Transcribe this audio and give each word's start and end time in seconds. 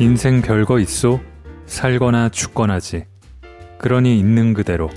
인생 0.00 0.40
별거 0.40 0.78
있소? 0.78 1.20
살거나 1.66 2.30
죽거나지. 2.30 3.04
그러니 3.76 4.18
있는 4.18 4.54
그대로 4.54 4.88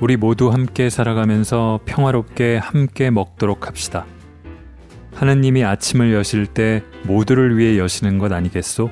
우리 0.00 0.16
모두 0.16 0.48
함께 0.48 0.88
살아가면서 0.88 1.80
평화롭게 1.84 2.56
함께 2.56 3.10
먹도록 3.10 3.66
합시다. 3.66 4.06
하느님이 5.14 5.62
아침을 5.62 6.14
여실 6.14 6.46
때 6.46 6.82
모두를 7.04 7.58
위해 7.58 7.76
여시는 7.76 8.16
것 8.16 8.32
아니겠소? 8.32 8.88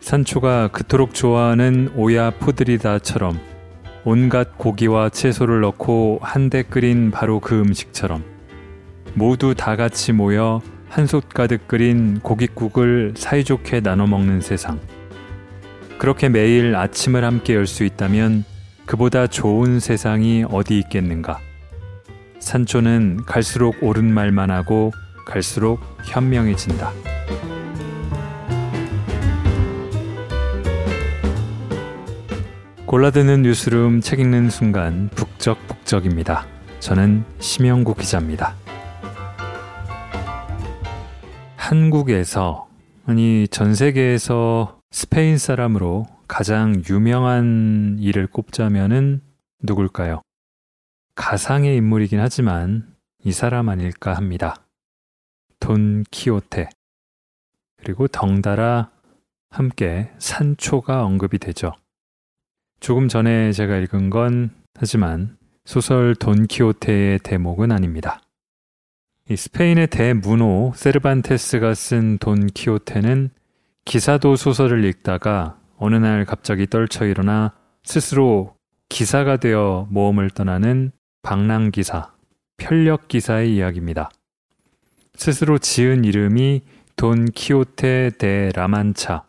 산초가 0.00 0.68
그토록 0.68 1.12
좋아하는 1.12 1.92
오야 1.94 2.30
포드리다처럼 2.30 3.38
온갖 4.04 4.56
고기와 4.56 5.10
채소를 5.10 5.60
넣고 5.60 6.20
한데 6.22 6.62
끓인 6.62 7.10
바로 7.10 7.40
그 7.40 7.60
음식처럼 7.60 8.24
모두 9.12 9.54
다 9.54 9.76
같이 9.76 10.12
모여 10.12 10.62
한솥 10.88 11.28
가득 11.28 11.68
끓인 11.68 12.20
고깃국을 12.20 13.14
사이좋게 13.16 13.80
나눠 13.80 14.06
먹는 14.06 14.40
세상. 14.40 14.80
그렇게 15.98 16.28
매일 16.28 16.74
아침을 16.76 17.24
함께 17.24 17.54
열 17.54 17.66
수 17.66 17.84
있다면 17.84 18.44
그보다 18.86 19.26
좋은 19.26 19.80
세상이 19.80 20.44
어디 20.50 20.78
있겠는가. 20.78 21.40
산초는 22.38 23.24
갈수록 23.26 23.82
옳은 23.82 24.12
말만 24.12 24.50
하고 24.50 24.92
갈수록 25.26 25.80
현명해진다. 26.04 26.92
골라드는 32.86 33.42
뉴스룸 33.42 34.00
책 34.00 34.20
읽는 34.20 34.48
순간 34.48 35.10
북적북적입니다. 35.16 36.46
저는 36.78 37.24
심영국 37.40 37.98
기자입니다. 37.98 38.54
한국에서 41.66 42.68
아니 43.06 43.48
전 43.48 43.74
세계에서 43.74 44.78
스페인 44.92 45.36
사람으로 45.36 46.06
가장 46.28 46.80
유명한 46.88 47.96
일을 47.98 48.28
꼽자면은 48.28 49.20
누굴까요? 49.64 50.22
가상의 51.16 51.76
인물이긴 51.76 52.20
하지만 52.20 52.94
이 53.24 53.32
사람 53.32 53.68
아닐까 53.68 54.14
합니다. 54.14 54.62
돈 55.58 56.04
키오테. 56.08 56.68
그리고 57.78 58.06
덩달아 58.06 58.92
함께 59.50 60.12
산초가 60.18 61.04
언급이 61.04 61.38
되죠. 61.38 61.72
조금 62.78 63.08
전에 63.08 63.50
제가 63.50 63.76
읽은 63.78 64.10
건 64.10 64.50
하지만 64.76 65.36
소설 65.64 66.14
돈 66.14 66.46
키오테의 66.46 67.18
대목은 67.24 67.72
아닙니다. 67.72 68.20
이 69.28 69.34
스페인의 69.34 69.88
대문호 69.88 70.72
세르반테스가 70.76 71.74
쓴 71.74 72.18
돈 72.18 72.46
키오테는 72.46 73.30
기사도 73.84 74.36
소설을 74.36 74.84
읽다가 74.84 75.58
어느 75.78 75.96
날 75.96 76.24
갑자기 76.24 76.68
떨쳐 76.68 77.06
일어나 77.06 77.52
스스로 77.82 78.54
기사가 78.88 79.38
되어 79.38 79.88
모험을 79.90 80.30
떠나는 80.30 80.92
방랑 81.22 81.72
기사, 81.72 82.12
편력 82.56 83.08
기사의 83.08 83.52
이야기입니다. 83.52 84.10
스스로 85.16 85.58
지은 85.58 86.04
이름이 86.04 86.62
돈 86.94 87.24
키오테 87.24 88.12
데 88.18 88.50
라만차, 88.54 89.24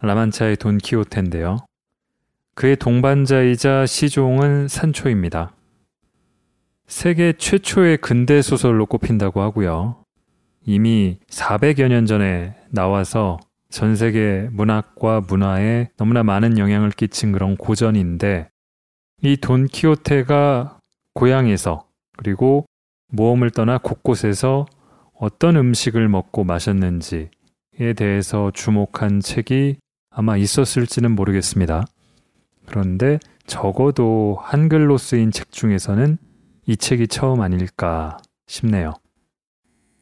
라만차의 0.00 0.56
돈 0.56 0.78
키오테인데요. 0.78 1.58
그의 2.54 2.76
동반자이자 2.76 3.84
시종은 3.84 4.68
산초입니다. 4.68 5.52
세계 6.86 7.32
최초의 7.32 7.98
근대 7.98 8.42
소설로 8.42 8.86
꼽힌다고 8.86 9.40
하고요. 9.40 10.04
이미 10.64 11.18
400여 11.28 11.88
년 11.88 12.06
전에 12.06 12.54
나와서 12.70 13.38
전 13.70 13.96
세계 13.96 14.48
문학과 14.52 15.20
문화에 15.20 15.90
너무나 15.96 16.22
많은 16.22 16.58
영향을 16.58 16.90
끼친 16.90 17.32
그런 17.32 17.56
고전인데 17.56 18.48
이 19.22 19.36
돈키호테가 19.38 20.78
고향에서 21.14 21.86
그리고 22.16 22.66
모험을 23.08 23.50
떠나 23.50 23.78
곳곳에서 23.78 24.66
어떤 25.18 25.56
음식을 25.56 26.08
먹고 26.08 26.44
마셨는지에 26.44 27.28
대해서 27.96 28.50
주목한 28.52 29.20
책이 29.20 29.76
아마 30.10 30.36
있었을지는 30.36 31.12
모르겠습니다. 31.12 31.84
그런데 32.66 33.18
적어도 33.46 34.38
한글로 34.40 34.98
쓰인 34.98 35.30
책 35.30 35.52
중에서는 35.52 36.18
이 36.66 36.76
책이 36.76 37.08
처음 37.08 37.40
아닐까 37.40 38.18
싶네요. 38.46 38.94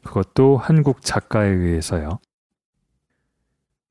그것도 0.04 0.56
한국 0.58 1.02
작가에 1.02 1.48
의해서요. 1.48 2.20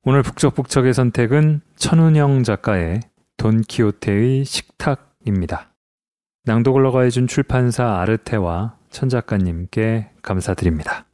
오늘 0.02 0.22
북적북적의 0.22 0.94
선택은 0.94 1.60
천운영 1.76 2.42
작가의 2.42 3.00
돈키호테의 3.36 4.44
식탁입니다. 4.44 5.72
낭독을 6.44 6.86
허가해준 6.86 7.26
출판사 7.26 7.98
아르테와 8.00 8.76
천 8.90 9.08
작가님께 9.08 10.10
감사드립니다. 10.22 11.06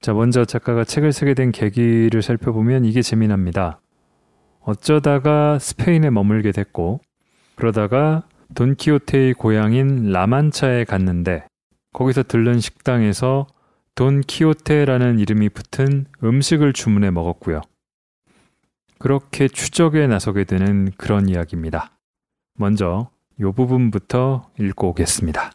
자, 0.00 0.12
먼저 0.12 0.44
작가가 0.44 0.84
책을 0.84 1.12
쓰게 1.12 1.34
된 1.34 1.52
계기를 1.52 2.22
살펴보면 2.22 2.84
이게 2.84 3.02
재미납니다. 3.02 3.80
어쩌다가 4.60 5.58
스페인에 5.58 6.10
머물게 6.10 6.50
됐고, 6.50 7.00
그러다가 7.54 8.24
돈키호테의 8.54 9.34
고향인 9.34 10.12
라만차에 10.12 10.84
갔는데 10.84 11.46
거기서 11.92 12.22
들른 12.22 12.60
식당에서 12.60 13.46
돈키호테라는 13.94 15.18
이름이 15.18 15.50
붙은 15.50 16.06
음식을 16.24 16.72
주문해 16.72 17.10
먹었고요. 17.10 17.60
그렇게 18.98 19.48
추적에 19.48 20.06
나서게 20.06 20.44
되는 20.44 20.90
그런 20.96 21.28
이야기입니다. 21.28 21.98
먼저 22.54 23.10
이 23.38 23.42
부분부터 23.42 24.50
읽고 24.60 24.90
오겠습니다. 24.90 25.52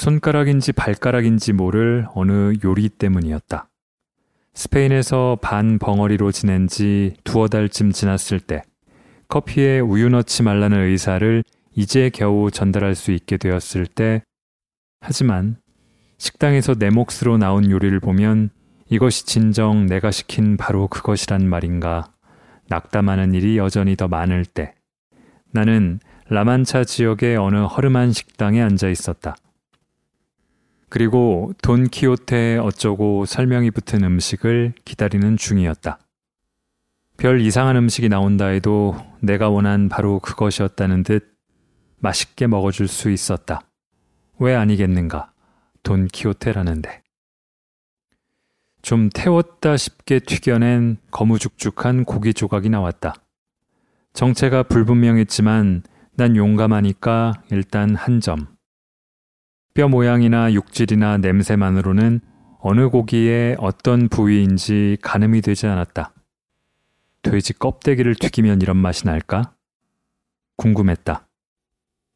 손가락인지 0.00 0.72
발가락인지 0.72 1.52
모를 1.52 2.06
어느 2.14 2.54
요리 2.64 2.88
때문이었다. 2.88 3.68
스페인에서 4.54 5.36
반 5.42 5.78
벙어리로 5.78 6.32
지낸 6.32 6.68
지 6.68 7.16
두어 7.22 7.48
달쯤 7.48 7.92
지났을 7.92 8.40
때 8.40 8.62
커피에 9.28 9.78
우유 9.78 10.08
넣지 10.08 10.42
말라는 10.42 10.88
의사를 10.88 11.44
이제 11.76 12.08
겨우 12.08 12.50
전달할 12.50 12.94
수 12.94 13.12
있게 13.12 13.36
되었을 13.36 13.86
때 13.86 14.22
하지만 15.02 15.58
식당에서 16.16 16.76
내 16.76 16.88
몫으로 16.88 17.36
나온 17.36 17.70
요리를 17.70 18.00
보면 18.00 18.48
이것이 18.88 19.26
진정 19.26 19.84
내가 19.84 20.10
시킨 20.10 20.56
바로 20.56 20.88
그것이란 20.88 21.46
말인가 21.46 22.10
낙담하는 22.70 23.34
일이 23.34 23.58
여전히 23.58 23.96
더 23.96 24.08
많을 24.08 24.46
때 24.46 24.72
나는 25.50 26.00
라만차 26.30 26.84
지역의 26.84 27.36
어느 27.36 27.58
허름한 27.58 28.12
식당에 28.12 28.62
앉아 28.62 28.88
있었다. 28.88 29.36
그리고 30.90 31.52
돈키호테 31.62 32.58
어쩌고 32.58 33.24
설명이 33.24 33.70
붙은 33.70 34.02
음식을 34.02 34.74
기다리는 34.84 35.36
중이었다. 35.36 35.98
별 37.16 37.40
이상한 37.40 37.76
음식이 37.76 38.08
나온다 38.08 38.46
해도 38.46 38.96
내가 39.20 39.48
원한 39.50 39.88
바로 39.88 40.18
그것이었다는 40.18 41.04
듯 41.04 41.38
맛있게 41.98 42.48
먹어줄 42.48 42.88
수 42.88 43.10
있었다. 43.10 43.60
왜 44.40 44.54
아니겠는가? 44.56 45.32
돈키호테라는데. 45.84 47.02
좀 48.82 49.10
태웠다 49.10 49.76
싶게 49.76 50.18
튀겨낸 50.18 50.96
거무죽죽한 51.10 52.04
고기 52.04 52.34
조각이 52.34 52.68
나왔다. 52.68 53.14
정체가 54.12 54.64
불분명했지만 54.64 55.82
난 56.16 56.36
용감하니까 56.36 57.42
일단 57.50 57.94
한 57.94 58.20
점. 58.20 58.59
뼈 59.74 59.88
모양이나 59.88 60.52
육질이나 60.52 61.18
냄새만으로는 61.18 62.20
어느 62.58 62.88
고기의 62.88 63.56
어떤 63.58 64.08
부위인지 64.08 64.98
가늠이 65.00 65.40
되지 65.40 65.66
않았다. 65.66 66.12
돼지 67.22 67.52
껍데기를 67.52 68.14
튀기면 68.14 68.60
이런 68.62 68.76
맛이 68.76 69.06
날까? 69.06 69.54
궁금했다. 70.56 71.26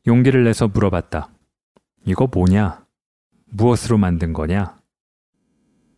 용기를 0.06 0.44
내서 0.44 0.68
물어봤다. 0.68 1.30
이거 2.06 2.28
뭐냐? 2.30 2.84
무엇으로 3.46 3.98
만든 3.98 4.32
거냐? 4.32 4.76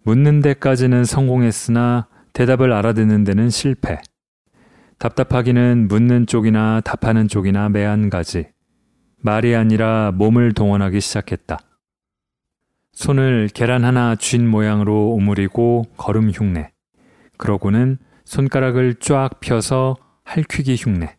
묻는 0.05 0.41
데까지는 0.41 1.05
성공했으나 1.05 2.07
대답을 2.33 2.73
알아듣는 2.73 3.25
데는 3.25 3.51
실패. 3.51 3.99
답답하기는 4.99 5.89
묻는 5.89 6.27
쪽이나 6.27 6.81
답하는 6.83 7.27
쪽이나 7.29 7.69
매한 7.69 8.11
가지. 8.11 8.49
말이 9.27 9.57
아니라 9.57 10.13
몸을 10.13 10.53
동원하기 10.53 11.01
시작했다. 11.01 11.59
손을 12.93 13.49
계란 13.53 13.85
하나 13.85 14.15
쥔 14.15 14.49
모양으로 14.49 15.11
오므리고 15.15 15.87
걸음 15.97 16.31
흉내. 16.31 16.71
그러고는 17.37 17.99
손가락을 18.25 18.95
쫙 19.01 19.41
펴서 19.41 19.97
할퀴기 20.23 20.77
흉내. 20.77 21.17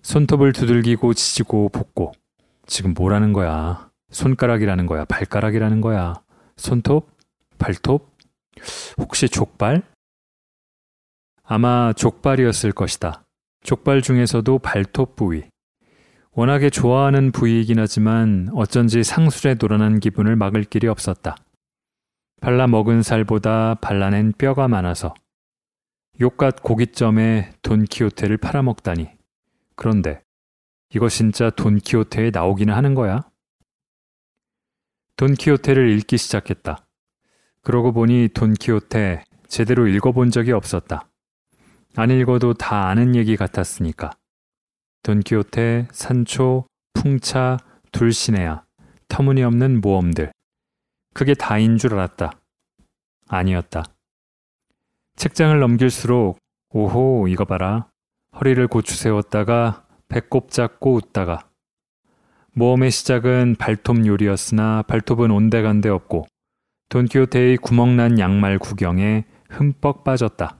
손톱을 0.00 0.54
두들기고 0.54 1.12
지지고 1.12 1.68
볶고. 1.68 2.12
지금 2.64 2.94
뭐라는 2.94 3.34
거야? 3.34 3.90
손가락이라는 4.10 4.86
거야? 4.86 5.04
발가락이라는 5.04 5.82
거야? 5.82 6.14
손톱? 6.56 7.10
발톱? 7.58 8.16
혹시 8.96 9.28
족발? 9.28 9.82
아마 11.44 11.92
족발이었을 11.92 12.72
것이다. 12.72 13.26
족발 13.62 14.00
중에서도 14.00 14.58
발톱 14.60 15.16
부위. 15.16 15.50
워낙에 16.32 16.70
좋아하는 16.70 17.32
부위이긴 17.32 17.80
하지만 17.80 18.48
어쩐지 18.54 19.02
상술에 19.02 19.54
놀아난 19.54 19.98
기분을 19.98 20.36
막을 20.36 20.64
길이 20.64 20.86
없었다. 20.86 21.36
발라 22.40 22.66
먹은 22.68 23.02
살보다 23.02 23.74
발라낸 23.74 24.32
뼈가 24.38 24.68
많아서 24.68 25.12
욕갓 26.20 26.62
고깃점에 26.62 27.52
돈키호테를 27.62 28.36
팔아먹다니. 28.36 29.08
그런데 29.74 30.22
이거 30.94 31.08
진짜 31.08 31.50
돈키호테에 31.50 32.30
나오기는 32.32 32.72
하는 32.72 32.94
거야? 32.94 33.28
돈키호테를 35.16 35.90
읽기 35.98 36.16
시작했다. 36.16 36.86
그러고 37.62 37.92
보니 37.92 38.28
돈키호테 38.34 39.24
제대로 39.48 39.88
읽어본 39.88 40.30
적이 40.30 40.52
없었다. 40.52 41.08
안 41.96 42.10
읽어도 42.10 42.54
다 42.54 42.86
아는 42.86 43.16
얘기 43.16 43.36
같았으니까. 43.36 44.12
돈키호테, 45.02 45.88
산초, 45.92 46.66
풍차, 46.94 47.56
둘시네야, 47.92 48.64
터무니없는 49.08 49.80
모험들. 49.80 50.30
그게 51.14 51.34
다인 51.34 51.78
줄 51.78 51.94
알았다. 51.94 52.32
아니었다. 53.28 53.84
책장을 55.16 55.58
넘길수록 55.58 56.38
오호 56.70 57.28
이거 57.28 57.44
봐라. 57.44 57.88
허리를 58.34 58.66
고추 58.68 58.96
세웠다가 58.96 59.84
배꼽 60.08 60.50
잡고 60.50 60.94
웃다가 60.94 61.48
모험의 62.52 62.90
시작은 62.90 63.56
발톱 63.58 64.06
요리였으나 64.06 64.82
발톱은 64.82 65.30
온데간데 65.30 65.88
없고 65.88 66.26
돈키호테의 66.88 67.58
구멍난 67.58 68.18
양말 68.18 68.58
구경에 68.58 69.24
흠뻑 69.48 70.04
빠졌다. 70.04 70.58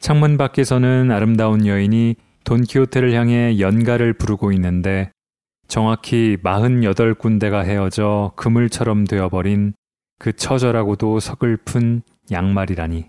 창문 0.00 0.36
밖에서는 0.36 1.10
아름다운 1.10 1.66
여인이 1.66 2.16
돈키호테를 2.44 3.12
향해 3.14 3.58
연가를 3.58 4.12
부르고 4.14 4.52
있는데 4.52 5.12
정확히 5.68 6.36
48군데가 6.42 7.64
헤어져 7.64 8.32
그물처럼 8.36 9.04
되어버린 9.04 9.74
그 10.18 10.32
처절하고도 10.32 11.20
서글픈 11.20 12.02
양말이라니. 12.30 13.06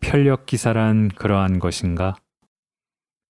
편력 0.00 0.46
기사란 0.46 1.08
그러한 1.08 1.58
것인가? 1.58 2.14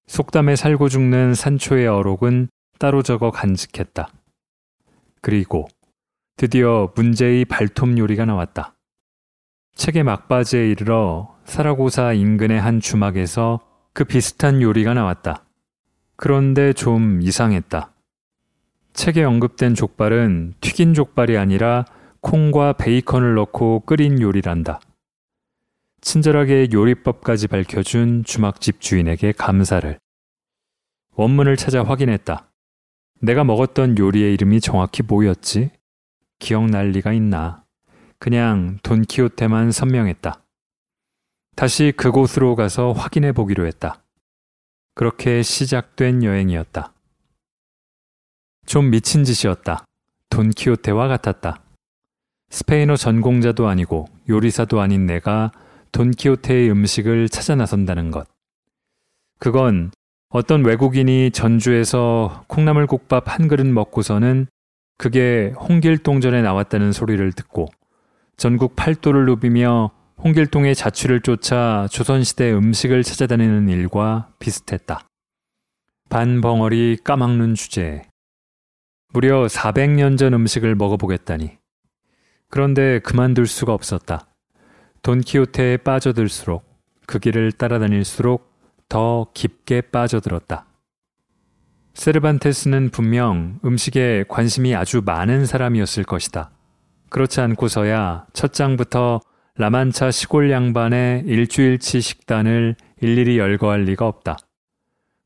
속담에 0.07 0.55
살고 0.55 0.89
죽는 0.89 1.35
산초의 1.35 1.89
어록은 1.89 2.49
따로 2.79 3.03
적어 3.03 3.31
간직했다. 3.31 4.09
그리고 5.21 5.67
드디어 6.37 6.93
문제의 6.95 7.45
발톱 7.47 7.99
요리가 7.99 8.25
나왔다. 8.25 8.75
책의 9.75 10.05
막바지에 10.05 10.69
이르러 10.69 11.35
사라고사 11.45 12.13
인근의 12.13 12.61
한 12.61 12.81
주막에서 12.81 13.61
그 13.97 14.05
비슷한 14.05 14.61
요리가 14.61 14.93
나왔다. 14.93 15.47
그런데 16.17 16.75
좀 16.75 17.23
이상했다. 17.23 17.95
책에 18.93 19.25
언급된 19.25 19.75
족발은 19.75 20.53
튀긴 20.61 20.93
족발이 20.93 21.39
아니라 21.39 21.87
콩과 22.21 22.75
베이컨을 22.75 23.33
넣고 23.37 23.85
끓인 23.87 24.21
요리란다. 24.21 24.81
친절하게 26.03 26.69
요리법까지 26.75 27.49
밝혀준 27.49 28.25
주막집 28.25 28.83
주인에게 28.83 29.33
감사를. 29.33 29.99
원문을 31.15 31.57
찾아 31.57 31.83
확인했다. 31.83 32.51
내가 33.23 33.45
먹었던 33.45 33.97
요리의 33.97 34.35
이름이 34.35 34.61
정확히 34.61 35.05
뭐였지? 35.05 35.71
기억날 36.39 36.91
리가 36.91 37.15
있나? 37.15 37.65
그냥 38.19 38.77
돈키호테만 38.83 39.73
선명했다. 39.73 40.43
다시 41.57 41.91
그곳으로 41.97 42.55
가서 42.55 42.93
확인해 42.93 43.33
보기로 43.33 43.67
했다. 43.67 44.03
그렇게 44.95 45.43
시작된 45.43 46.23
여행이었다. 46.23 46.93
좀 48.67 48.91
미친 48.91 49.25
짓이었다. 49.25 49.87
돈키호테와 50.29 51.09
같았다. 51.09 51.63
스페인어 52.51 52.97
전공자도 52.97 53.69
아니고 53.69 54.07
요리사도 54.29 54.83
아닌 54.83 55.07
내가 55.07 55.51
돈키호테의 55.93 56.71
음식을 56.71 57.31
찾아 57.31 57.55
나선다는 57.55 58.11
것. 58.11 58.29
그건 59.39 59.93
어떤 60.29 60.63
외국인이 60.63 61.31
전주에서 61.31 62.45
콩나물국밥 62.49 63.33
한 63.33 63.49
그릇 63.49 63.67
먹고서는 63.67 64.47
그게 64.99 65.55
홍길동전에 65.59 66.43
나왔다는 66.43 66.93
소리를 66.93 67.33
듣고 67.33 67.69
전국 68.37 68.77
팔도를 68.77 69.25
누비며 69.25 69.96
홍길동의 70.23 70.75
자취를 70.75 71.21
쫓아 71.21 71.87
조선시대 71.91 72.53
음식을 72.53 73.03
찾아다니는 73.03 73.69
일과 73.69 74.33
비슷했다. 74.39 75.01
반벙어리 76.09 76.99
까막눈 77.05 77.55
주제에 77.55 78.03
무려 79.13 79.47
400년 79.47 80.17
전 80.17 80.35
음식을 80.35 80.75
먹어보겠다니. 80.75 81.59
그런데 82.49 82.99
그만둘 83.01 83.47
수가 83.47 83.75
없었다. 83.75 84.27
돈키호테에 85.03 85.79
빠져들수록 85.79 86.65
그 87.07 87.19
길을 87.19 87.53
따라다닐수록 87.53 88.53
더 88.89 89.27
깊게 89.35 89.83
빠져들었다. 89.93 90.67
세르반테스는 91.95 92.91
분명 92.91 93.59
음식에 93.65 94.25
관심이 94.29 94.75
아주 94.75 95.03
많은 95.05 95.47
사람이었을 95.47 96.05
것이다. 96.05 96.51
그렇지 97.09 97.41
않고서야 97.41 98.27
첫 98.33 98.53
장부터 98.53 99.21
라만차 99.59 100.11
시골 100.11 100.51
양반의 100.51 101.23
일주일치 101.25 102.03
식단을 102.03 102.77
일일이 103.01 103.39
열거할 103.39 103.85
리가 103.85 104.07
없다. 104.07 104.37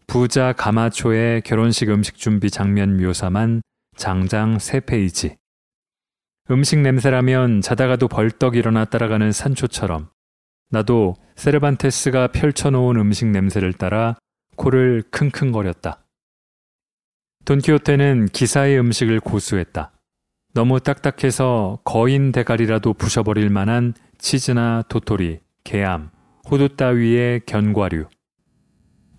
부자 0.06 0.52
가마초의 0.52 1.42
결혼식 1.42 1.90
음식 1.90 2.14
준비 2.16 2.48
장면 2.48 2.96
묘사만 2.96 3.60
장장 3.96 4.56
3페이지. 4.58 5.36
음식 6.48 6.78
냄새라면 6.78 7.60
자다가도 7.60 8.06
벌떡 8.06 8.54
일어나 8.54 8.84
따라가는 8.84 9.32
산초처럼 9.32 10.10
나도 10.70 11.16
세르반테스가 11.34 12.28
펼쳐놓은 12.28 12.98
음식 12.98 13.26
냄새를 13.26 13.72
따라 13.72 14.16
코를 14.54 15.02
킁킁거렸다. 15.10 16.04
돈키호테는 17.46 18.26
기사의 18.26 18.78
음식을 18.78 19.18
고수했다. 19.18 19.90
너무 20.52 20.78
딱딱해서 20.78 21.80
거인 21.82 22.30
대가리라도 22.30 22.94
부셔버릴 22.94 23.50
만한 23.50 23.94
치즈나 24.20 24.82
도토리, 24.88 25.40
개암, 25.64 26.10
호두 26.50 26.76
따위의 26.76 27.40
견과류. 27.46 28.06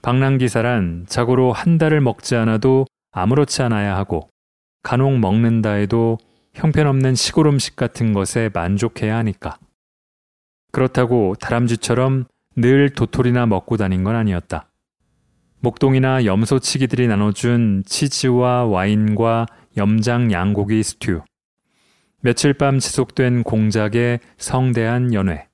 방랑기사란 0.02 1.06
자고로 1.08 1.54
한 1.54 1.78
달을 1.78 2.02
먹지 2.02 2.36
않아도 2.36 2.86
아무렇지 3.12 3.62
않아야 3.64 3.98
하고 3.98 4.30
간혹 4.84 5.20
먹는다 5.20 5.72
해도 5.74 6.18
형편없는 6.54 7.16
시골 7.16 7.48
음식 7.48 7.76
같은 7.76 8.14
것에 8.14 8.50
만족해야 8.54 9.18
하니까. 9.18 9.58
그렇다고 10.72 11.36
다람쥐처럼 11.40 12.26
늘 12.56 12.90
도토리나 12.90 13.46
먹고 13.48 13.78
다닌 13.78 14.04
건 14.04 14.16
아니었다. 14.16 14.70
목동이나 15.60 16.26
염소치기들이 16.26 17.08
나눠준 17.08 17.84
치즈와 17.86 18.66
와인과 18.66 19.48
염장 19.78 20.32
양고기 20.32 20.82
스튜. 20.84 21.22
며칠 22.24 22.54
밤 22.54 22.78
지속된 22.78 23.42
공작의 23.44 24.20
성대한 24.38 25.14
연회. 25.14 25.48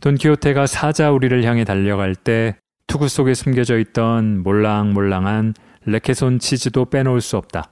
돈키호테가 0.00 0.66
사자우리를 0.66 1.44
향해 1.44 1.62
달려갈 1.62 2.16
때 2.16 2.56
투구 2.88 3.08
속에 3.08 3.34
숨겨져 3.34 3.78
있던 3.78 4.42
몰랑몰랑한 4.42 5.54
레케손 5.84 6.40
치즈도 6.40 6.86
빼놓을 6.86 7.20
수 7.20 7.36
없다. 7.36 7.70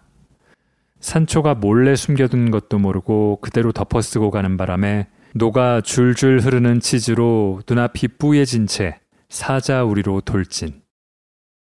산초가 1.01 1.57
몰래 1.57 1.97
숨겨둔 1.97 2.53
것도 2.53 2.79
모르고 2.79 3.39
그대로 3.41 3.73
덮어쓰고 3.73 4.31
가는 4.31 4.57
바람에 4.57 5.09
녹아 5.35 5.81
줄줄 5.81 6.41
흐르는 6.41 6.79
치즈로 6.79 7.63
눈앞이 7.69 8.09
뿌얘진 8.19 8.69
채 8.69 9.01
사자우리로 9.29 10.21
돌진. 10.21 10.83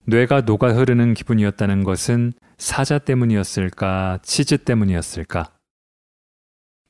뇌가 0.05 0.41
녹아 0.41 0.73
흐르는 0.73 1.15
기분이었다는 1.15 1.83
것은 1.83 2.33
사자 2.57 2.99
때문이었을까, 2.99 4.19
치즈 4.21 4.59
때문이었을까? 4.59 5.52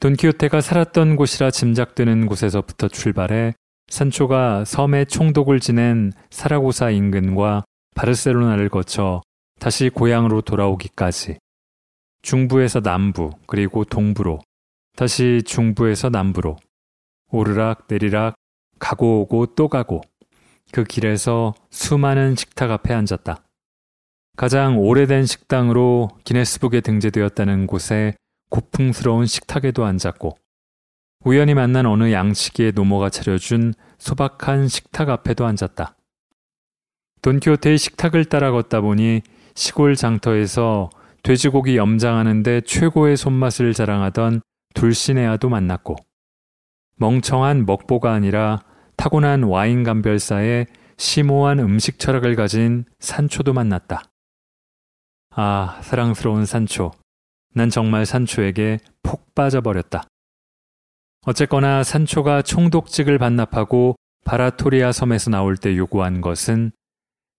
돈키호테가 0.04 0.60
살았던 0.60 1.16
곳이라 1.16 1.50
짐작되는 1.50 2.26
곳에서부터 2.26 2.90
출발해 2.90 3.54
산초가 3.88 4.66
섬에 4.66 5.06
총독을 5.06 5.62
지낸 5.62 6.12
사라고사 6.30 6.90
인근과 6.90 7.64
바르셀로나를 7.96 8.68
거쳐 8.68 9.22
다시 9.62 9.88
고향으로 9.88 10.42
돌아오기까지. 10.42 11.38
중부에서 12.22 12.82
남부 12.82 13.30
그리고 13.48 13.86
동부로 13.86 14.42
다시 14.98 15.42
중부에서 15.46 16.10
남부로. 16.10 16.58
오르락 17.32 17.86
내리락 17.88 18.36
가고 18.80 19.22
오고 19.22 19.56
또 19.56 19.70
가고. 19.70 20.02
그 20.74 20.84
길에서 20.84 21.54
수많은 21.70 22.36
식탁 22.36 22.72
앞에 22.72 22.94
앉았다. 22.94 23.42
가장 24.36 24.80
오래된 24.80 25.26
식당으로 25.26 26.10
기네스북에 26.26 26.82
등재되었다는 26.82 27.68
곳에 27.68 28.16
고풍스러운 28.54 29.26
식탁에도 29.26 29.84
앉았고 29.84 30.38
우연히 31.26 31.56
만난 31.56 31.88
어느 31.88 32.12
양치기의 32.12 32.74
노모가 32.74 33.10
차려준 33.10 33.74
소박한 33.98 34.68
식탁 34.68 35.10
앞에도 35.10 35.48
앉았다. 35.48 35.96
돈키호테의 37.24 37.80
식탁을 37.80 38.26
따라 38.26 38.52
걷다 38.52 38.82
보니 38.82 39.22
시골 39.56 39.96
장터에서 39.96 40.92
돼지고기 41.24 41.78
염장하는데 41.78 42.62
최고의 42.62 43.18
손맛을 43.18 43.74
자랑하던 43.74 44.42
둘시네아도 44.76 45.50
만났고 45.50 45.96
멍청한 46.98 47.66
먹보가 47.66 48.12
아니라 48.12 48.62
타고난 48.98 49.42
와인 49.44 49.84
감별사에 49.84 50.68
심오한 50.98 51.58
음식 51.58 51.98
철학을 51.98 52.36
가진 52.36 52.86
산초도 53.00 53.54
만났다. 53.54 54.04
아, 55.32 55.80
사랑스러운 55.82 56.46
산초. 56.46 56.92
난 57.54 57.70
정말 57.70 58.06
산초에게 58.06 58.80
폭 59.04 59.34
빠져버렸다. 59.36 60.04
어쨌거나 61.26 61.84
산초가 61.84 62.42
총독직을 62.42 63.18
반납하고 63.18 63.96
바라토리아 64.26 64.92
섬에서 64.92 65.30
나올 65.30 65.56
때 65.58 65.78
요구한 65.78 66.22
것은 66.22 66.72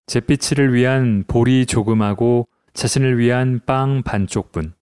잿빛을 0.06 0.75
위한 0.75 1.25
볼이 1.26 1.66
조금하고 1.66 2.47
자신을 2.75 3.18
위한 3.18 3.61
빵 3.66 4.02
반쪽분. 4.02 4.75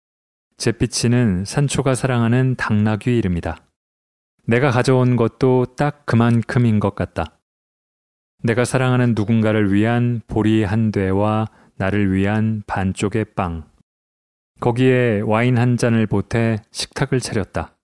잿빛이는 0.59 1.45
산초가 1.45 1.95
사랑하는 1.95 2.57
당나귀 2.57 3.17
이름이다. 3.19 3.59
내가 4.47 4.71
가져온 4.71 5.17
것도 5.17 5.67
딱 5.77 6.05
그만큼인 6.07 6.81
것 6.81 6.95
같다. 6.95 7.39
내가 8.43 8.65
사랑하는 8.65 9.15
누군가를 9.17 9.73
위한 9.73 10.21
보리 10.27 10.65
한 10.65 10.91
대와 10.91 11.47
나를 11.77 12.13
위한 12.13 12.63
반쪽의 12.67 13.27
빵. 13.37 13.72
거기에 14.63 15.23
와인 15.23 15.59
한 15.59 15.77
잔을 15.77 16.07
보태 16.07 16.63
식탁을 16.71 17.19
차렸다. 17.19 17.75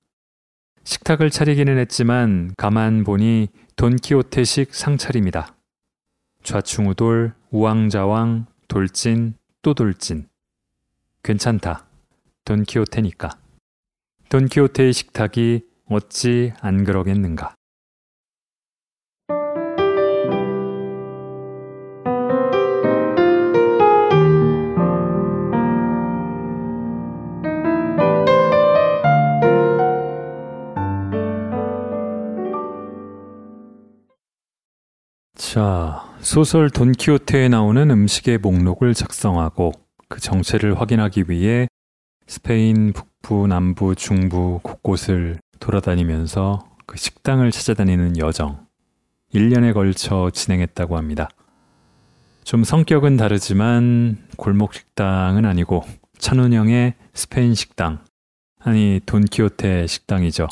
식탁을 0.85 1.29
차리기는 1.29 1.77
했지만 1.77 2.53
가만 2.57 3.03
보니 3.03 3.49
돈키호테식 3.75 4.73
상차림이다. 4.73 5.57
좌충우돌, 6.45 7.35
우왕좌왕, 7.51 8.47
돌진, 8.69 9.35
또 9.61 9.75
돌진. 9.75 10.29
괜찮다. 11.25 11.85
돈키호테니까. 12.45 13.31
돈키호테의 14.29 14.93
식탁이 14.93 15.63
어찌 15.87 16.53
안 16.61 16.85
그러겠는가. 16.85 17.57
자, 35.59 36.05
소설 36.21 36.71
돈키호테에 36.71 37.49
나오는 37.49 37.91
음식의 37.91 38.39
목록을 38.39 38.95
작성하고 38.95 39.73
그 40.09 40.21
정체를 40.21 40.81
확인하기 40.81 41.25
위해 41.27 41.67
스페인 42.29 42.93
북부, 42.93 43.49
남부, 43.49 43.97
중부 43.97 44.61
곳곳을 44.63 45.41
돌아다니면서 45.59 46.65
그 46.87 46.97
식당을 46.97 47.51
찾아다니는 47.51 48.19
여정. 48.19 48.69
1년에 49.35 49.75
걸쳐 49.75 50.31
진행했다고 50.33 50.97
합니다. 50.97 51.29
좀 52.45 52.63
성격은 52.63 53.17
다르지만 53.17 54.29
골목 54.37 54.75
식당은 54.75 55.45
아니고 55.45 55.83
천운형의 56.19 56.95
스페인 57.15 57.57
식당. 57.57 58.05
아니, 58.61 59.01
돈키호테 59.05 59.89
식당이죠. 59.89 60.47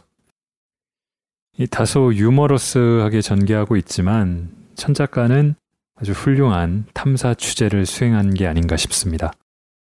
이 1.59 1.69
다소 1.69 2.13
유머러스하게 2.13 3.21
전개하고 3.21 3.77
있지만 3.77 4.66
천 4.77 4.95
작가는 4.95 5.55
아주 5.97 6.13
훌륭한 6.13 6.85
탐사 6.95 7.35
취재를 7.35 7.87
수행한 7.87 8.35
게 8.35 8.47
아닌가 8.47 8.77
싶습니다. 8.77 9.33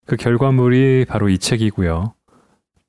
그 0.06 0.16
결과물이 0.16 1.06
바로 1.08 1.30
이 1.30 1.38
책이고요. 1.38 2.14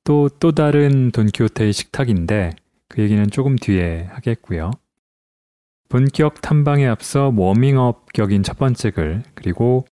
또, 0.04 0.28
또 0.28 0.52
다른 0.52 1.10
돈키호테의 1.12 1.72
식탁인데 1.72 2.56
그 2.88 3.02
얘기는 3.02 3.30
조금 3.30 3.56
뒤에 3.56 4.08
하겠고요. 4.10 4.70
본격 5.88 6.40
탐방에 6.40 6.86
앞서 6.86 7.32
워밍업 7.36 8.12
격인 8.14 8.42
첫 8.42 8.58
번째 8.58 8.90
글, 8.90 9.22
그리고 9.34 9.86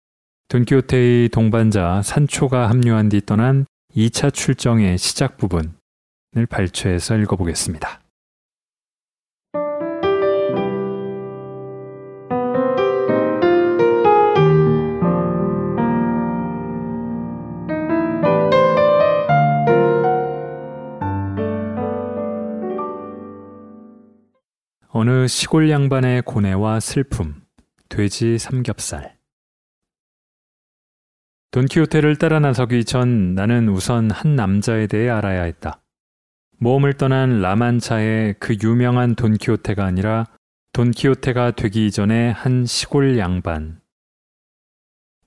돈키호테의 0.48 1.30
동반자 1.30 2.02
산초가 2.04 2.70
합류한 2.70 3.10
뒤 3.10 3.22
떠난 3.26 3.66
2차 3.96 4.34
출정의 4.34 4.98
시작 4.98 5.38
부분을 5.38 6.46
발췌해서 6.50 7.18
읽어보겠습니다. 7.18 8.02
어느 25.02 25.28
시골 25.30 25.70
양반의 25.70 26.24
고뇌와 26.24 26.82
슬픔, 26.82 27.36
돼지 27.88 28.38
삼겹살. 28.38 29.16
돈키호테를 31.52 32.18
따라 32.18 32.42
나서기 32.42 32.84
전 32.84 33.34
나는 33.34 33.70
우선 33.70 34.12
한 34.12 34.36
남자에 34.36 34.88
대해 34.88 35.08
알아야 35.08 35.44
했다. 35.44 35.82
모험을 36.58 36.96
떠난 36.96 37.40
라만차의 37.40 38.36
그 38.40 38.58
유명한 38.62 39.16
돈키호테가 39.16 39.86
아니라 39.86 40.26
돈키호테가 40.74 41.52
되기 41.52 41.88
이전의 41.88 42.34
한 42.34 42.66
시골 42.66 43.18
양반. 43.18 43.80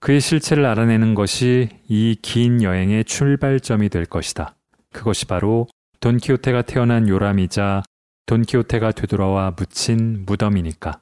그의 0.01 0.21
실체를 0.21 0.67
알아내는 0.67 1.15
것이 1.15 1.71
이 1.89 2.19
긴 2.21 2.63
여행의 2.63 3.05
출발점이 3.05 3.89
될 3.89 4.05
것이다. 4.05 4.55
그것이 4.93 5.25
바로 5.27 5.67
돈키호테가 6.01 6.61
태어난 6.61 7.09
요람이자 7.09 7.85
돈키호테가 8.27 8.93
되돌아와 8.93 9.55
묻힌 9.57 10.25
무덤이니까. 10.27 11.01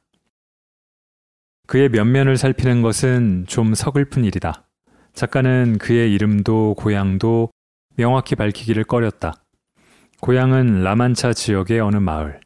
그의 1.66 1.88
면면을 1.88 2.36
살피는 2.36 2.82
것은 2.82 3.44
좀 3.46 3.74
서글픈 3.74 4.24
일이다. 4.24 4.66
작가는 5.12 5.78
그의 5.78 6.12
이름도 6.12 6.74
고향도 6.76 7.50
명확히 7.96 8.34
밝히기를 8.34 8.84
꺼렸다. 8.84 9.34
고향은 10.20 10.82
라만차 10.82 11.32
지역의 11.32 11.80
어느 11.80 11.96
마을. 11.96 12.40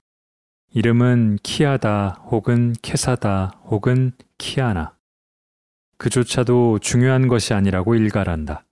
이름은 0.72 1.38
키아다 1.42 2.24
혹은 2.30 2.74
케사다 2.82 3.60
혹은 3.64 4.12
키아나. 4.38 4.94
그조차도 5.98 6.80
중요한 6.80 7.28
것이 7.28 7.54
아니라고 7.54 7.94
일갈한다. 7.94 8.64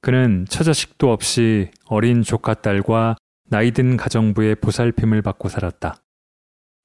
그는 0.00 0.44
처자식도 0.48 1.12
없이 1.12 1.70
어린 1.86 2.22
조카 2.22 2.54
딸과 2.54 3.16
나이든 3.52 3.98
가정부의 3.98 4.54
보살핌을 4.54 5.20
받고 5.20 5.50
살았다. 5.50 5.96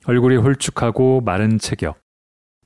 얼굴이 0.03 0.35
홀쭉하고 0.35 1.21
마른 1.21 1.59
체격. 1.59 1.97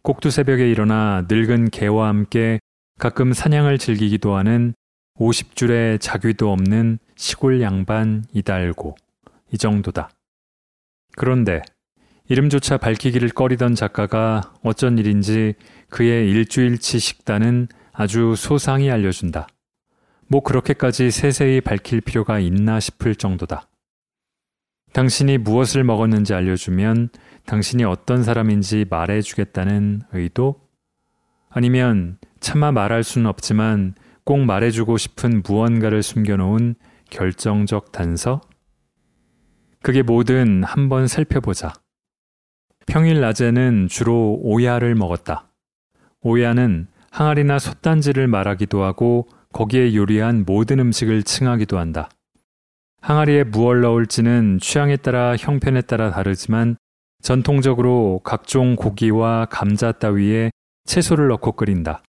꼭두 0.02 0.32
새벽에 0.32 0.72
일어나 0.72 1.28
늙은 1.30 1.70
개와 1.70 2.08
함께 2.08 2.60
가끔 2.98 3.32
사냥을 3.32 3.78
즐기기도 3.78 4.36
하는 4.36 4.74
50줄의 5.20 6.02
자귀도 6.02 6.52
없는 6.52 6.98
시골 7.16 7.62
양반 7.62 8.26
이달고. 8.34 8.96
이 9.52 9.60
정도다. 9.60 10.10
그런데 11.16 11.62
이름조차 12.28 12.78
밝히기를 12.78 13.30
꺼리던 13.30 13.76
작가가 13.76 14.52
어쩐 14.64 14.98
일인지 14.98 15.54
그의 15.90 16.28
일주일치 16.28 16.98
식단은 16.98 17.68
아주 17.92 18.34
소상히 18.36 18.90
알려준다. 18.90 19.48
뭐 20.28 20.42
그렇게까지 20.42 21.12
세세히 21.12 21.62
밝힐 21.62 22.02
필요가 22.02 22.40
있나 22.40 22.80
싶을 22.80 23.14
정도다. 23.14 23.68
당신이 24.94 25.38
무엇을 25.38 25.84
먹었는지 25.84 26.34
알려주면 26.34 27.10
당신이 27.46 27.84
어떤 27.86 28.24
사람인지 28.24 28.86
말해주겠다는 28.90 30.02
의도? 30.12 30.60
아니면 31.50 32.18
차마 32.40 32.72
말할 32.72 33.04
수는 33.04 33.28
없지만 33.28 33.96
꼭 34.24 34.40
말해주고 34.40 34.98
싶은 34.98 35.44
무언가를 35.46 36.04
숨겨놓은 36.04 36.76
결정적 37.10 37.92
단서? 37.92 38.42
그게 39.82 40.04
뭐든 40.04 40.64
한번 40.64 41.08
살펴보자. 41.08 41.74
평일 42.86 43.22
낮에는 43.22 43.88
주로 43.90 44.38
오야를 44.42 44.96
먹었다. 44.96 45.50
오야는 46.22 46.88
항아리나 47.10 47.60
솥단지를 47.60 48.28
말하기도 48.28 48.84
하고 48.84 49.28
거기에 49.54 49.96
요리한 49.96 50.44
모든 50.46 50.80
음식을 50.80 51.24
칭하기도 51.24 51.78
한다. 51.78 52.10
항아리에 53.02 53.46
무얼 53.46 53.82
넣을지는 53.82 54.60
취향에 54.60 54.96
따라 54.98 55.36
형편에 55.36 55.82
따라 55.82 56.12
다르지만 56.12 56.78
전통적으로 57.22 58.22
각종 58.24 58.76
고기와 58.76 59.46
감자 59.46 59.92
따위에 59.92 60.52
채소를 60.86 61.28
넣고 61.30 61.54
끓인다. 61.54 62.04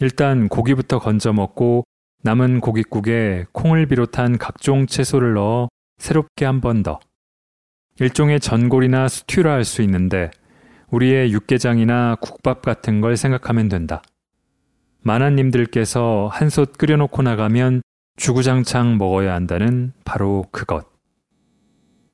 일단 0.00 0.48
고기부터 0.48 0.98
건져 0.98 1.32
먹고 1.32 1.84
남은 2.22 2.60
고깃국에 2.60 3.46
콩을 3.52 3.86
비롯한 3.86 4.38
각종 4.38 4.86
채소를 4.86 5.34
넣어 5.34 5.68
새롭게 5.98 6.44
한 6.44 6.60
번 6.60 6.82
더. 6.82 7.00
일종의 7.98 8.40
전골이나 8.40 9.08
스튜라 9.08 9.52
할 9.52 9.64
수 9.64 9.82
있는데 9.82 10.30
우리의 10.90 11.32
육개장이나 11.32 12.16
국밥 12.20 12.62
같은 12.62 13.00
걸 13.00 13.16
생각하면 13.16 13.68
된다. 13.68 14.02
만화님들께서 15.02 16.28
한 16.30 16.48
솥 16.50 16.76
끓여놓고 16.78 17.22
나가면 17.22 17.82
주구장창 18.16 18.98
먹어야 18.98 19.34
한다는 19.34 19.92
바로 20.04 20.46
그것. 20.50 20.86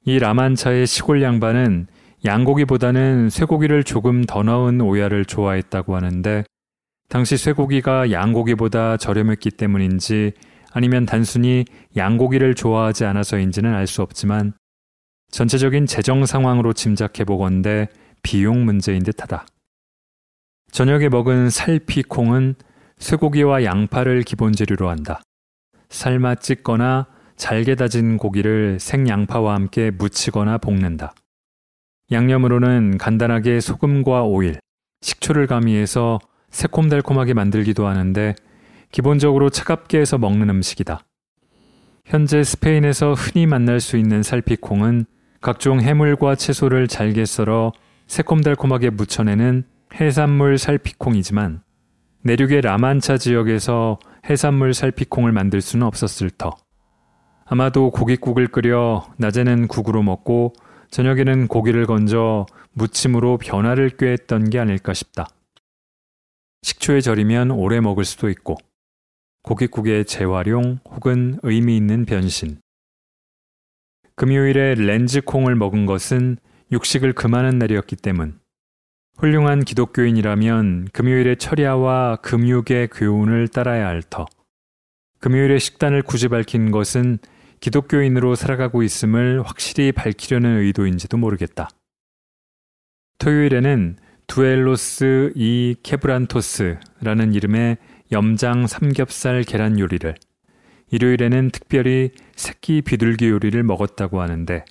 이 0.04 0.18
라만차의 0.18 0.86
시골 0.86 1.22
양반은 1.22 1.86
양고기보다는 2.24 3.30
쇠고기를 3.30 3.84
조금 3.84 4.24
더 4.24 4.42
넣은 4.42 4.80
오야를 4.80 5.24
좋아했다고 5.24 5.96
하는데 5.96 6.44
당시 7.08 7.36
쇠고기가 7.36 8.10
양고기보다 8.10 8.96
저렴했기 8.96 9.50
때문인지 9.50 10.32
아니면 10.72 11.04
단순히 11.06 11.64
양고기를 11.96 12.54
좋아하지 12.54 13.04
않아서인지는 13.04 13.74
알 13.74 13.86
수 13.86 14.02
없지만 14.02 14.54
전체적인 15.30 15.86
재정 15.86 16.26
상황으로 16.26 16.72
짐작해 16.72 17.24
보건대 17.24 17.88
비용 18.22 18.64
문제인 18.64 19.02
듯하다. 19.02 19.46
저녁에 20.70 21.08
먹은 21.08 21.50
살피콩은 21.50 22.54
쇠고기와 22.98 23.64
양파를 23.64 24.22
기본 24.22 24.52
재료로 24.52 24.88
한다. 24.88 25.22
삶아 25.92 26.36
찢거나 26.36 27.06
잘게 27.36 27.74
다진 27.74 28.16
고기를 28.16 28.78
생양파와 28.80 29.54
함께 29.54 29.90
무치거나 29.90 30.58
볶는다. 30.58 31.14
양념으로는 32.10 32.98
간단하게 32.98 33.60
소금과 33.60 34.24
오일, 34.24 34.58
식초를 35.02 35.46
가미해서 35.46 36.18
새콤달콤하게 36.50 37.34
만들기도 37.34 37.86
하는데 37.86 38.34
기본적으로 38.90 39.50
차갑게 39.50 39.98
해서 39.98 40.18
먹는 40.18 40.48
음식이다. 40.50 41.00
현재 42.06 42.42
스페인에서 42.42 43.12
흔히 43.12 43.46
만날 43.46 43.80
수 43.80 43.96
있는 43.96 44.22
살피콩은 44.22 45.04
각종 45.40 45.80
해물과 45.80 46.36
채소를 46.36 46.88
잘게 46.88 47.24
썰어 47.24 47.72
새콤달콤하게 48.06 48.90
무쳐내는 48.90 49.64
해산물 49.94 50.58
살피콩이지만 50.58 51.62
내륙의 52.22 52.62
라만차 52.62 53.18
지역에서 53.18 53.98
해산물 54.28 54.74
살피콩을 54.74 55.32
만들 55.32 55.60
수는 55.60 55.86
없었을 55.86 56.30
터. 56.30 56.56
아마도 57.44 57.90
고깃국을 57.90 58.48
끓여 58.48 59.06
낮에는 59.18 59.66
국으로 59.66 60.02
먹고 60.02 60.52
저녁에는 60.90 61.48
고기를 61.48 61.86
건져 61.86 62.46
무침으로 62.72 63.38
변화를 63.38 63.90
꾀했던 63.90 64.50
게 64.50 64.58
아닐까 64.58 64.94
싶다. 64.94 65.26
식초에 66.62 67.00
절이면 67.00 67.50
오래 67.50 67.80
먹을 67.80 68.04
수도 68.04 68.30
있고 68.30 68.56
고깃국의 69.42 70.04
재활용 70.04 70.78
혹은 70.88 71.38
의미 71.42 71.76
있는 71.76 72.04
변신. 72.04 72.60
금요일에 74.14 74.76
렌즈콩을 74.76 75.56
먹은 75.56 75.86
것은 75.86 76.36
육식을 76.70 77.12
금하는 77.14 77.58
날이었기 77.58 77.96
때문. 77.96 78.41
훌륭한 79.18 79.64
기독교인이라면 79.64 80.88
금요일의 80.92 81.36
철야와 81.36 82.16
금육의 82.16 82.88
교훈을 82.88 83.48
따라야 83.48 83.86
할 83.86 84.02
터. 84.02 84.26
금요일의 85.20 85.60
식단을 85.60 86.02
굳이 86.02 86.28
밝힌 86.28 86.70
것은 86.70 87.18
기독교인으로 87.60 88.34
살아가고 88.34 88.82
있음을 88.82 89.42
확실히 89.44 89.92
밝히려는 89.92 90.58
의도인지도 90.58 91.16
모르겠다. 91.16 91.68
토요일에는 93.18 93.96
두엘로스 94.26 95.32
이 95.36 95.76
케브란토스라는 95.82 97.34
이름의 97.34 97.76
염장 98.10 98.66
삼겹살 98.66 99.44
계란 99.44 99.78
요리를, 99.78 100.14
일요일에는 100.90 101.50
특별히 101.50 102.10
새끼 102.34 102.82
비둘기 102.82 103.28
요리를 103.28 103.62
먹었다고 103.62 104.20
하는데, 104.20 104.64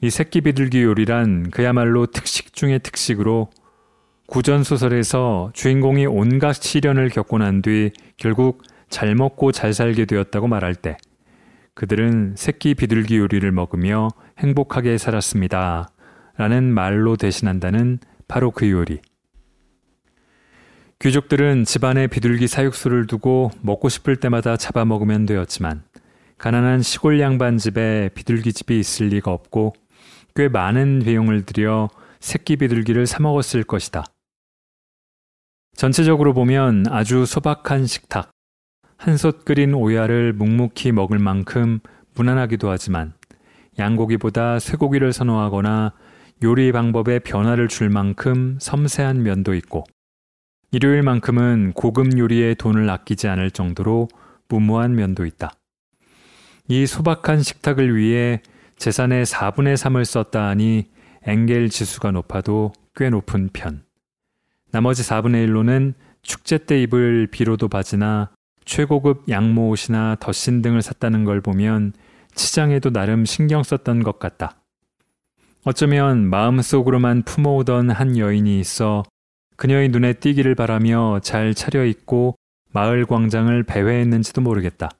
이 0.00 0.10
새끼 0.10 0.40
비둘기 0.40 0.82
요리란 0.82 1.50
그야말로 1.50 2.06
특식 2.06 2.52
중의 2.52 2.80
특식으로 2.80 3.50
구전소설에서 4.26 5.50
주인공이 5.54 6.06
온갖 6.06 6.54
시련을 6.54 7.08
겪고 7.10 7.38
난 7.38 7.62
뒤 7.62 7.90
결국 8.16 8.62
잘 8.88 9.14
먹고 9.14 9.52
잘 9.52 9.72
살게 9.72 10.04
되었다고 10.04 10.48
말할 10.48 10.74
때 10.74 10.96
그들은 11.74 12.34
새끼 12.36 12.74
비둘기 12.74 13.18
요리를 13.18 13.50
먹으며 13.50 14.08
행복하게 14.38 14.98
살았습니다. 14.98 15.88
라는 16.36 16.72
말로 16.72 17.16
대신한다는 17.16 17.98
바로 18.28 18.50
그 18.50 18.68
요리. 18.70 19.00
귀족들은 21.00 21.64
집안에 21.64 22.06
비둘기 22.06 22.46
사육수를 22.46 23.06
두고 23.06 23.50
먹고 23.60 23.88
싶을 23.88 24.16
때마다 24.16 24.56
잡아먹으면 24.56 25.26
되었지만 25.26 25.82
가난한 26.38 26.82
시골 26.82 27.20
양반 27.20 27.58
집에 27.58 28.10
비둘기 28.14 28.52
집이 28.52 28.78
있을 28.78 29.08
리가 29.08 29.32
없고 29.32 29.74
꽤 30.36 30.48
많은 30.48 31.00
비용을 31.04 31.44
들여 31.44 31.88
새끼 32.18 32.56
비둘기를 32.56 33.06
사먹었을 33.06 33.62
것이다. 33.62 34.04
전체적으로 35.76 36.34
보면 36.34 36.86
아주 36.88 37.24
소박한 37.24 37.86
식탁, 37.86 38.32
한솥 38.96 39.44
끓인 39.44 39.74
오야를 39.74 40.32
묵묵히 40.32 40.90
먹을 40.90 41.20
만큼 41.20 41.78
무난하기도 42.16 42.68
하지만 42.68 43.12
양고기보다 43.78 44.58
쇠고기를 44.58 45.12
선호하거나 45.12 45.92
요리 46.42 46.72
방법에 46.72 47.20
변화를 47.20 47.68
줄 47.68 47.88
만큼 47.88 48.58
섬세한 48.60 49.22
면도 49.22 49.54
있고 49.54 49.84
일요일만큼은 50.72 51.74
고급 51.74 52.18
요리에 52.18 52.54
돈을 52.54 52.90
아끼지 52.90 53.28
않을 53.28 53.52
정도로 53.52 54.08
무모한 54.48 54.96
면도 54.96 55.26
있다. 55.26 55.52
이 56.66 56.86
소박한 56.86 57.42
식탁을 57.42 57.96
위해 57.96 58.42
재산의 58.76 59.26
4분의 59.26 59.74
3을 59.74 60.04
썼다 60.04 60.48
하니 60.48 60.90
엥겔 61.26 61.70
지수가 61.70 62.10
높아도 62.12 62.72
꽤 62.94 63.10
높은 63.10 63.48
편. 63.52 63.84
나머지 64.70 65.02
4분의 65.02 65.46
1로는 65.48 65.94
축제 66.22 66.58
때 66.58 66.80
입을 66.82 67.28
비로도 67.30 67.68
바지나 67.68 68.30
최고급 68.64 69.28
양모 69.28 69.68
옷이나 69.68 70.16
덧신 70.20 70.62
등을 70.62 70.82
샀다는 70.82 71.24
걸 71.24 71.40
보면 71.40 71.92
치장에도 72.34 72.90
나름 72.90 73.24
신경 73.24 73.62
썼던 73.62 74.02
것 74.02 74.18
같다. 74.18 74.56
어쩌면 75.64 76.28
마음속으로만 76.28 77.22
품어오던 77.22 77.90
한 77.90 78.18
여인이 78.18 78.60
있어 78.60 79.02
그녀의 79.56 79.88
눈에 79.88 80.14
띄기를 80.14 80.54
바라며 80.54 81.20
잘 81.22 81.54
차려입고 81.54 82.36
마을 82.72 83.06
광장을 83.06 83.62
배회했는지도 83.62 84.40
모르겠다. 84.40 84.90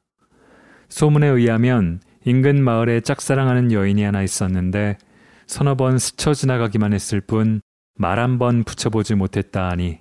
소문에 0.88 1.26
의하면 1.26 2.00
인근 2.24 2.62
마을에 2.62 3.00
짝사랑하는 3.00 3.72
여인이 3.72 4.02
하나 4.02 4.22
있었는데 4.22 4.98
서너 5.46 5.74
번 5.74 5.98
스쳐 5.98 6.32
지나가기만 6.34 6.92
했을 6.92 7.20
뿐 7.20 7.60
말 7.96 8.18
한 8.18 8.38
번 8.38 8.64
붙여보지 8.64 9.14
못했다 9.14 9.68
하니 9.70 10.00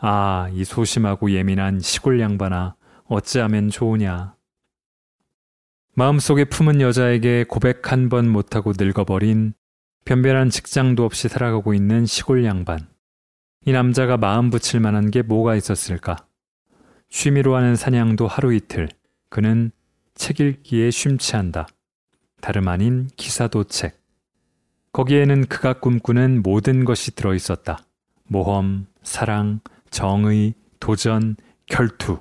아, 0.00 0.48
이 0.52 0.64
소심하고 0.64 1.30
예민한 1.30 1.78
시골 1.78 2.20
양반아. 2.20 2.74
어찌하면 3.04 3.68
좋으냐. 3.68 4.34
마음속에 5.94 6.44
품은 6.44 6.80
여자에게 6.80 7.44
고백 7.46 7.92
한 7.92 8.08
번 8.08 8.28
못하고 8.28 8.72
늙어버린 8.76 9.52
변변한 10.06 10.48
직장도 10.48 11.04
없이 11.04 11.28
살아가고 11.28 11.74
있는 11.74 12.06
시골 12.06 12.44
양반. 12.44 12.88
이 13.66 13.72
남자가 13.72 14.16
마음 14.16 14.48
붙일 14.48 14.80
만한 14.80 15.10
게 15.10 15.20
뭐가 15.20 15.54
있었을까? 15.54 16.16
취미로 17.10 17.54
하는 17.56 17.76
사냥도 17.76 18.26
하루 18.26 18.54
이틀. 18.54 18.88
그는 19.28 19.70
책 20.20 20.38
읽기에 20.38 20.90
쉼치한다. 20.90 21.66
다름 22.42 22.68
아닌 22.68 23.08
기사도 23.16 23.64
책. 23.64 24.02
거기에는 24.92 25.46
그가 25.46 25.80
꿈꾸는 25.80 26.42
모든 26.42 26.84
것이 26.84 27.14
들어 27.14 27.34
있었다. 27.34 27.78
모험, 28.28 28.86
사랑, 29.02 29.60
정의, 29.88 30.52
도전, 30.78 31.36
결투. 31.64 32.20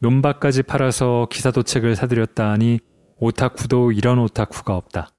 논밭까지 0.00 0.64
팔아서 0.64 1.28
기사도책을 1.30 1.96
사들였다 1.96 2.50
하니 2.50 2.80
오타쿠도 3.16 3.92
이런 3.92 4.18
오타쿠가 4.18 4.76
없다. 4.76 5.14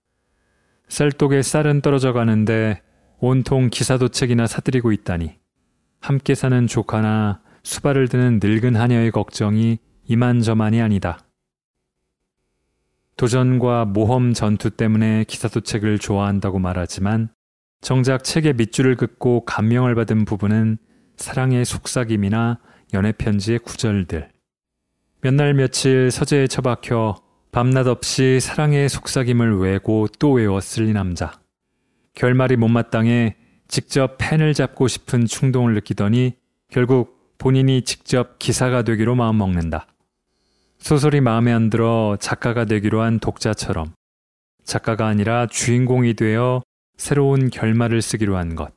쌀독에 0.89 1.41
쌀은 1.41 1.81
떨어져 1.81 2.13
가는데 2.13 2.83
온통 3.17 3.71
기사도책이나 3.71 4.45
사들이고 4.45 4.91
있다니. 4.91 5.39
함께 6.01 6.35
사는 6.35 6.67
조카나 6.67 7.41
수발을 7.63 8.09
드는 8.09 8.39
늙은 8.43 8.75
하녀의 8.75 9.09
걱정이 9.09 9.79
이만저만이 10.05 10.79
아니다. 10.79 11.22
도전과 13.17 13.85
모험 13.85 14.33
전투 14.33 14.69
때문에 14.71 15.25
기사도책을 15.25 15.99
좋아한다고 15.99 16.59
말하지만 16.59 17.29
정작 17.81 18.23
책의 18.23 18.53
밑줄을 18.53 18.95
긋고 18.95 19.45
감명을 19.45 19.93
받은 19.95 20.25
부분은 20.25 20.77
사랑의 21.17 21.65
속삭임이나 21.65 22.59
연애편지의 22.93 23.59
구절들. 23.59 24.29
몇 25.21 25.33
날 25.35 25.53
며칠 25.53 26.11
서재에 26.11 26.47
처박혀 26.47 27.15
밤낮 27.51 27.87
없이 27.87 28.39
사랑의 28.41 28.89
속삭임을 28.89 29.59
외고 29.59 30.07
또 30.19 30.31
외웠을 30.31 30.87
이 30.87 30.93
남자. 30.93 31.33
결말이 32.15 32.55
못마땅해 32.55 33.35
직접 33.67 34.17
펜을 34.17 34.53
잡고 34.53 34.87
싶은 34.87 35.25
충동을 35.25 35.73
느끼더니 35.75 36.35
결국 36.69 37.35
본인이 37.37 37.83
직접 37.83 38.39
기사가 38.39 38.83
되기로 38.83 39.15
마음먹는다. 39.15 39.87
소설이 40.83 41.21
마음에 41.21 41.53
안 41.53 41.69
들어 41.69 42.17
작가가 42.19 42.65
되기로 42.65 43.01
한 43.01 43.17
독자처럼 43.17 43.93
작가가 44.65 45.07
아니라 45.07 45.47
주인공이 45.47 46.13
되어 46.15 46.61
새로운 46.97 47.49
결말을 47.49 48.01
쓰기로 48.01 48.35
한 48.35 48.55
것. 48.55 48.73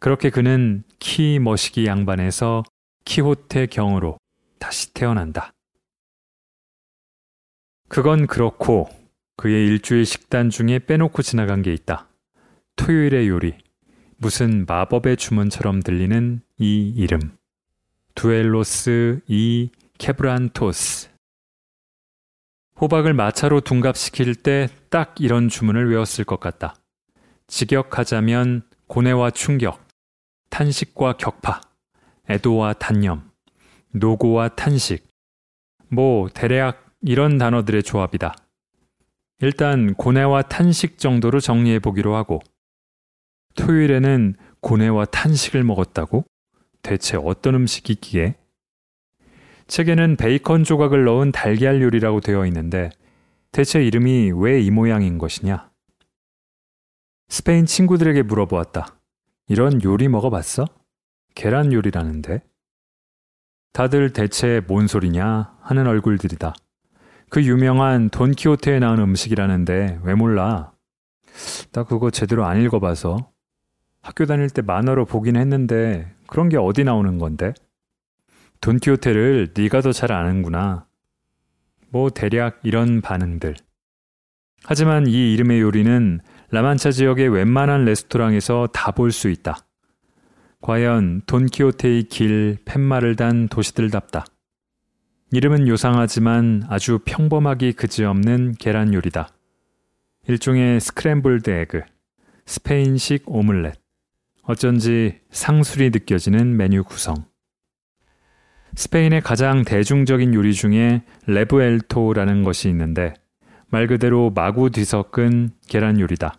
그렇게 0.00 0.30
그는 0.30 0.82
키 0.98 1.38
머시기 1.38 1.86
양반에서 1.86 2.64
키호테 3.04 3.66
경으로 3.66 4.18
다시 4.58 4.92
태어난다. 4.94 5.52
그건 7.88 8.26
그렇고 8.26 8.88
그의 9.36 9.68
일주일 9.68 10.04
식단 10.04 10.50
중에 10.50 10.80
빼놓고 10.80 11.22
지나간 11.22 11.62
게 11.62 11.72
있다. 11.72 12.08
토요일의 12.74 13.28
요리. 13.28 13.54
무슨 14.16 14.64
마법의 14.66 15.18
주문처럼 15.18 15.84
들리는 15.84 16.40
이 16.58 16.92
이름. 16.96 17.36
두엘로스 18.16 19.20
이 19.28 19.70
케브란토스. 19.98 21.11
호박을 22.82 23.14
마차로 23.14 23.60
둔갑시킬 23.60 24.34
때 24.34 24.68
딱 24.90 25.14
이런 25.20 25.48
주문을 25.48 25.88
외웠을 25.90 26.24
것 26.24 26.38
같다. 26.38 26.74
직역하자면 27.46 28.62
고뇌와 28.88 29.30
충격, 29.30 29.86
탄식과 30.50 31.16
격파, 31.16 31.62
애도와 32.28 32.74
단념, 32.74 33.30
노고와 33.92 34.48
탄식. 34.48 35.08
뭐 35.88 36.28
대략 36.28 36.92
이런 37.00 37.38
단어들의 37.38 37.84
조합이다. 37.84 38.34
일단 39.38 39.94
고뇌와 39.94 40.42
탄식 40.42 40.98
정도로 40.98 41.40
정리해 41.40 41.78
보기로 41.78 42.14
하고 42.14 42.40
토요일에는 43.54 44.34
고뇌와 44.60 45.06
탄식을 45.06 45.62
먹었다고? 45.62 46.24
대체 46.82 47.16
어떤 47.16 47.54
음식이기에? 47.54 48.34
책에는 49.76 50.16
베이컨 50.16 50.64
조각을 50.64 51.04
넣은 51.04 51.32
달걀 51.32 51.80
요리라고 51.80 52.20
되어 52.20 52.44
있는데 52.44 52.90
대체 53.52 53.82
이름이 53.82 54.32
왜 54.32 54.60
이 54.60 54.70
모양인 54.70 55.16
것이냐? 55.16 55.70
스페인 57.28 57.64
친구들에게 57.64 58.22
물어보았다. 58.24 59.00
이런 59.48 59.82
요리 59.82 60.08
먹어봤어? 60.08 60.66
계란 61.34 61.72
요리라는데? 61.72 62.42
다들 63.72 64.12
대체 64.12 64.60
뭔 64.68 64.86
소리냐 64.86 65.56
하는 65.62 65.86
얼굴들이다. 65.86 66.52
그 67.30 67.42
유명한 67.42 68.10
돈키호테에 68.10 68.78
나온 68.78 68.98
음식이라는데 68.98 70.00
왜 70.02 70.14
몰라? 70.14 70.74
나 71.72 71.84
그거 71.84 72.10
제대로 72.10 72.44
안 72.44 72.60
읽어봐서 72.60 73.32
학교 74.02 74.26
다닐 74.26 74.50
때 74.50 74.60
만화로 74.60 75.06
보긴 75.06 75.36
했는데 75.36 76.14
그런 76.26 76.50
게 76.50 76.58
어디 76.58 76.84
나오는 76.84 77.16
건데? 77.16 77.54
돈키호테를 78.62 79.48
네가 79.56 79.80
더 79.82 79.92
잘 79.92 80.12
아는구나. 80.12 80.86
뭐 81.90 82.10
대략 82.10 82.60
이런 82.62 83.00
반응들. 83.00 83.56
하지만 84.64 85.06
이 85.08 85.32
이름의 85.34 85.60
요리는 85.60 86.20
라만차 86.50 86.92
지역의 86.92 87.28
웬만한 87.28 87.84
레스토랑에서 87.84 88.68
다 88.72 88.92
볼 88.92 89.10
수 89.10 89.28
있다. 89.28 89.56
과연 90.60 91.22
돈키호테의 91.26 92.04
길 92.04 92.56
팻말을 92.64 93.16
단 93.16 93.48
도시들답다. 93.48 94.24
이름은 95.32 95.66
요상하지만 95.66 96.62
아주 96.68 97.00
평범하기 97.04 97.72
그지없는 97.72 98.54
계란 98.60 98.94
요리다. 98.94 99.30
일종의 100.28 100.78
스크램블드 100.78 101.50
에그, 101.50 101.80
스페인식 102.46 103.24
오믈렛. 103.26 103.74
어쩐지 104.44 105.18
상술이 105.30 105.90
느껴지는 105.90 106.56
메뉴 106.56 106.84
구성. 106.84 107.31
스페인의 108.74 109.20
가장 109.20 109.64
대중적인 109.64 110.34
요리 110.34 110.54
중에 110.54 111.02
레브엘토라는 111.26 112.42
것이 112.42 112.68
있는데 112.70 113.14
말 113.68 113.86
그대로 113.86 114.30
마구 114.30 114.70
뒤섞은 114.70 115.50
계란 115.68 116.00
요리다. 116.00 116.34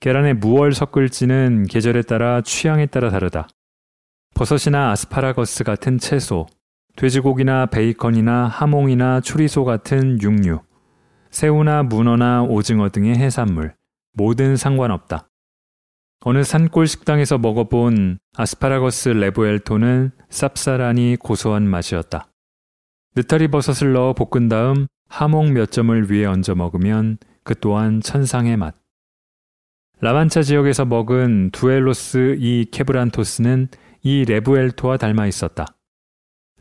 계란에 0.00 0.32
무얼 0.32 0.72
섞을지는 0.72 1.64
계절에 1.64 2.02
따라 2.02 2.40
취향에 2.40 2.86
따라 2.86 3.10
다르다. 3.10 3.48
버섯이나 4.34 4.90
아스파라거스 4.92 5.64
같은 5.64 5.98
채소, 5.98 6.46
돼지고기나 6.96 7.66
베이컨이나 7.66 8.46
하몽이나 8.46 9.20
추리소 9.20 9.64
같은 9.64 10.20
육류, 10.22 10.60
새우나 11.30 11.82
문어나 11.82 12.42
오징어 12.42 12.88
등의 12.88 13.16
해산물, 13.16 13.74
모든 14.12 14.56
상관없다. 14.56 15.27
어느 16.20 16.42
산골 16.42 16.88
식당에서 16.88 17.38
먹어본 17.38 18.18
아스파라거스 18.36 19.10
레보엘토는 19.10 20.10
쌉싸라니 20.28 21.18
고소한 21.18 21.68
맛이었다. 21.68 22.28
느타리 23.14 23.48
버섯을 23.48 23.92
넣어 23.92 24.14
볶은 24.14 24.48
다음 24.48 24.88
하몽 25.08 25.52
몇 25.52 25.70
점을 25.70 26.10
위에 26.10 26.24
얹어 26.24 26.56
먹으면 26.56 27.18
그 27.44 27.54
또한 27.60 28.00
천상의 28.00 28.56
맛. 28.56 28.74
라만차 30.00 30.42
지역에서 30.42 30.84
먹은 30.84 31.50
두엘로스 31.52 32.36
이 32.38 32.66
케브란토스는 32.70 33.68
이 34.02 34.24
레브엘토와 34.24 34.96
닮아 34.96 35.26
있었다. 35.26 35.66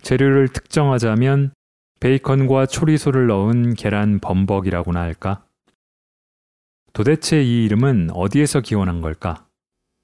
재료를 0.01 0.49
특정하자면 0.49 1.53
베이컨과 1.99 2.67
초리소를 2.67 3.27
넣은 3.27 3.73
계란 3.73 4.19
범벅이라고나 4.19 5.01
할까? 5.01 5.45
도대체 6.93 7.43
이 7.43 7.65
이름은 7.65 8.11
어디에서 8.13 8.61
기원한 8.61 9.01
걸까? 9.01 9.46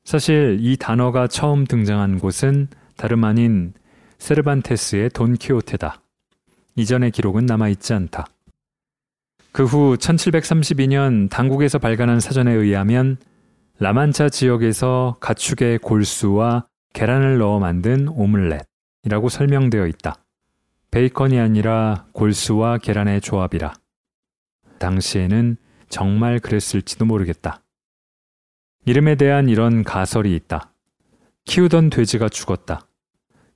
사실 0.03 0.57
이 0.59 0.77
단어가 0.77 1.27
처음 1.27 1.65
등장한 1.65 2.19
곳은 2.19 2.67
다름 2.97 3.23
아닌 3.23 3.73
세르반테스의 4.17 5.09
돈키호테다. 5.09 6.01
이전의 6.75 7.11
기록은 7.11 7.45
남아있지 7.45 7.93
않다. 7.93 8.27
그 9.51 9.63
후 9.65 9.95
1732년 9.97 11.29
당국에서 11.29 11.77
발간한 11.77 12.19
사전에 12.19 12.51
의하면 12.51 13.17
라만차 13.79 14.29
지역에서 14.29 15.17
가축의 15.19 15.79
골수와 15.79 16.67
계란을 16.93 17.37
넣어 17.37 17.59
만든 17.59 18.07
오믈렛이라고 18.07 19.29
설명되어 19.29 19.87
있다. 19.87 20.15
베이컨이 20.91 21.39
아니라 21.39 22.05
골수와 22.13 22.77
계란의 22.77 23.21
조합이라. 23.21 23.73
당시에는 24.79 25.57
정말 25.89 26.39
그랬을지도 26.39 27.05
모르겠다. 27.05 27.62
이름에 28.85 29.15
대한 29.15 29.47
이런 29.47 29.83
가설이 29.83 30.35
있다. 30.35 30.73
키우던 31.45 31.89
돼지가 31.89 32.27
죽었다. 32.27 32.87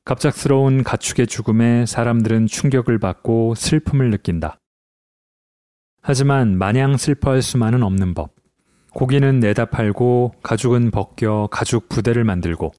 갑작스러운 0.05 0.83
가축의 0.83 1.27
죽음에 1.27 1.85
사람들은 1.85 2.47
충격을 2.47 2.97
받고 2.97 3.55
슬픔을 3.55 4.09
느낀다. 4.09 4.57
하지만 6.01 6.57
마냥 6.57 6.95
슬퍼할 6.95 7.41
수만은 7.41 7.83
없는 7.83 8.13
법. 8.13 8.35
고기는 8.93 9.41
내다 9.41 9.65
팔고 9.65 10.35
가죽은 10.41 10.91
벗겨 10.91 11.49
가죽 11.51 11.89
부대를 11.89 12.23
만들고 12.23 12.71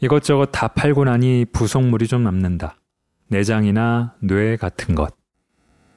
이것저것 0.00 0.46
다 0.46 0.68
팔고 0.68 1.04
나니 1.04 1.44
부속물이 1.52 2.06
좀 2.06 2.24
남는다. 2.24 2.76
내장이나 3.28 4.14
뇌 4.20 4.56
같은 4.56 4.94
것. 4.94 5.14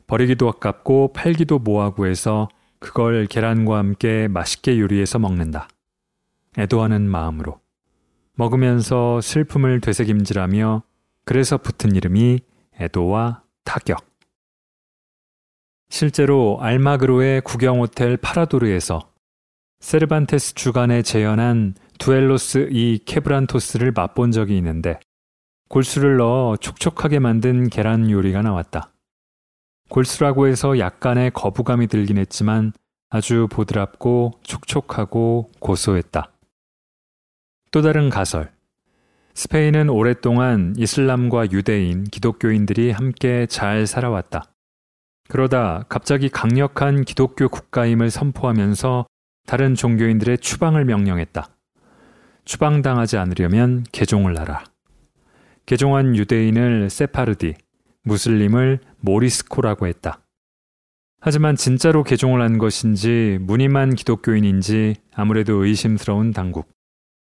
버리기도 0.07 0.49
아깝고 0.49 1.13
팔기도 1.13 1.59
뭐하고 1.59 2.05
해서 2.05 2.49
그걸 2.79 3.25
계란과 3.27 3.77
함께 3.77 4.27
맛있게 4.27 4.79
요리해서 4.79 5.19
먹는다. 5.19 5.67
애도하는 6.57 7.09
마음으로. 7.09 7.59
먹으면서 8.35 9.21
슬픔을 9.21 9.81
되새김질하며 9.81 10.83
그래서 11.25 11.57
붙은 11.57 11.95
이름이 11.95 12.39
애도와 12.79 13.43
타격. 13.65 14.05
실제로 15.89 16.57
알마그로의 16.61 17.41
국영 17.41 17.79
호텔 17.79 18.15
파라도르에서 18.15 19.11
세르반테스 19.79 20.55
주간에 20.55 21.01
재현한 21.01 21.75
두엘로스 21.99 22.69
이 22.71 22.99
케브란토스를 23.05 23.91
맛본 23.91 24.31
적이 24.31 24.57
있는데 24.57 24.99
골수를 25.67 26.17
넣어 26.17 26.57
촉촉하게 26.57 27.19
만든 27.19 27.69
계란 27.69 28.09
요리가 28.09 28.41
나왔다. 28.41 28.91
골수라고 29.89 30.47
해서 30.47 30.79
약간의 30.79 31.31
거부감이 31.31 31.87
들긴 31.87 32.17
했지만 32.17 32.71
아주 33.09 33.47
보드랍고 33.51 34.33
촉촉하고 34.43 35.49
고소했다. 35.59 36.31
또 37.71 37.81
다른 37.81 38.09
가설. 38.09 38.51
스페인은 39.33 39.89
오랫동안 39.89 40.73
이슬람과 40.77 41.51
유대인, 41.51 42.03
기독교인들이 42.03 42.91
함께 42.91 43.45
잘 43.47 43.87
살아왔다. 43.87 44.45
그러다 45.27 45.85
갑자기 45.89 46.29
강력한 46.29 47.03
기독교 47.03 47.47
국가임을 47.47 48.09
선포하면서 48.09 49.05
다른 49.45 49.75
종교인들의 49.75 50.39
추방을 50.39 50.85
명령했다. 50.85 51.49
추방당하지 52.45 53.17
않으려면 53.17 53.85
개종을 53.91 54.39
하라. 54.39 54.63
개종한 55.65 56.15
유대인을 56.15 56.89
세파르디, 56.89 57.53
무슬림을 58.03 58.79
모리스코라고 58.99 59.87
했다. 59.87 60.21
하지만 61.21 61.55
진짜로 61.55 62.03
개종을 62.03 62.41
한 62.41 62.57
것인지 62.57 63.37
무늬만 63.41 63.95
기독교인인지 63.95 64.95
아무래도 65.13 65.65
의심스러운 65.65 66.31
당국. 66.31 66.69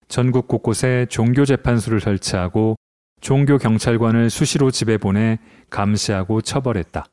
전국 0.08 0.48
곳곳에 0.48 1.06
종교 1.08 1.44
재판소를 1.44 2.00
설치하고 2.00 2.76
종교 3.20 3.58
경찰관을 3.58 4.28
수시로 4.28 4.70
집에 4.70 4.98
보내 4.98 5.38
감시하고 5.70 6.40
처벌했다. 6.40 7.04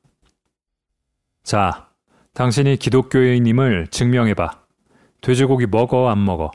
자, 1.43 1.89
당신이 2.33 2.77
기독교인임을 2.77 3.87
증명해봐. 3.87 4.63
돼지고기 5.21 5.67
먹어, 5.67 6.09
안 6.09 6.23
먹어? 6.23 6.51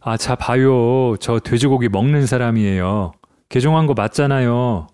아, 0.00 0.16
자, 0.16 0.34
봐요. 0.34 1.16
저 1.20 1.38
돼지고기 1.38 1.88
먹는 1.88 2.26
사람이에요. 2.26 3.12
개종한 3.48 3.86
거 3.86 3.94
맞잖아요. 3.94 4.88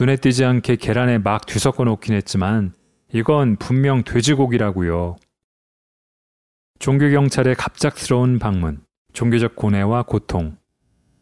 눈에 0.00 0.16
띄지 0.16 0.46
않게 0.46 0.76
계란에 0.76 1.18
막 1.18 1.44
뒤섞어 1.44 1.84
놓긴 1.84 2.14
했지만, 2.14 2.72
이건 3.12 3.56
분명 3.56 4.02
돼지고기라고요. 4.02 5.16
종교경찰의 6.78 7.54
갑작스러운 7.56 8.38
방문, 8.38 8.82
종교적 9.12 9.56
고뇌와 9.56 10.04
고통, 10.04 10.56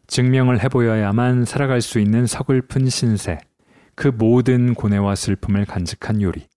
증명을 0.07 0.63
해보여야만 0.63 1.43
살아갈 1.43 1.81
수 1.81 1.99
있는 1.99 2.25
서글픈 2.25 2.87
신세, 2.87 3.39
그 3.95 4.07
모든 4.07 4.73
고뇌와 4.73 5.15
슬픔을 5.15 5.65
간직한 5.65 6.21
요리. 6.21 6.47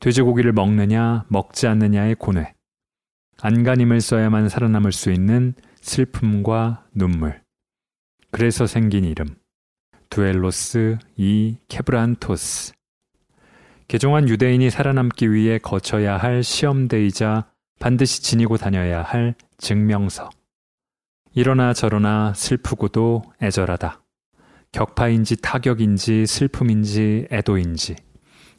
돼지고기를 0.00 0.52
먹느냐, 0.52 1.26
먹지 1.28 1.66
않느냐의 1.66 2.14
고뇌. 2.14 2.54
안간힘을 3.42 4.00
써야만 4.00 4.48
살아남을 4.48 4.92
수 4.92 5.12
있는 5.12 5.52
슬픔과 5.82 6.86
눈물. 6.94 7.42
그래서 8.30 8.66
생긴 8.66 9.04
이름. 9.04 9.43
두엘로스 10.14 10.98
이 11.16 11.56
케브란토스. 11.66 12.72
개종한 13.88 14.28
유대인이 14.28 14.70
살아남기 14.70 15.32
위해 15.32 15.58
거쳐야 15.58 16.16
할 16.16 16.44
시험대이자 16.44 17.50
반드시 17.80 18.22
지니고 18.22 18.56
다녀야 18.56 19.02
할 19.02 19.34
증명서. 19.58 20.30
이러나 21.32 21.72
저러나 21.72 22.32
슬프고도 22.32 23.24
애절하다. 23.42 24.04
격파인지 24.70 25.42
타격인지 25.42 26.26
슬픔인지 26.26 27.26
애도인지 27.32 27.96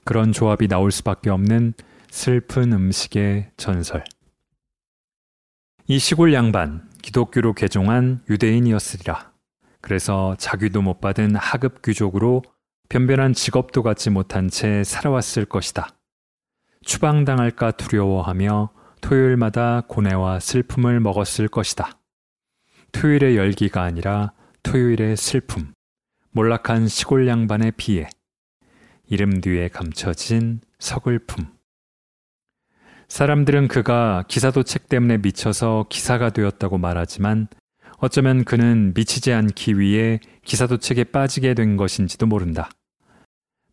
그런 0.03 0.33
조합이 0.33 0.67
나올 0.67 0.91
수밖에 0.91 1.29
없는 1.29 1.73
슬픈 2.09 2.73
음식의 2.73 3.51
전설. 3.55 4.03
이 5.87 5.99
시골 5.99 6.33
양반, 6.33 6.89
기독교로 7.01 7.53
개종한 7.53 8.25
유대인이었으리라. 8.29 9.34
그래서 9.85 10.35
자귀도 10.39 10.81
못 10.81 10.99
받은 10.99 11.35
하급 11.35 11.83
귀족으로 11.83 12.41
변변한 12.89 13.33
직업도 13.33 13.83
갖지 13.83 14.09
못한 14.09 14.47
채 14.47 14.83
살아왔을 14.83 15.45
것이다. 15.45 15.89
추방당할까 16.83 17.69
두려워하며 17.73 18.71
토요일마다 19.01 19.83
고뇌와 19.87 20.39
슬픔을 20.39 20.99
먹었을 21.01 21.47
것이다. 21.47 21.99
토요일의 22.93 23.37
열기가 23.37 23.83
아니라 23.83 24.33
토요일의 24.63 25.17
슬픔, 25.17 25.71
몰락한 26.31 26.87
시골 26.87 27.27
양반의 27.27 27.73
비애, 27.77 28.09
이름 29.05 29.39
뒤에 29.39 29.67
감춰진 29.67 30.61
서글픔. 30.79 31.45
사람들은 33.07 33.67
그가 33.67 34.23
기사도 34.27 34.63
책 34.63 34.89
때문에 34.89 35.19
미쳐서 35.19 35.85
기사가 35.89 36.31
되었다고 36.31 36.79
말하지만 36.79 37.49
어쩌면 38.05 38.43
그는 38.43 38.93
미치지 38.93 39.33
않기 39.33 39.79
위해 39.79 40.19
기사도책에 40.43 41.05
빠지게 41.05 41.55
된 41.55 41.75
것인지도 41.75 42.27
모른다. 42.27 42.69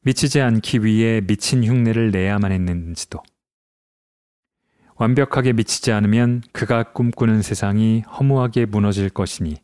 미치지 0.01 0.41
않기 0.41 0.87
위해 0.87 1.21
미친 1.21 1.63
흉내를 1.63 2.13
내야만 2.13 2.51
했는지도. 2.51 3.23
완벽하게 4.97 5.53
미치지 5.53 5.93
않으면 5.93 6.41
그가 6.53 6.95
꿈꾸는 6.95 7.43
세상이 7.43 8.05
허무하게 8.11 8.65
무너질 8.65 9.11
것이니 9.11 9.57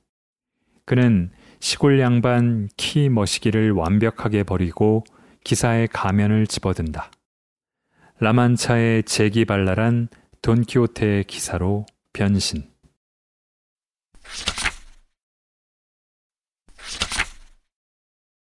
그는 0.85 1.31
시골 1.61 1.98
양반 1.98 2.68
키 2.76 3.09
머시기를 3.09 3.70
완벽하게 3.70 4.42
버리고 4.42 5.02
기사의 5.44 5.88
가면을 5.88 6.46
집어든다. 6.46 7.11
라만차의 8.20 9.04
재기발랄한 9.04 10.09
돈키호테의 10.42 11.24
기사로 11.24 11.87
변신. 12.12 12.68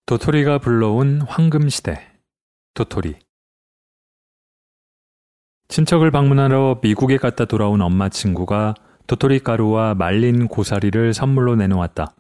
도토리가 0.09 0.59
불러온 0.59 1.21
황금시대 1.23 2.01
도토리 2.75 3.17
친척을 5.67 6.13
방문하러 6.13 6.79
미국에 6.81 7.17
갔다 7.17 7.45
돌아온 7.45 7.83
엄마 7.83 8.09
친구가 8.09 8.75
도토리 9.09 9.41
가루와 9.41 9.97
말린 9.97 10.47
고사리를 10.47 11.13
선물로 11.13 11.57
내놓았다. 11.57 12.15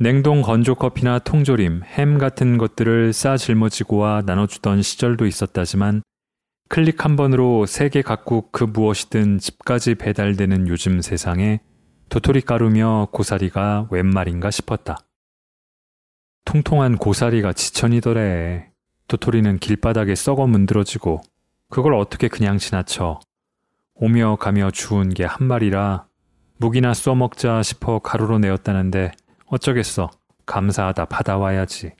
냉동 0.00 0.42
건조 0.42 0.74
커피나 0.74 1.20
통조림, 1.20 1.82
햄 1.84 2.18
같은 2.18 2.58
것들을 2.58 3.12
싸 3.12 3.36
짊어지고 3.36 3.98
와 3.98 4.22
나눠주던 4.26 4.82
시절도 4.82 5.26
있었다지만 5.26 6.02
클릭 6.68 7.04
한 7.04 7.14
번으로 7.14 7.64
세계 7.64 8.02
각국 8.02 8.50
그 8.50 8.64
무엇이든 8.64 9.38
집까지 9.38 9.94
배달되는 9.94 10.66
요즘 10.66 11.00
세상에 11.00 11.60
도토리 12.08 12.40
가루며 12.40 13.06
고사리가 13.12 13.86
웬 13.92 14.08
말인가 14.08 14.50
싶었다. 14.50 14.98
통통한 16.44 16.96
고사리가 16.98 17.52
지천이더래. 17.52 18.70
도토리는 19.08 19.58
길바닥에 19.58 20.14
썩어 20.14 20.46
문드러지고 20.46 21.20
그걸 21.68 21.94
어떻게 21.94 22.28
그냥 22.28 22.58
지나쳐. 22.58 23.20
오며 23.94 24.36
가며 24.36 24.70
주운 24.70 25.10
게 25.10 25.24
한 25.24 25.46
마리라 25.46 26.06
무기나 26.58 26.94
써먹자 26.94 27.62
싶어 27.62 27.98
가루로 27.98 28.38
내었다는데 28.38 29.12
어쩌겠어. 29.46 30.10
감사하다 30.46 31.06
받아와야지. 31.06 31.92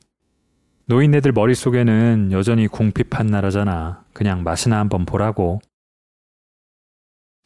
노인네들 0.86 1.32
머릿속에는 1.32 2.30
여전히 2.32 2.66
궁핍한 2.66 3.26
나라잖아. 3.26 4.04
그냥 4.12 4.42
맛이나 4.42 4.78
한번 4.78 5.06
보라고. 5.06 5.60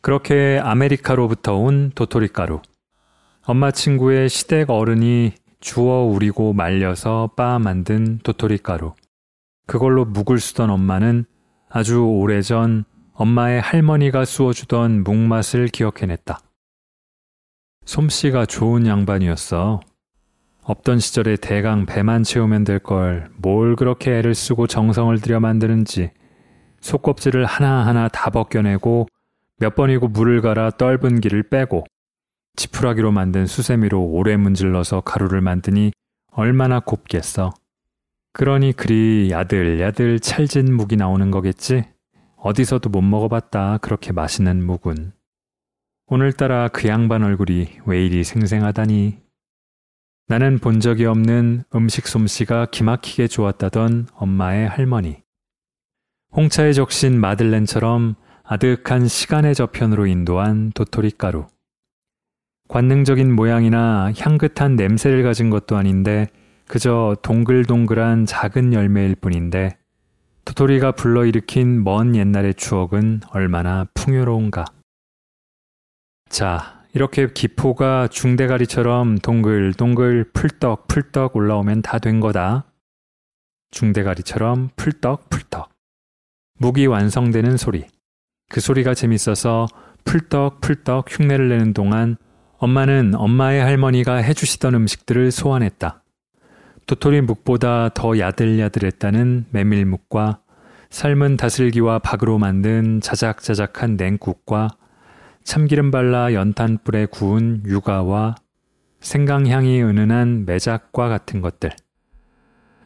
그렇게 0.02 0.58
아메리카로부터 0.62 1.56
온 1.56 1.90
도토리 1.94 2.28
가루. 2.28 2.62
엄마 3.44 3.70
친구의 3.70 4.28
시댁 4.28 4.70
어른이 4.70 5.34
주워 5.60 6.04
우리고 6.04 6.52
말려서 6.52 7.30
빻아 7.36 7.58
만든 7.58 8.18
도토리 8.22 8.58
가루. 8.58 8.94
그걸로 9.66 10.04
묵을 10.04 10.38
쓰던 10.38 10.70
엄마는 10.70 11.24
아주 11.68 12.02
오래전 12.04 12.84
엄마의 13.12 13.60
할머니가 13.60 14.24
쑤어주던 14.24 15.02
묵맛을 15.04 15.68
기억해냈다. 15.68 16.38
솜씨가 17.86 18.46
좋은 18.46 18.86
양반이었어. 18.86 19.80
없던 20.62 20.98
시절에 20.98 21.36
대강 21.36 21.86
배만 21.86 22.24
채우면 22.24 22.64
될 22.64 22.80
걸 22.80 23.28
뭘 23.36 23.76
그렇게 23.76 24.18
애를 24.18 24.34
쓰고 24.34 24.66
정성을 24.66 25.16
들여 25.20 25.38
만드는지 25.38 26.10
속껍질을 26.80 27.44
하나하나 27.44 28.08
다 28.08 28.30
벗겨내고 28.30 29.06
몇 29.58 29.76
번이고 29.76 30.08
물을 30.08 30.40
갈아 30.40 30.70
떫은 30.70 31.20
기를 31.20 31.44
빼고 31.44 31.84
지푸라기로 32.56 33.12
만든 33.12 33.46
수세미로 33.46 34.02
오래 34.02 34.36
문질러서 34.36 35.02
가루를 35.02 35.40
만드니 35.40 35.92
얼마나 36.32 36.80
곱겠어. 36.80 37.52
그러니 38.32 38.72
그리 38.72 39.30
야들야들 39.30 40.20
찰진 40.20 40.74
묵이 40.74 40.96
나오는 40.96 41.30
거겠지? 41.30 41.84
어디서도 42.36 42.90
못 42.90 43.02
먹어봤다 43.02 43.78
그렇게 43.78 44.12
맛있는 44.12 44.64
묵은. 44.64 45.12
오늘따라 46.08 46.68
그 46.68 46.88
양반 46.88 47.22
얼굴이 47.22 47.80
왜 47.86 48.04
이리 48.04 48.24
생생하다니. 48.24 49.18
나는 50.28 50.58
본 50.58 50.80
적이 50.80 51.06
없는 51.06 51.64
음식 51.74 52.06
솜씨가 52.06 52.66
기막히게 52.66 53.28
좋았다던 53.28 54.08
엄마의 54.14 54.68
할머니. 54.68 55.22
홍차에 56.32 56.72
적신 56.72 57.18
마들렌처럼 57.18 58.16
아득한 58.42 59.08
시간의 59.08 59.54
저편으로 59.54 60.06
인도한 60.06 60.72
도토리 60.72 61.12
가루. 61.12 61.46
관능적인 62.68 63.34
모양이나 63.34 64.12
향긋한 64.18 64.76
냄새를 64.76 65.22
가진 65.22 65.50
것도 65.50 65.76
아닌데 65.76 66.26
그저 66.66 67.16
동글동글한 67.22 68.26
작은 68.26 68.72
열매일 68.72 69.14
뿐인데 69.14 69.76
도토리가 70.44 70.92
불러일으킨 70.92 71.82
먼 71.84 72.14
옛날의 72.14 72.54
추억은 72.54 73.20
얼마나 73.30 73.86
풍요로운가. 73.94 74.64
자, 76.28 76.82
이렇게 76.92 77.32
기포가 77.32 78.08
중대가리처럼 78.08 79.18
동글동글 79.18 80.30
풀떡풀떡 80.32 81.36
올라오면 81.36 81.82
다 81.82 81.98
된 81.98 82.20
거다. 82.20 82.64
중대가리처럼 83.70 84.70
풀떡풀떡. 84.76 85.68
무기 86.58 86.86
완성되는 86.86 87.56
소리. 87.56 87.84
그 88.48 88.60
소리가 88.60 88.94
재밌어서 88.94 89.66
풀떡풀떡 90.04 91.06
흉내를 91.10 91.48
내는 91.48 91.74
동안 91.74 92.16
엄마는 92.58 93.14
엄마의 93.14 93.62
할머니가 93.62 94.16
해주시던 94.16 94.74
음식들을 94.74 95.30
소환했다. 95.30 96.02
도토리 96.86 97.20
묵보다 97.20 97.90
더 97.90 98.18
야들야들했다는 98.18 99.46
메밀묵과 99.50 100.40
삶은 100.88 101.36
다슬기와 101.36 101.98
박으로 101.98 102.38
만든 102.38 103.00
자작자작한 103.00 103.96
냉국과 103.96 104.68
참기름 105.42 105.90
발라 105.90 106.32
연탄불에 106.32 107.06
구운 107.06 107.62
육아와 107.66 108.36
생강향이 109.00 109.82
은은한 109.82 110.46
매작과 110.46 111.08
같은 111.08 111.40
것들. 111.40 111.70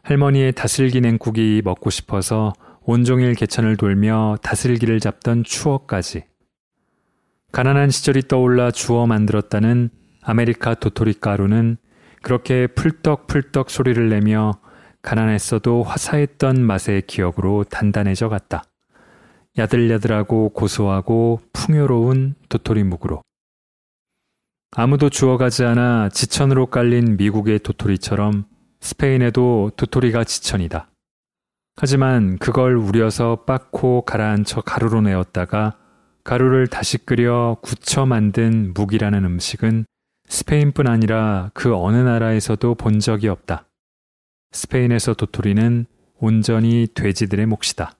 할머니의 0.03 0.53
다슬기 0.53 0.99
냉국이 0.99 1.61
먹고 1.63 1.89
싶어서 1.89 2.53
온종일 2.81 3.35
개천을 3.35 3.77
돌며 3.77 4.37
다슬기를 4.41 4.99
잡던 4.99 5.43
추억까지. 5.43 6.23
가난한 7.51 7.89
시절이 7.89 8.29
떠올라 8.29 8.71
주워 8.71 9.05
만들었다는 9.07 9.89
아메리카 10.21 10.73
도토리 10.75 11.15
가루는 11.15 11.77
그렇게 12.21 12.67
풀떡풀떡 12.67 13.69
소리를 13.69 14.09
내며 14.09 14.53
가난했어도 15.01 15.83
화사했던 15.83 16.61
맛의 16.63 17.01
기억으로 17.07 17.65
단단해져 17.65 18.29
갔다. 18.29 18.63
야들야들하고 19.57 20.49
고소하고 20.49 21.41
풍요로운 21.51 22.35
도토리 22.47 22.83
묵으로. 22.83 23.21
아무도 24.73 25.09
주워가지 25.09 25.65
않아 25.65 26.07
지천으로 26.09 26.67
깔린 26.67 27.17
미국의 27.17 27.59
도토리처럼 27.59 28.45
스페인에도 28.79 29.71
도토리가 29.75 30.23
지천이다. 30.23 30.89
하지만 31.75 32.37
그걸 32.37 32.77
우려서 32.77 33.43
빻고 33.45 34.03
가라앉혀 34.03 34.61
가루로 34.61 35.01
내었다가 35.01 35.80
가루를 36.23 36.67
다시 36.67 36.97
끓여 36.97 37.57
굳혀 37.61 38.05
만든 38.05 38.73
묵이라는 38.73 39.25
음식은 39.25 39.85
스페인뿐 40.27 40.87
아니라 40.87 41.51
그 41.53 41.75
어느 41.75 41.97
나라에서도 41.97 42.75
본 42.75 42.99
적이 42.99 43.29
없다. 43.29 43.67
스페인에서 44.51 45.13
도토리는 45.13 45.85
온전히 46.19 46.87
돼지들의 46.93 47.45
몫이다. 47.47 47.93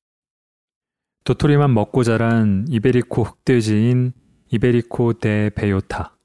도토리만 1.23 1.73
먹고 1.73 2.03
자란 2.03 2.65
이베리코 2.69 3.23
흑돼지인 3.23 4.13
이베리코 4.49 5.13
데 5.13 5.49
베요타. 5.55 6.15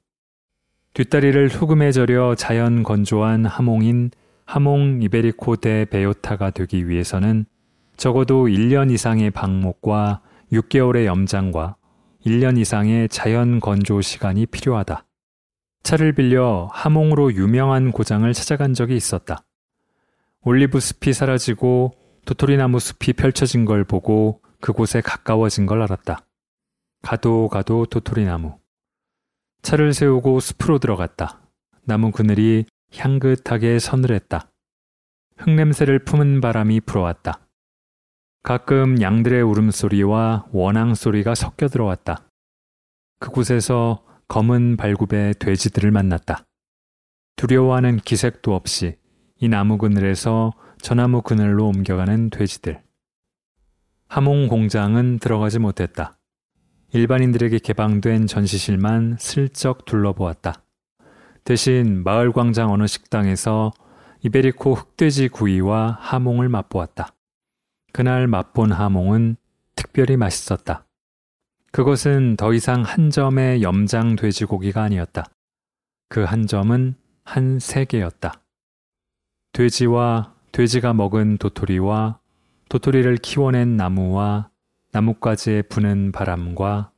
뒷다리를 0.93 1.49
소금에 1.49 1.91
절여 1.91 2.35
자연 2.35 2.83
건조한 2.83 3.45
하몽인 3.45 4.11
하몽 4.45 5.01
이베리코 5.01 5.57
데 5.57 5.85
베요타가 5.85 6.51
되기 6.51 6.87
위해서는 6.87 7.45
적어도 7.97 8.45
1년 8.47 8.91
이상의 8.91 9.31
방목과 9.31 10.21
6개월의 10.51 11.05
염장과 11.05 11.75
1년 12.27 12.57
이상의 12.57 13.07
자연 13.07 13.61
건조 13.61 14.01
시간이 14.01 14.47
필요하다. 14.47 15.05
차를 15.83 16.11
빌려 16.11 16.67
하몽으로 16.73 17.33
유명한 17.33 17.93
고장을 17.93 18.31
찾아간 18.33 18.73
적이 18.73 18.97
있었다. 18.97 19.45
올리브 20.41 20.81
숲이 20.81 21.13
사라지고 21.13 21.93
도토리나무 22.25 22.79
숲이 22.79 23.13
펼쳐진 23.13 23.63
걸 23.63 23.85
보고 23.85 24.41
그곳에 24.59 24.99
가까워진 24.99 25.65
걸 25.65 25.81
알았다. 25.81 26.25
가도 27.01 27.47
가도 27.47 27.85
도토리나무. 27.85 28.57
차를 29.61 29.93
세우고 29.93 30.41
숲으로 30.41 30.79
들어갔다. 30.79 31.41
나무 31.85 32.11
그늘이 32.11 32.65
향긋하게 32.93 33.79
서늘했다. 33.79 34.51
흙냄새를 35.37 36.03
품은 36.03 36.41
바람이 36.41 36.81
불어왔다. 36.81 37.46
가끔 38.47 39.01
양들의 39.01 39.41
울음소리와 39.41 40.45
원앙 40.53 40.95
소리가 40.95 41.35
섞여 41.35 41.67
들어왔다. 41.67 42.29
그곳에서 43.19 44.05
검은 44.29 44.77
발굽의 44.77 45.33
돼지들을 45.37 45.91
만났다. 45.91 46.45
두려워하는 47.35 47.97
기색도 47.97 48.55
없이 48.55 48.95
이 49.35 49.49
나무 49.49 49.77
그늘에서 49.77 50.53
저 50.81 50.95
나무 50.95 51.21
그늘로 51.21 51.67
옮겨가는 51.67 52.29
돼지들. 52.29 52.81
하몽 54.07 54.47
공장은 54.47 55.19
들어가지 55.19 55.59
못했다. 55.59 56.17
일반인들에게 56.93 57.59
개방된 57.59 58.27
전시실만 58.27 59.17
슬쩍 59.19 59.83
둘러보았다. 59.83 60.63
대신 61.43 62.01
마을 62.01 62.31
광장 62.31 62.71
어느 62.71 62.87
식당에서 62.87 63.73
이베리코 64.21 64.73
흑돼지 64.73 65.27
구이와 65.27 65.97
하몽을 65.99 66.47
맛보았다. 66.47 67.09
그날 67.93 68.27
맛본 68.27 68.71
하몽은 68.71 69.37
특별히 69.75 70.17
맛있었다. 70.17 70.85
그것은 71.71 72.35
더 72.37 72.53
이상 72.53 72.81
한 72.83 73.09
점의 73.09 73.61
염장 73.61 74.15
돼지고기가 74.15 74.83
아니었다. 74.83 75.25
그 76.09 76.23
한 76.23 76.47
점은 76.47 76.95
한 77.23 77.59
세계였다. 77.59 78.41
돼지와 79.53 80.33
돼지가 80.51 80.93
먹은 80.93 81.37
도토리와 81.37 82.19
도토리를 82.69 83.17
키워낸 83.17 83.75
나무와 83.75 84.49
나뭇가지에 84.91 85.63
부는 85.63 86.11
바람과 86.11 86.91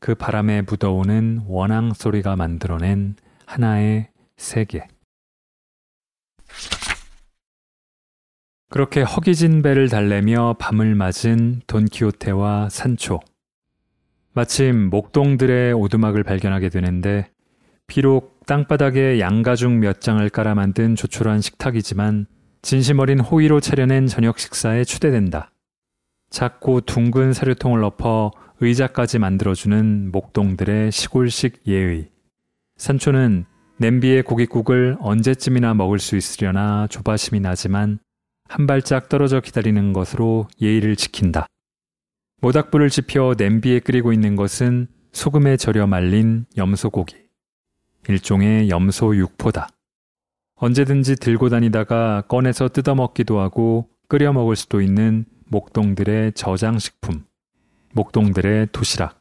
그 0.00 0.14
바람에 0.14 0.62
묻어오는 0.62 1.44
원앙 1.46 1.92
소리가 1.92 2.36
만들어낸 2.36 3.16
하나의 3.46 4.08
세계. 4.36 4.86
그렇게 8.74 9.02
허기진 9.02 9.62
배를 9.62 9.88
달래며 9.88 10.56
밤을 10.58 10.96
맞은 10.96 11.60
돈키호테와 11.68 12.70
산초. 12.70 13.20
마침 14.32 14.90
목동들의 14.90 15.72
오두막을 15.74 16.24
발견하게 16.24 16.70
되는데 16.70 17.30
비록 17.86 18.44
땅바닥에 18.46 19.20
양가죽 19.20 19.70
몇 19.74 20.00
장을 20.00 20.28
깔아 20.28 20.56
만든 20.56 20.96
조촐한 20.96 21.40
식탁이지만 21.40 22.26
진심 22.62 22.98
어린 22.98 23.20
호의로 23.20 23.60
차려낸 23.60 24.08
저녁 24.08 24.40
식사에 24.40 24.82
추대된다. 24.82 25.52
작고 26.30 26.80
둥근 26.80 27.32
사료통을 27.32 27.84
엎어 27.84 28.32
의자까지 28.58 29.20
만들어주는 29.20 30.10
목동들의 30.10 30.90
시골식 30.90 31.68
예의. 31.68 32.08
산초는 32.78 33.44
냄비에 33.76 34.22
고깃국을 34.22 34.96
언제쯤이나 34.98 35.74
먹을 35.74 36.00
수 36.00 36.16
있으려나 36.16 36.88
조바심이 36.88 37.38
나지만 37.38 38.00
한 38.48 38.66
발짝 38.66 39.08
떨어져 39.08 39.40
기다리는 39.40 39.92
것으로 39.92 40.48
예의를 40.60 40.96
지킨다. 40.96 41.46
모닥불을 42.40 42.90
지펴 42.90 43.34
냄비에 43.36 43.80
끓이고 43.80 44.12
있는 44.12 44.36
것은 44.36 44.86
소금에 45.12 45.56
절여 45.56 45.86
말린 45.86 46.46
염소고기. 46.56 47.16
일종의 48.08 48.68
염소 48.68 49.16
육포다. 49.16 49.68
언제든지 50.56 51.16
들고 51.16 51.48
다니다가 51.48 52.22
꺼내서 52.28 52.68
뜯어먹기도 52.68 53.40
하고 53.40 53.88
끓여 54.08 54.32
먹을 54.32 54.56
수도 54.56 54.80
있는 54.80 55.24
목동들의 55.46 56.32
저장식품, 56.34 57.24
목동들의 57.92 58.68
도시락. 58.72 59.20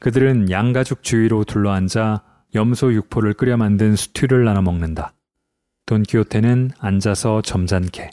그들은 0.00 0.50
양가죽 0.50 1.02
주위로 1.02 1.44
둘러앉아 1.44 2.22
염소 2.54 2.92
육포를 2.92 3.34
끓여 3.34 3.56
만든 3.56 3.96
스튜를 3.96 4.44
나눠 4.44 4.62
먹는다. 4.62 5.14
돈키호테는 5.86 6.70
앉아서 6.78 7.42
점잖게, 7.42 8.10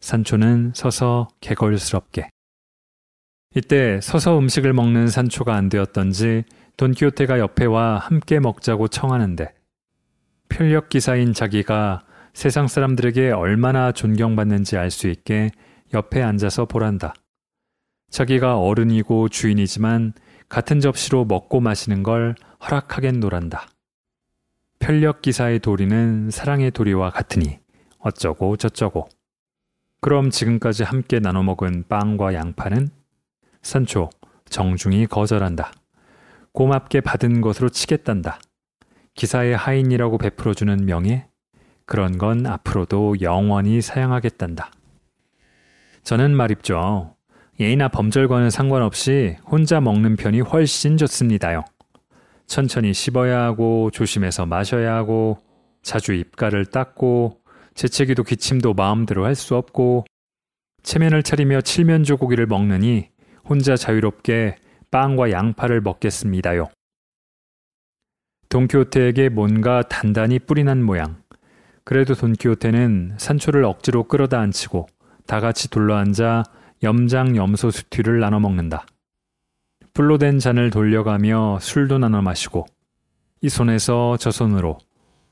산초는 0.00 0.72
서서 0.74 1.28
개걸스럽게. 1.40 2.28
이때 3.54 4.00
서서 4.02 4.38
음식을 4.38 4.72
먹는 4.74 5.08
산초가 5.08 5.54
안 5.54 5.68
되었던지 5.70 6.44
돈키호테가 6.76 7.38
옆에 7.38 7.64
와 7.64 7.98
함께 7.98 8.38
먹자고 8.38 8.88
청하는데 8.88 9.54
편력 10.50 10.90
기사인 10.90 11.32
자기가 11.32 12.04
세상 12.34 12.68
사람들에게 12.68 13.30
얼마나 13.30 13.92
존경받는지 13.92 14.76
알 14.76 14.90
수 14.90 15.08
있게 15.08 15.50
옆에 15.94 16.22
앉아서 16.22 16.66
보란다. 16.66 17.14
자기가 18.10 18.58
어른이고 18.58 19.30
주인이지만 19.30 20.12
같은 20.48 20.80
접시로 20.80 21.24
먹고 21.24 21.60
마시는 21.60 22.02
걸 22.02 22.34
허락하겠노란다. 22.62 23.68
편력 24.78 25.22
기사의 25.22 25.60
도리는 25.60 26.30
사랑의 26.30 26.70
도리와 26.70 27.10
같으니 27.10 27.58
어쩌고 27.98 28.56
저쩌고. 28.56 29.08
그럼 30.00 30.30
지금까지 30.30 30.84
함께 30.84 31.18
나눠 31.18 31.42
먹은 31.42 31.84
빵과 31.88 32.34
양파는 32.34 32.88
산초 33.62 34.10
정중히 34.48 35.06
거절한다. 35.06 35.72
고맙게 36.52 37.00
받은 37.00 37.40
것으로 37.40 37.68
치겠단다. 37.68 38.38
기사의 39.14 39.56
하인이라고 39.56 40.18
베풀어주는 40.18 40.86
명예? 40.86 41.26
그런 41.84 42.18
건 42.18 42.46
앞으로도 42.46 43.16
영원히 43.20 43.80
사양하겠단다. 43.80 44.70
저는 46.02 46.36
말입죠. 46.36 47.16
예의나 47.58 47.88
범절과는 47.88 48.50
상관없이 48.50 49.36
혼자 49.44 49.80
먹는 49.80 50.16
편이 50.16 50.40
훨씬 50.40 50.96
좋습니다요. 50.96 51.64
천천히 52.46 52.94
씹어야 52.94 53.42
하고 53.42 53.90
조심해서 53.90 54.46
마셔야 54.46 54.94
하고 54.94 55.38
자주 55.82 56.12
입가를 56.14 56.66
닦고 56.66 57.40
재채기도 57.74 58.22
기침도 58.22 58.74
마음대로 58.74 59.24
할 59.24 59.34
수 59.34 59.54
없고 59.56 60.04
체면을 60.82 61.22
차리며 61.22 61.60
칠면조 61.62 62.16
고기를 62.16 62.46
먹느니 62.46 63.08
혼자 63.44 63.76
자유롭게 63.76 64.56
빵과 64.90 65.30
양파를 65.30 65.80
먹겠습니다요. 65.80 66.68
돈키호테에게 68.48 69.28
뭔가 69.28 69.82
단단히 69.82 70.38
뿌리 70.38 70.62
난 70.64 70.82
모양. 70.82 71.22
그래도 71.84 72.14
돈키호테는 72.14 73.16
산초를 73.18 73.64
억지로 73.64 74.04
끌어다 74.04 74.40
앉히고 74.40 74.86
다 75.26 75.40
같이 75.40 75.68
둘러앉아 75.70 76.44
염장 76.82 77.36
염소 77.36 77.70
수튀를 77.70 78.20
나눠 78.20 78.38
먹는다. 78.38 78.86
불로 79.96 80.18
된 80.18 80.38
잔을 80.38 80.68
돌려가며 80.68 81.58
술도 81.62 81.96
나눠 81.96 82.20
마시고 82.20 82.66
이 83.40 83.48
손에서 83.48 84.18
저 84.18 84.30
손으로 84.30 84.76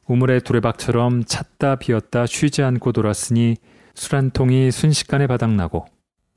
우물의 0.07 0.41
두레박처럼 0.41 1.25
찼다 1.25 1.77
비었다 1.77 2.25
쉬지 2.25 2.63
않고 2.63 2.93
돌았으니 2.93 3.57
술 3.95 4.17
한 4.17 4.31
통이 4.31 4.71
순식간에 4.71 5.27
바닥나고 5.27 5.85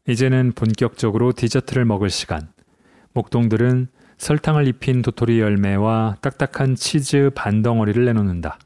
이제는 0.10 0.52
본격적으로 0.56 1.32
디저트를 1.32 1.86
먹을 1.86 2.10
시간. 2.10 2.52
목동들은 3.14 3.88
설탕을 4.18 4.68
입힌 4.68 5.02
도토리 5.02 5.40
열매와 5.40 6.18
딱딱한 6.20 6.76
치즈 6.76 7.32
반 7.34 7.62
덩어리를 7.62 8.04
내놓는다. 8.04 8.60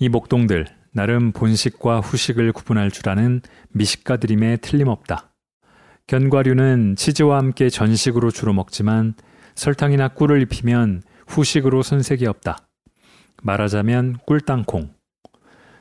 이 0.00 0.08
목동들 0.08 0.66
나름 0.92 1.30
본식과 1.30 2.00
후식을 2.00 2.50
구분할 2.54 2.90
줄 2.90 3.08
아는 3.08 3.40
미식가들임에 3.68 4.56
틀림없다. 4.56 5.29
견과류는 6.10 6.96
치즈와 6.96 7.38
함께 7.38 7.70
전식으로 7.70 8.32
주로 8.32 8.52
먹지만 8.52 9.14
설탕이나 9.54 10.08
꿀을 10.08 10.42
입히면 10.42 11.04
후식으로 11.28 11.84
손색이 11.84 12.26
없다. 12.26 12.66
말하자면 13.44 14.16
꿀땅콩. 14.26 14.90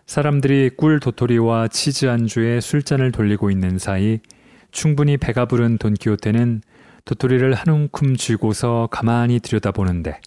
사람들이 0.05 0.69
꿀 0.77 0.99
도토리와 0.99 1.69
치즈 1.69 2.05
안주에 2.05 2.61
술잔을 2.61 3.11
돌리고 3.11 3.49
있는 3.49 3.79
사이 3.79 4.19
충분히 4.69 5.17
배가 5.17 5.47
부른 5.47 5.79
돈키호테는 5.79 6.61
도토리를 7.05 7.51
한 7.55 7.73
움큼 7.73 8.15
쥐고서 8.15 8.87
가만히 8.91 9.39
들여다보는데 9.39 10.21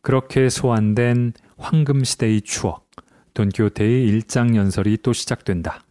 그렇게 0.00 0.48
소환된 0.48 1.34
황금시대의 1.58 2.40
추억, 2.40 2.88
돈키호테의 3.34 4.06
일장연설이 4.06 4.96
또 5.02 5.12
시작된다. 5.12 5.82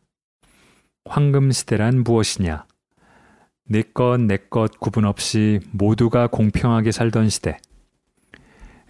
황금시대란 1.05 2.03
무엇이냐? 2.03 2.65
내 3.70 3.82
것, 3.82 4.20
내 4.20 4.38
것 4.49 4.80
구분 4.80 5.05
없이 5.05 5.59
모두가 5.72 6.28
공평하게 6.28 6.91
살던 6.91 7.30
시대. 7.30 7.57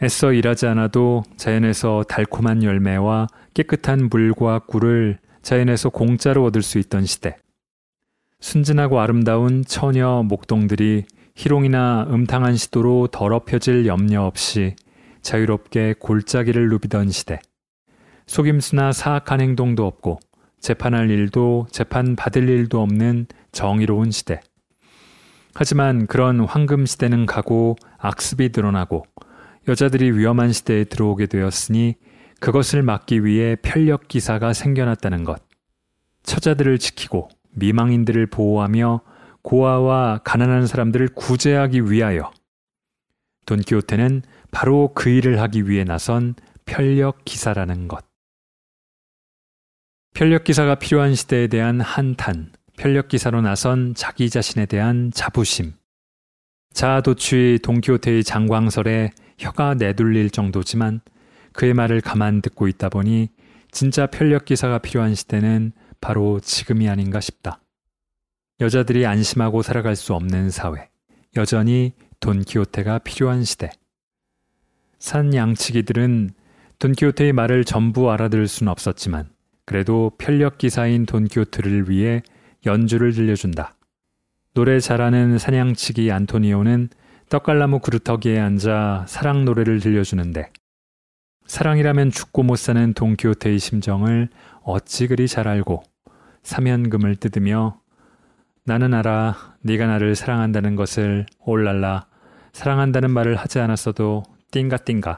애써 0.04 0.32
일하지 0.32 0.68
않아도 0.68 1.24
자연에서 1.38 2.04
달콤한 2.08 2.62
열매와 2.64 3.28
깨끗한 3.56 4.10
물과 4.10 4.60
꿀을 4.68 5.18
자연에서 5.42 5.90
공짜로 5.90 6.44
얻을 6.46 6.62
수 6.62 6.78
있던 6.78 7.06
시대. 7.06 7.36
순진하고 8.40 9.00
아름다운 9.00 9.64
처녀 9.66 10.22
목동들이 10.24 11.06
희롱이나 11.36 12.08
음탕한 12.12 12.56
시도로 12.56 13.08
더럽혀질 13.08 13.88
염려 13.88 14.24
없이 14.24 14.76
자유롭게 15.24 15.96
골짜기를 16.00 16.70
누비던 16.70 17.10
시대. 17.10 17.40
속임수나 18.28 18.92
사악한 18.92 19.42
행동도 19.42 19.88
없고 19.88 20.20
재판할 20.60 21.10
일도 21.10 21.68
재판 21.72 22.16
받을 22.16 22.50
일도 22.50 22.82
없는 22.82 23.28
정의로운 23.52 24.12
시대. 24.12 24.42
하지만 25.60 26.06
그런 26.06 26.42
황금 26.42 26.86
시대는 26.86 27.26
가고 27.26 27.78
악습이 27.98 28.52
드러나고 28.52 29.08
여자들이 29.68 30.12
위험한 30.12 30.54
시대에 30.54 30.84
들어오게 30.84 31.26
되었으니 31.26 31.96
그것을 32.40 32.84
막기 32.84 33.26
위해 33.26 33.56
편력 33.56 34.08
기사가 34.08 34.54
생겨났다는 34.54 35.24
것. 35.24 35.42
처자들을 36.22 36.78
지키고 36.78 37.30
미망인들을 37.54 38.28
보호하며 38.28 39.02
고아와 39.42 40.20
가난한 40.24 40.68
사람들을 40.68 41.08
구제하기 41.16 41.90
위하여 41.90 42.32
돈키호테는 43.48 44.22
바로 44.52 44.92
그 44.94 45.10
일을 45.10 45.42
하기 45.42 45.68
위해 45.68 45.84
나선 45.84 46.36
편력 46.66 47.26
기사라는 47.26 47.88
것. 47.88 48.06
편력 50.14 50.44
기사가 50.44 50.76
필요한 50.76 51.16
시대에 51.16 51.48
대한 51.48 51.82
한탄, 51.82 52.52
편력 52.78 53.08
기사로 53.08 53.42
나선 53.42 53.96
자기 53.96 54.30
자신에 54.30 54.68
대한 54.68 55.12
자부심. 55.12 55.74
자아도취 56.74 57.60
돈키호테의 57.64 58.24
장광설에 58.24 59.10
혀가 59.40 59.74
내둘릴 59.74 60.30
정도지만 60.30 61.02
그의 61.54 61.74
말을 61.74 62.02
가만 62.02 62.42
듣고 62.44 62.68
있다 62.68 62.90
보니 62.90 63.30
진짜 63.72 64.06
편력 64.06 64.46
기사가 64.46 64.78
필요한 64.78 65.16
시대는 65.16 65.72
바로 66.00 66.40
지금이 66.40 66.88
아닌가 66.88 67.20
싶다. 67.20 67.62
여자들이 68.60 69.08
안심하고 69.08 69.64
살아갈 69.64 69.96
수 69.96 70.14
없는 70.14 70.52
사회. 70.52 70.90
여전히 71.36 71.94
돈키호테가 72.20 73.00
필요한 73.00 73.44
시대. 73.44 73.72
산 75.00 75.34
양치기들은 75.34 76.30
돈키호테의 76.78 77.34
말을 77.34 77.66
전부 77.66 78.12
알아들을 78.12 78.48
수는 78.48 78.72
없었지만 78.72 79.30
그래도 79.66 80.12
편력 80.20 80.60
기사인 80.60 81.08
돈키호테를 81.08 81.90
위해 81.90 82.22
연주를 82.68 83.14
들려준다. 83.14 83.74
노래 84.54 84.80
잘하는 84.80 85.40
사냥치기 85.40 86.12
안토니오는 86.12 86.90
떡갈나무 87.30 87.80
그루터기에 87.80 88.40
앉아 88.40 89.06
사랑 89.08 89.46
노래를 89.46 89.80
들려주는데 89.80 90.50
사랑이라면 91.46 92.12
죽고 92.12 92.44
못 92.44 92.58
사는 92.58 92.94
돈키호테의 92.94 93.60
심정을 93.60 94.30
어찌 94.64 95.08
그리 95.08 95.28
잘 95.28 95.48
알고 95.48 95.84
사면금을 96.44 97.16
뜯으며 97.18 97.80
나는 98.66 98.94
알아 98.94 99.58
네가 99.62 99.88
나를 99.88 100.16
사랑한다는 100.16 100.76
것을 100.76 101.26
올랄라 101.40 102.08
사랑한다는 102.54 103.12
말을 103.12 103.36
하지 103.36 103.60
않았어도 103.60 104.24
띵가띵가 104.52 105.18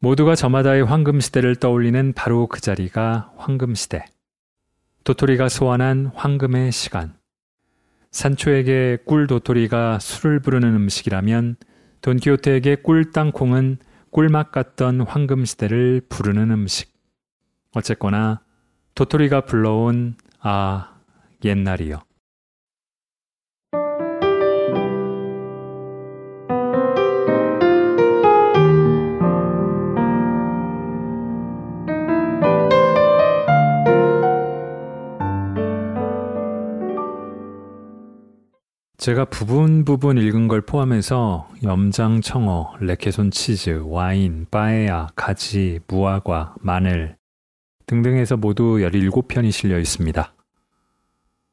모두가 0.00 0.34
저마다의 0.34 0.84
황금 0.84 1.20
시대를 1.20 1.56
떠올리는 1.56 2.12
바로 2.12 2.46
그 2.46 2.60
자리가 2.60 3.32
황금 3.36 3.74
시대 3.74 4.04
도토리가 5.04 5.48
소환한 5.48 6.12
황금의 6.14 6.70
시간 6.70 7.14
산초에게 8.12 8.98
꿀 9.04 9.26
도토리가 9.26 9.98
술을 9.98 10.40
부르는 10.40 10.76
음식이라면 10.76 11.56
돈키호테에게 12.02 12.76
꿀 12.76 13.10
땅콩은 13.10 13.78
꿀맛 14.10 14.52
같던 14.52 15.00
황금 15.00 15.44
시대를 15.44 16.02
부르는 16.08 16.50
음식. 16.50 16.92
어쨌거나 17.74 18.42
도토리가 18.94 19.46
불러온 19.46 20.16
아 20.40 20.94
옛날이요. 21.42 22.00
제가 39.02 39.24
부분 39.24 39.84
부분 39.84 40.16
읽은 40.16 40.46
걸 40.46 40.60
포함해서 40.60 41.50
염장 41.64 42.20
청어, 42.20 42.76
레케손 42.78 43.32
치즈, 43.32 43.82
와인, 43.84 44.46
빠에야, 44.48 45.08
가지, 45.16 45.80
무화과, 45.88 46.54
마늘 46.60 47.16
등등해서 47.86 48.36
모두 48.36 48.76
17편이 48.76 49.50
실려 49.50 49.80
있습니다. 49.80 50.32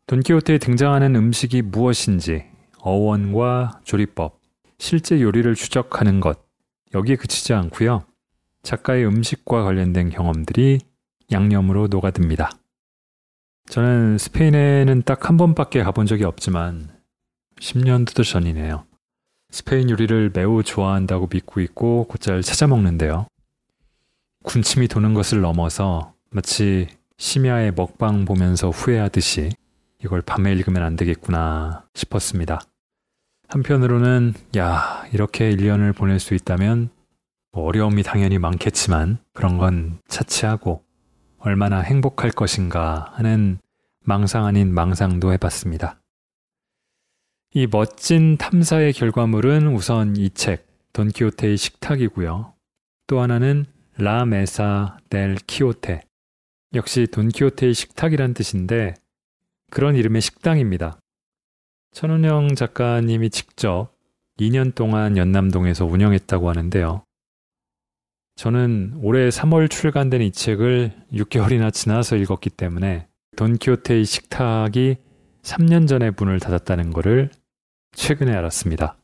돈키호테에 0.05 0.59
등장하는 0.59 1.15
음식이 1.15 1.63
무엇인지, 1.63 2.45
어원과 2.81 3.81
조리법, 3.83 4.39
실제 4.77 5.19
요리를 5.19 5.55
추적하는 5.55 6.19
것, 6.19 6.37
여기에 6.93 7.15
그치지 7.15 7.55
않고요. 7.55 8.03
작가의 8.61 9.07
음식과 9.07 9.63
관련된 9.63 10.11
경험들이 10.11 10.81
양념으로 11.31 11.87
녹아듭니다. 11.87 12.51
저는 13.71 14.19
스페인에는 14.19 15.01
딱 15.01 15.27
한 15.27 15.37
번밖에 15.37 15.81
가본 15.81 16.05
적이 16.05 16.25
없지만 16.25 16.98
10년도 17.59 18.23
전이네요. 18.23 18.85
스페인 19.51 19.89
요리를 19.89 20.31
매우 20.33 20.63
좋아한다고 20.63 21.27
믿고 21.31 21.61
있고 21.61 22.05
곧잘 22.07 22.41
찾아 22.41 22.67
먹는데요. 22.67 23.27
군침이 24.43 24.87
도는 24.87 25.13
것을 25.13 25.41
넘어서 25.41 26.13
마치 26.29 26.87
심야에 27.17 27.71
먹방 27.71 28.25
보면서 28.25 28.69
후회하듯이 28.69 29.49
이걸 30.03 30.21
밤에 30.21 30.53
읽으면 30.53 30.83
안 30.83 30.95
되겠구나 30.95 31.85
싶었습니다. 31.93 32.61
한편으로는 33.49 34.33
야 34.57 35.03
이렇게 35.11 35.53
1년을 35.53 35.95
보낼 35.95 36.19
수 36.19 36.35
있다면 36.35 36.89
뭐 37.51 37.65
어려움이 37.65 38.03
당연히 38.03 38.37
많겠지만 38.37 39.17
그런 39.33 39.57
건 39.57 39.99
차치하고 40.07 40.83
얼마나 41.39 41.79
행복할 41.81 42.31
것인가 42.31 43.11
하는 43.15 43.57
망상 44.05 44.45
아닌 44.45 44.73
망상도 44.73 45.33
해봤습니다. 45.33 45.98
이 47.51 47.65
멋진 47.65 48.37
탐사의 48.37 48.93
결과물은 48.93 49.73
우선 49.73 50.15
이 50.15 50.29
책, 50.29 50.67
돈키호테의 50.93 51.57
식탁이고요. 51.57 52.53
또 53.07 53.21
하나는 53.21 53.65
라 53.97 54.23
메사 54.23 54.97
델 55.09 55.35
키호테. 55.47 56.01
역시 56.75 57.07
돈키호테의 57.07 57.73
식탁이란 57.73 58.35
뜻인데 58.35 58.93
그런 59.71 59.95
이름의 59.95 60.21
식당입니다. 60.21 60.99
천운영 61.91 62.53
작가님이 62.53 63.31
직접 63.31 63.95
2년 64.39 64.75
동안 64.75 65.17
연남동에서 65.17 65.85
운영했다고 65.85 66.49
하는데요. 66.49 67.03
저는 68.35 68.99
올해 69.01 69.29
3월 69.29 69.71
출간된 69.71 70.21
이 70.21 70.31
책을 70.31 70.93
6개월이나 71.13 71.73
지나서 71.73 72.15
읽었기 72.15 72.51
때문에 72.51 73.07
돈키호테의 73.37 74.05
식탁이 74.05 74.97
3년 75.41 75.87
전에 75.87 76.11
문을 76.15 76.39
닫았다는 76.39 76.91
것을 76.91 77.31
최근에 77.93 78.33
알았습니다. 78.35 78.97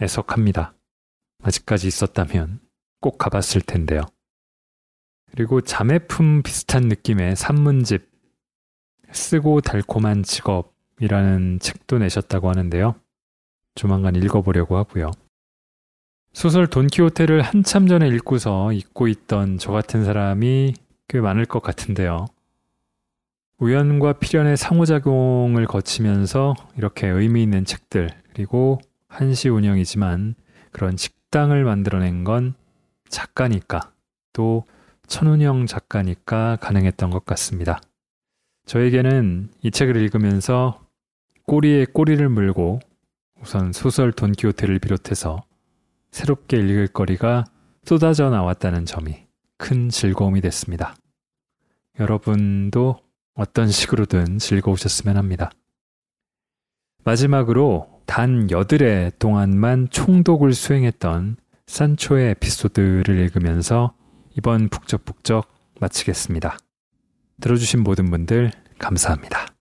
애석합니다. 0.00 0.74
아직까지 1.42 1.86
있었다면 1.88 2.60
꼭 3.00 3.18
가봤을 3.18 3.60
텐데요. 3.60 4.02
그리고 5.30 5.60
자매품 5.60 6.42
비슷한 6.42 6.84
느낌의 6.84 7.36
산문집 7.36 8.08
쓰고 9.12 9.60
달콤한 9.60 10.22
직업이라는 10.22 11.58
책도 11.60 11.98
내셨다고 11.98 12.48
하는데요. 12.48 12.94
조만간 13.74 14.14
읽어보려고 14.16 14.76
하고요. 14.76 15.10
소설 16.32 16.66
돈키호테를 16.66 17.42
한참 17.42 17.86
전에 17.86 18.08
읽고서 18.08 18.72
잊고 18.72 19.08
있던 19.08 19.58
저 19.58 19.72
같은 19.72 20.04
사람이 20.04 20.74
꽤 21.08 21.20
많을 21.20 21.44
것 21.44 21.62
같은데요. 21.62 22.26
우연과 23.58 24.14
필연의 24.14 24.56
상호작용을 24.56 25.66
거치면서 25.66 26.54
이렇게 26.76 27.06
의미 27.06 27.42
있는 27.42 27.64
책들, 27.64 28.10
그리고 28.32 28.80
한시 29.08 29.48
운영이지만 29.48 30.34
그런 30.72 30.96
식당을 30.96 31.64
만들어낸 31.64 32.24
건 32.24 32.54
작가니까 33.08 33.92
또 34.32 34.64
천운영 35.06 35.66
작가니까 35.66 36.56
가능했던 36.60 37.10
것 37.10 37.24
같습니다. 37.24 37.80
저에게는 38.66 39.50
이 39.62 39.70
책을 39.70 39.96
읽으면서 39.96 40.80
꼬리에 41.46 41.84
꼬리를 41.84 42.26
물고 42.28 42.80
우선 43.40 43.72
소설 43.72 44.10
돈키호테를 44.10 44.78
비롯해서 44.78 45.42
새롭게 46.10 46.56
읽을 46.56 46.88
거리가 46.88 47.44
쏟아져 47.84 48.30
나왔다는 48.30 48.86
점이 48.86 49.26
큰 49.58 49.90
즐거움이 49.90 50.40
됐습니다. 50.40 50.96
여러분도 52.00 53.03
어떤 53.34 53.68
식으로든 53.68 54.38
즐거우셨으면 54.38 55.16
합니다. 55.16 55.50
마지막으로 57.04 57.88
단 58.06 58.50
여드레 58.50 59.12
동안만 59.18 59.88
총독을 59.90 60.52
수행했던 60.54 61.36
산초의 61.66 62.30
에피소드를 62.30 63.18
읽으면서 63.18 63.94
이번 64.36 64.68
북적북적 64.68 65.52
마치겠습니다. 65.80 66.58
들어주신 67.40 67.82
모든 67.82 68.10
분들 68.10 68.50
감사합니다. 68.78 69.53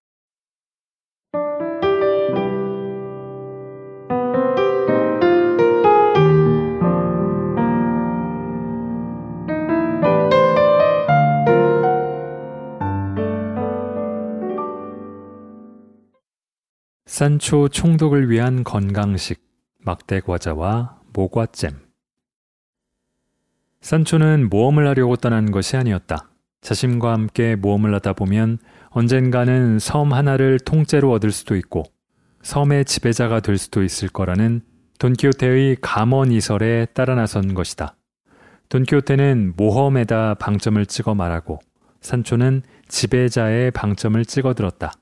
산초 17.13 17.67
총독을 17.67 18.31
위한 18.31 18.63
건강식 18.63 19.39
막대 19.77 20.19
과자와 20.19 20.99
모과잼 21.13 21.77
산초는 23.81 24.49
모험을 24.49 24.87
하려고 24.87 25.15
떠난 25.15 25.51
것이 25.51 25.77
아니었다. 25.77 26.31
자신과 26.61 27.13
함께 27.13 27.55
모험을 27.55 27.93
하다 27.93 28.13
보면 28.13 28.57
언젠가는 28.89 29.77
섬 29.77 30.11
하나를 30.11 30.57
통째로 30.57 31.11
얻을 31.11 31.29
수도 31.29 31.55
있고 31.55 31.83
섬의 32.41 32.85
지배자가 32.85 33.41
될 33.41 33.59
수도 33.59 33.83
있을 33.83 34.09
거라는 34.09 34.61
돈키호테의 34.97 35.77
감언 35.81 36.31
이설에 36.31 36.87
따라 36.95 37.13
나선 37.13 37.53
것이다. 37.53 37.95
돈키호테는 38.69 39.53
모험에다 39.55 40.33
방점을 40.33 40.83
찍어 40.87 41.13
말하고 41.13 41.59
산초는 42.01 42.63
지배자의 42.87 43.69
방점을 43.69 44.25
찍어 44.25 44.55
들었다. 44.55 44.93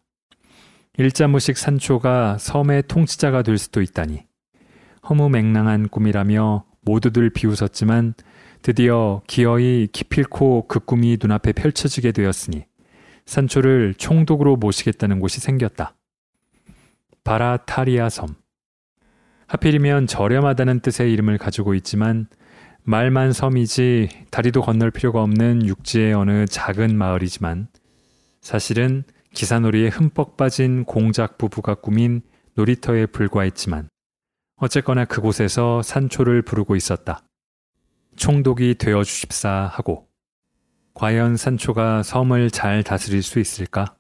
일자무식 0.98 1.58
산초가 1.58 2.38
섬의 2.38 2.84
통치자가 2.88 3.44
될 3.44 3.58
수도 3.58 3.82
있다니. 3.82 4.26
허무맹랑한 5.08 5.88
꿈이라며 5.88 6.66
모두들 6.82 7.30
비웃었지만 7.30 8.14
드디어 8.62 9.22
기어이 9.26 9.88
기필코 9.88 10.68
그 10.68 10.80
꿈이 10.80 11.18
눈앞에 11.20 11.54
펼쳐지게 11.54 12.12
되었으니 12.12 12.66
산초를 13.26 13.96
총독으로 13.96 14.58
모시겠다는 14.58 15.20
곳이 15.20 15.39
생겼다. 15.39 15.96
바라타리아 17.24 18.10
섬. 18.10 18.36
하필이면 19.48 20.08
저렴하다는 20.08 20.82
뜻의 20.82 21.12
이름을 21.14 21.38
가지고 21.38 21.74
있지만 21.76 22.28
말만 22.84 23.32
섬이지 23.32 24.10
다리도 24.30 24.62
건널 24.62 24.92
필요가 24.92 25.22
없는 25.24 25.66
육지의 25.66 26.14
어느 26.14 26.46
작은 26.46 26.98
마을이지만 26.98 27.68
사실은 28.42 29.04
기사놀이에 29.34 29.89
흠뻑 29.89 30.38
빠진 30.38 30.84
공작 30.84 31.38
부부가 31.38 31.75
꾸민 31.75 32.21
놀이터에 32.55 33.05
불과했지만 33.05 33.89
어쨌거나 34.57 35.05
그곳에서 35.05 35.82
산초를 35.82 36.41
부르고 36.43 36.75
있었다. 36.75 37.23
총독이 38.17 38.75
되어 38.75 39.03
주십사 39.03 39.69
하고 39.73 40.07
과연 40.93 41.38
산초가 41.38 42.03
섬을 42.03 42.51
잘 42.51 42.84
다스릴 42.84 43.23
수 43.23 43.39
있을까? 43.39 43.95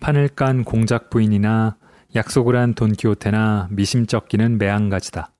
판을 0.00 0.28
깐 0.28 0.64
공작 0.64 1.10
부인이나 1.10 1.76
약속을 2.14 2.56
한 2.56 2.74
돈키호테나 2.74 3.68
미심쩍기는 3.72 4.58
매한가지다. 4.58 5.32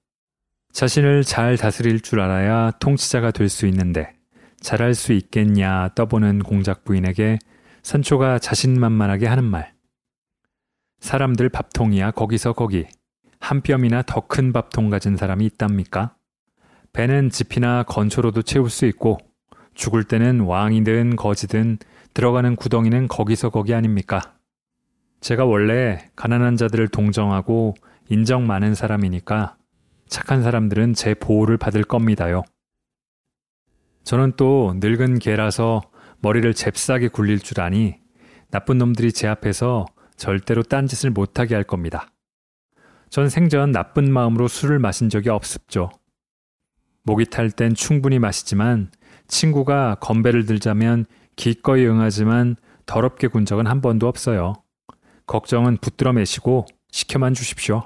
자신을 0.73 1.23
잘 1.25 1.57
다스릴 1.57 2.01
줄 2.01 2.21
알아야 2.21 2.73
통치자가 2.73 3.31
될 3.31 3.49
수 3.49 3.67
있는데 3.67 4.15
잘할 4.61 4.95
수 4.95 5.13
있겠냐 5.13 5.91
떠보는 5.95 6.41
공작 6.41 6.85
부인에게 6.85 7.39
산초가 7.87 8.41
자신만만하게 8.41 9.29
하는 9.29 9.45
말. 9.45 9.73
사람들 10.99 11.49
밥통이야 11.51 12.11
거기서 12.11 12.53
거기. 12.53 12.85
한 13.39 13.63
뼘이나 13.63 14.03
더 14.03 14.23
큰 14.23 14.53
밥통 14.53 14.91
가진 14.91 15.17
사람이 15.17 15.47
있답니까? 15.47 16.17
배는 16.93 17.31
지피나 17.31 17.85
건초로도 17.85 18.43
채울 18.43 18.71
수 18.71 18.87
있고 18.87 19.19
죽을 19.75 20.03
때는 20.03 20.41
왕이든 20.41 21.15
거지든 21.15 21.79
들어가는 22.13 22.57
구덩이는 22.57 23.07
거기서 23.07 23.51
거기 23.51 23.73
아닙니까? 23.73 24.35
제가 25.21 25.45
원래 25.45 26.11
가난한 26.17 26.57
자들을 26.57 26.89
동정하고 26.89 27.77
인정 28.09 28.49
많은 28.49 28.75
사람이니까 28.75 29.57
착한 30.09 30.43
사람들은 30.43 30.95
제 30.95 31.15
보호를 31.15 31.57
받을 31.57 31.85
겁니다요. 31.85 32.43
저는 34.03 34.33
또 34.37 34.75
늙은 34.81 35.21
개라서 35.21 35.83
머리를 36.21 36.53
잽싸게 36.55 37.09
굴릴 37.09 37.41
줄 37.41 37.61
아니 37.61 37.97
나쁜 38.51 38.79
놈들이 38.79 39.13
제 39.13 39.27
앞에서 39.29 39.87
절대로 40.17 40.63
딴짓을 40.63 41.11
못하게 41.11 41.55
할 41.55 41.65
겁니다. 41.65 42.11
전 43.11 43.29
생전 43.29 43.73
나쁜 43.73 44.13
마음으로 44.13 44.49
술을 44.49 44.79
마신 44.79 45.09
적이 45.09 45.31
없습죠. 45.31 45.91
목이 47.03 47.27
탈 47.27 47.51
땐 47.51 47.75
충분히 47.75 48.19
마시지만 48.19 48.91
친구가 49.29 49.97
건배를 50.01 50.47
들자면 50.47 51.07
기꺼이 51.37 51.87
응하지만 51.87 52.57
더럽게 52.87 53.29
군 53.29 53.45
적은 53.45 53.67
한 53.67 53.81
번도 53.81 54.09
없어요. 54.09 54.55
걱정은 55.27 55.77
붙들어 55.79 56.13
매시고 56.13 56.67
시켜만 56.91 57.35
주십시오. 57.35 57.85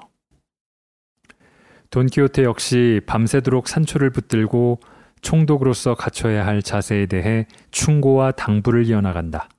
돈키호테 1.89 2.43
역시 2.43 3.01
밤새도록 3.05 3.67
산초를 3.67 4.11
붙들고 4.11 4.79
총독으로서 5.21 5.95
갖춰야 5.95 6.45
할 6.45 6.61
자세에 6.61 7.05
대해 7.05 7.47
충고와 7.71 8.31
당부를 8.31 8.85
이어나간다. 8.85 9.49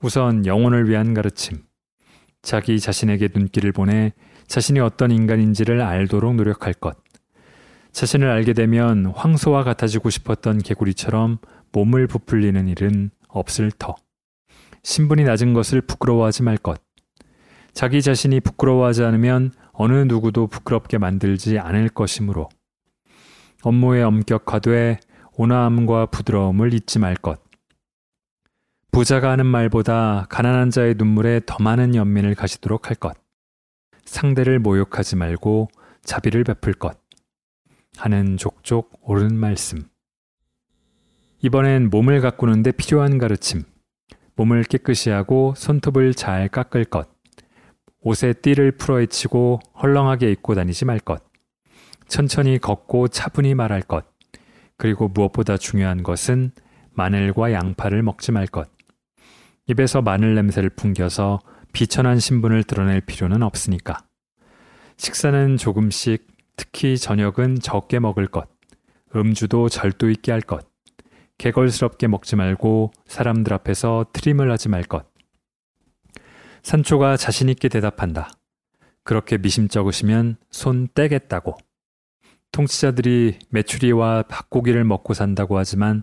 우선 0.00 0.46
영혼을 0.46 0.88
위한 0.88 1.14
가르침. 1.14 1.58
자기 2.42 2.80
자신에게 2.80 3.28
눈길을 3.34 3.72
보내 3.72 4.12
자신이 4.46 4.80
어떤 4.80 5.10
인간인지를 5.10 5.80
알도록 5.80 6.34
노력할 6.36 6.72
것. 6.74 6.96
자신을 7.92 8.28
알게 8.28 8.52
되면 8.52 9.06
황소와 9.06 9.64
같아지고 9.64 10.10
싶었던 10.10 10.58
개구리처럼 10.58 11.38
몸을 11.72 12.06
부풀리는 12.06 12.68
일은 12.68 13.10
없을 13.28 13.70
터. 13.70 13.94
신분이 14.82 15.24
낮은 15.24 15.52
것을 15.54 15.80
부끄러워하지 15.82 16.42
말 16.42 16.56
것. 16.56 16.80
자기 17.72 18.02
자신이 18.02 18.40
부끄러워하지 18.40 19.04
않으면 19.04 19.52
어느 19.72 19.94
누구도 19.94 20.46
부끄럽게 20.46 20.98
만들지 20.98 21.58
않을 21.58 21.88
것이므로 21.88 22.48
업무에 23.62 24.02
엄격하되 24.02 25.00
온화함과 25.36 26.06
부드러움을 26.06 26.72
잊지 26.74 26.98
말 26.98 27.14
것. 27.14 27.40
부자가 28.90 29.30
하는 29.30 29.46
말보다 29.46 30.26
가난한 30.28 30.70
자의 30.70 30.94
눈물에 30.96 31.40
더 31.46 31.62
많은 31.62 31.94
연민을 31.94 32.34
가지도록 32.34 32.88
할 32.88 32.96
것. 32.96 33.16
상대를 34.04 34.58
모욕하지 34.58 35.16
말고 35.16 35.68
자비를 36.02 36.44
베풀 36.44 36.72
것. 36.72 36.98
하는 37.96 38.36
족족 38.36 38.98
옳은 39.02 39.36
말씀. 39.36 39.88
이번엔 41.42 41.90
몸을 41.90 42.20
가꾸는데 42.20 42.72
필요한 42.72 43.18
가르침. 43.18 43.62
몸을 44.36 44.64
깨끗이 44.64 45.10
하고 45.10 45.54
손톱을 45.56 46.14
잘 46.14 46.48
깎을 46.48 46.84
것. 46.86 47.08
옷에 48.00 48.32
띠를 48.32 48.72
풀어헤치고 48.72 49.60
헐렁하게 49.82 50.30
입고 50.32 50.54
다니지 50.54 50.86
말 50.86 50.98
것. 50.98 51.29
천천히 52.10 52.58
걷고 52.58 53.06
차분히 53.08 53.54
말할 53.54 53.82
것. 53.82 54.04
그리고 54.76 55.06
무엇보다 55.06 55.56
중요한 55.56 56.02
것은 56.02 56.50
마늘과 56.90 57.52
양파를 57.52 58.02
먹지 58.02 58.32
말 58.32 58.48
것. 58.48 58.68
입에서 59.66 60.02
마늘 60.02 60.34
냄새를 60.34 60.70
풍겨서 60.70 61.38
비천한 61.72 62.18
신분을 62.18 62.64
드러낼 62.64 63.00
필요는 63.00 63.44
없으니까. 63.44 63.98
식사는 64.96 65.56
조금씩, 65.56 66.26
특히 66.56 66.98
저녁은 66.98 67.60
적게 67.60 68.00
먹을 68.00 68.26
것, 68.26 68.48
음주도 69.14 69.68
절도 69.68 70.10
있게 70.10 70.32
할 70.32 70.40
것, 70.40 70.68
개걸스럽게 71.38 72.08
먹지 72.08 72.34
말고 72.34 72.90
사람들 73.06 73.54
앞에서 73.54 74.06
트림을 74.12 74.50
하지 74.50 74.68
말 74.68 74.82
것. 74.82 75.06
산초가 76.64 77.16
자신있게 77.16 77.68
대답한다. 77.68 78.30
그렇게 79.04 79.38
미심쩍으시면 79.38 80.38
손 80.50 80.88
떼겠다고. 80.92 81.56
통치자들이 82.52 83.38
메추리와 83.50 84.24
닭고기를 84.28 84.84
먹고 84.84 85.14
산다고 85.14 85.58
하지만 85.58 86.02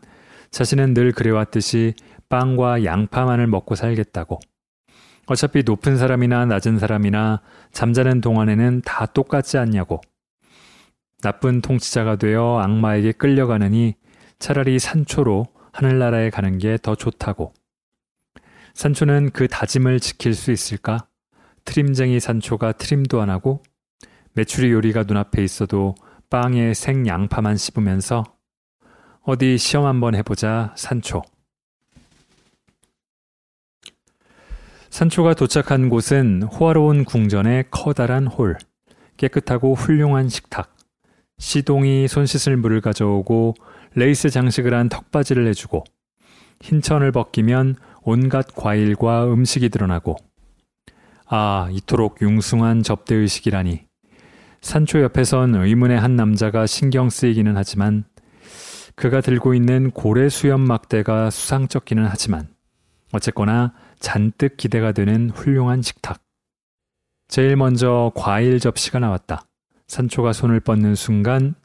자신은 0.52 0.94
늘 0.94 1.12
그래왔듯이 1.12 1.94
빵과 2.30 2.84
양파만을 2.84 3.48
먹고 3.48 3.76
살겠다고. 3.76 4.40
어차피 5.28 5.64
높은 5.64 5.98
사람이나 5.98 6.46
낮은 6.46 6.80
사람이나 6.80 7.42
잠자는 7.74 8.22
동안에는 8.22 8.82
다 8.86 9.06
똑같지 9.06 9.58
않냐고. 9.58 10.02
나쁜 11.22 11.62
통치자가 11.62 12.16
되어 12.16 12.60
악마에게 12.60 13.14
끌려가느니 13.14 13.96
차라리 14.40 14.80
산초로 14.80 15.48
하늘나라에 15.74 16.30
가는 16.30 16.58
게 16.58 16.78
더 16.78 16.96
좋다고. 16.96 17.54
산초는 18.74 19.32
그 19.32 19.48
다짐을 19.48 20.00
지킬 20.00 20.34
수 20.34 20.52
있을까? 20.52 21.08
트림쟁이 21.66 22.20
산초가 22.20 22.74
트림도 22.74 23.20
안 23.22 23.30
하고 23.30 23.64
메추리 24.34 24.72
요리가 24.72 25.04
눈앞에 25.04 25.44
있어도 25.44 25.96
빵에 26.30 26.74
생 26.74 27.08
양파만 27.08 27.56
씹으면서 27.56 28.26
어디 29.22 29.58
시험 29.58 29.86
한번 29.86 30.14
해보자 30.14 30.74
산초. 30.76 31.22
산초가 34.90 35.36
도착한 35.36 35.90
곳은 35.90 36.44
호화로운 36.44 37.06
궁전의 37.06 37.66
커다란 37.72 38.28
홀, 38.28 38.58
깨끗하고 39.16 39.74
훌륭한 39.74 40.28
식탁, 40.28 40.76
시동이 41.38 42.08
손 42.10 42.26
씻을 42.26 42.58
물을 42.58 42.82
가져오고 42.82 43.54
레이스 43.94 44.30
장식을 44.30 44.74
한 44.74 44.90
턱받이를 44.90 45.48
해주고 45.48 45.86
흰 46.62 46.82
천을 46.82 47.12
벗기면 47.12 47.76
온갖 48.02 48.48
과일과 48.54 49.32
음식이 49.32 49.70
드러나고. 49.70 50.18
아 51.26 51.70
이토록 51.72 52.22
융숭한 52.22 52.84
접대의식이라니 52.84 53.87
산초 54.62 55.02
옆에 55.02 55.32
선 55.32 55.56
의문의 55.56 56.00
한 56.00 56.16
남자가 56.16 56.66
신경 56.66 57.10
쓰이기는 57.10 57.56
하지만 57.56 58.06
그가 58.96 59.22
들고 59.22 59.54
있는 59.54 59.92
고래 59.92 60.28
수염 60.30 60.62
막대가 60.62 61.30
수상쩍기는 61.30 62.06
하지만 62.06 62.48
어쨌거나 63.14 63.74
잔뜩 64.00 64.58
기대가 64.58 64.92
되는 64.92 65.30
훌륭한 65.30 65.82
식탁. 65.82 66.22
제일 67.28 67.56
먼저 67.56 68.12
과일 68.16 68.60
접시가 68.60 69.00
나왔다. 69.00 69.44
산초가 69.88 70.34
손을 70.34 70.60
뻗는 70.60 70.96
순간 70.96 71.56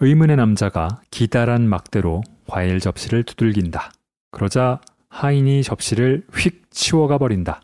의문의 0.00 0.36
남자가 0.36 1.00
기다란 1.10 1.68
막대로 1.68 2.22
과일 2.46 2.80
접시를 2.80 3.22
두들긴다. 3.22 3.92
그러자 4.30 4.80
하인이 5.08 5.62
접시를 5.62 6.26
휙 6.34 6.70
치워가 6.70 7.16
버린다. 7.16 7.62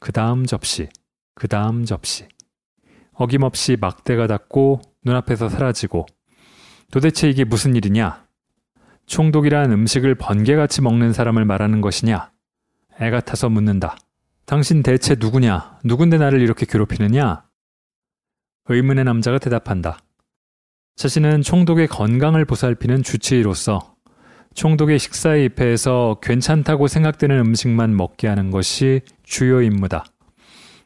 그 0.00 0.10
다음 0.10 0.46
접시, 0.46 0.88
그 1.34 1.46
다음 1.46 1.84
접시. 1.84 2.26
어김없이 3.14 3.76
막대가 3.80 4.26
닿고 4.26 4.80
눈앞에서 5.04 5.48
사라지고 5.48 6.06
도대체 6.90 7.28
이게 7.28 7.44
무슨 7.44 7.74
일이냐? 7.74 8.26
총독이란 9.06 9.72
음식을 9.72 10.14
번개같이 10.14 10.82
먹는 10.82 11.12
사람을 11.12 11.44
말하는 11.44 11.80
것이냐? 11.80 12.30
애 13.00 13.10
같아서 13.10 13.48
묻는다. 13.48 13.96
당신 14.46 14.82
대체 14.82 15.16
누구냐? 15.18 15.78
누군데 15.84 16.18
나를 16.18 16.40
이렇게 16.40 16.66
괴롭히느냐? 16.66 17.44
의문의 18.66 19.04
남자가 19.04 19.38
대답한다. 19.38 19.98
자신은 20.96 21.42
총독의 21.42 21.88
건강을 21.88 22.44
보살피는 22.44 23.02
주치의로서 23.02 23.94
총독의 24.54 24.98
식사에 24.98 25.44
입회해서 25.44 26.18
괜찮다고 26.22 26.86
생각되는 26.86 27.38
음식만 27.38 27.96
먹게 27.96 28.28
하는 28.28 28.50
것이 28.50 29.00
주요 29.22 29.62
임무다. 29.62 30.04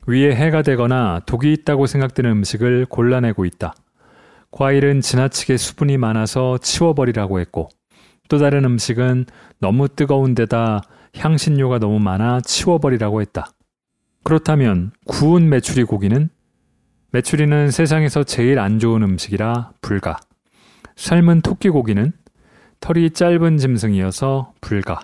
위에 0.07 0.35
해가 0.35 0.63
되거나 0.63 1.21
독이 1.27 1.53
있다고 1.53 1.87
생각되는 1.87 2.31
음식을 2.31 2.87
골라내고 2.87 3.45
있다. 3.45 3.75
과일은 4.53 5.01
지나치게 5.01 5.57
수분이 5.57 5.99
많아서 5.99 6.59
치워버리라고 6.59 7.41
했고, 7.41 7.69
또 8.29 8.39
다른 8.39 8.65
음식은 8.65 9.27
너무 9.59 9.89
뜨거운 9.89 10.35
데다 10.35 10.83
향신료가 11.17 11.79
너무 11.79 11.99
많아 11.99 12.41
치워버리라고 12.41 13.21
했다. 13.21 13.51
그렇다면 14.23 14.93
구운 15.07 15.49
메추리 15.49 15.85
고기는 15.85 16.29
메추리는 17.11 17.71
세상에서 17.71 18.25
제일 18.25 18.59
안 18.59 18.79
좋은 18.79 19.03
음식이라 19.03 19.73
불가. 19.81 20.19
삶은 20.97 21.41
토끼 21.43 21.69
고기는 21.69 22.13
털이 22.81 23.11
짧은 23.11 23.59
짐승이어서 23.59 24.53
불가. 24.61 25.01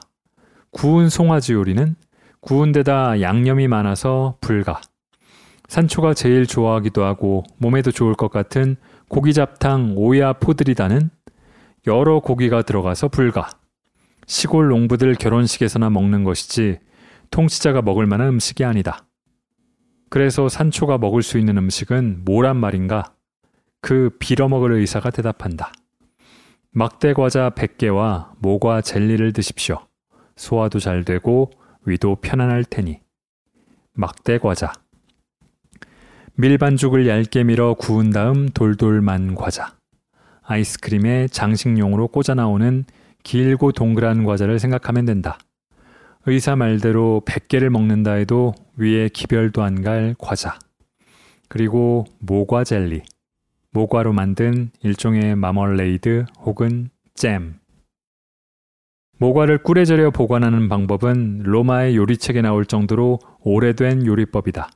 구운 0.70 1.08
송아지 1.08 1.52
요리는 1.52 1.94
구운 2.40 2.72
데다 2.72 3.20
양념이 3.20 3.68
많아서 3.68 4.36
불가. 4.40 4.80
산초가 5.72 6.12
제일 6.12 6.46
좋아하기도 6.46 7.02
하고 7.02 7.44
몸에도 7.56 7.90
좋을 7.90 8.12
것 8.12 8.30
같은 8.30 8.76
고기 9.08 9.32
잡탕 9.32 9.94
오야 9.96 10.34
포드리다는 10.34 11.08
여러 11.86 12.20
고기가 12.20 12.60
들어가서 12.60 13.08
불가. 13.08 13.48
시골 14.26 14.68
농부들 14.68 15.14
결혼식에서나 15.14 15.88
먹는 15.88 16.24
것이지 16.24 16.78
통치자가 17.30 17.80
먹을 17.80 18.06
만한 18.06 18.28
음식이 18.28 18.66
아니다. 18.66 19.06
그래서 20.10 20.50
산초가 20.50 20.98
먹을 20.98 21.22
수 21.22 21.38
있는 21.38 21.56
음식은 21.56 22.26
뭐란 22.26 22.58
말인가? 22.58 23.14
그 23.80 24.10
빌어먹을 24.18 24.72
의사가 24.72 25.08
대답한다. 25.08 25.72
막대 26.70 27.14
과자 27.14 27.48
100개와 27.48 28.32
모과 28.40 28.82
젤리를 28.82 29.32
드십시오. 29.32 29.78
소화도 30.36 30.80
잘 30.80 31.06
되고 31.06 31.50
위도 31.86 32.16
편안할 32.16 32.64
테니. 32.64 33.00
막대 33.94 34.36
과자. 34.36 34.74
밀반죽을 36.42 37.06
얇게 37.06 37.44
밀어 37.44 37.74
구운 37.74 38.10
다음 38.10 38.48
돌돌 38.48 39.00
만 39.00 39.36
과자. 39.36 39.76
아이스크림에 40.42 41.28
장식용으로 41.28 42.08
꽂아 42.08 42.34
나오는 42.34 42.84
길고 43.22 43.70
동그란 43.70 44.24
과자를 44.24 44.58
생각하면 44.58 45.04
된다. 45.04 45.38
의사 46.26 46.56
말대로 46.56 47.22
100개를 47.26 47.68
먹는다 47.68 48.14
해도 48.14 48.54
위에 48.76 49.08
기별도 49.10 49.62
안 49.62 49.84
갈 49.84 50.16
과자. 50.18 50.58
그리고 51.48 52.06
모과 52.18 52.64
젤리. 52.64 53.02
모과로 53.70 54.12
만든 54.12 54.72
일종의 54.82 55.36
마멀레이드 55.36 56.24
혹은 56.40 56.90
잼. 57.14 57.60
모과를 59.18 59.58
꿀에 59.62 59.84
절여 59.84 60.10
보관하는 60.10 60.68
방법은 60.68 61.44
로마의 61.44 61.94
요리책에 61.94 62.42
나올 62.42 62.66
정도로 62.66 63.20
오래된 63.42 64.06
요리법이다. 64.06 64.70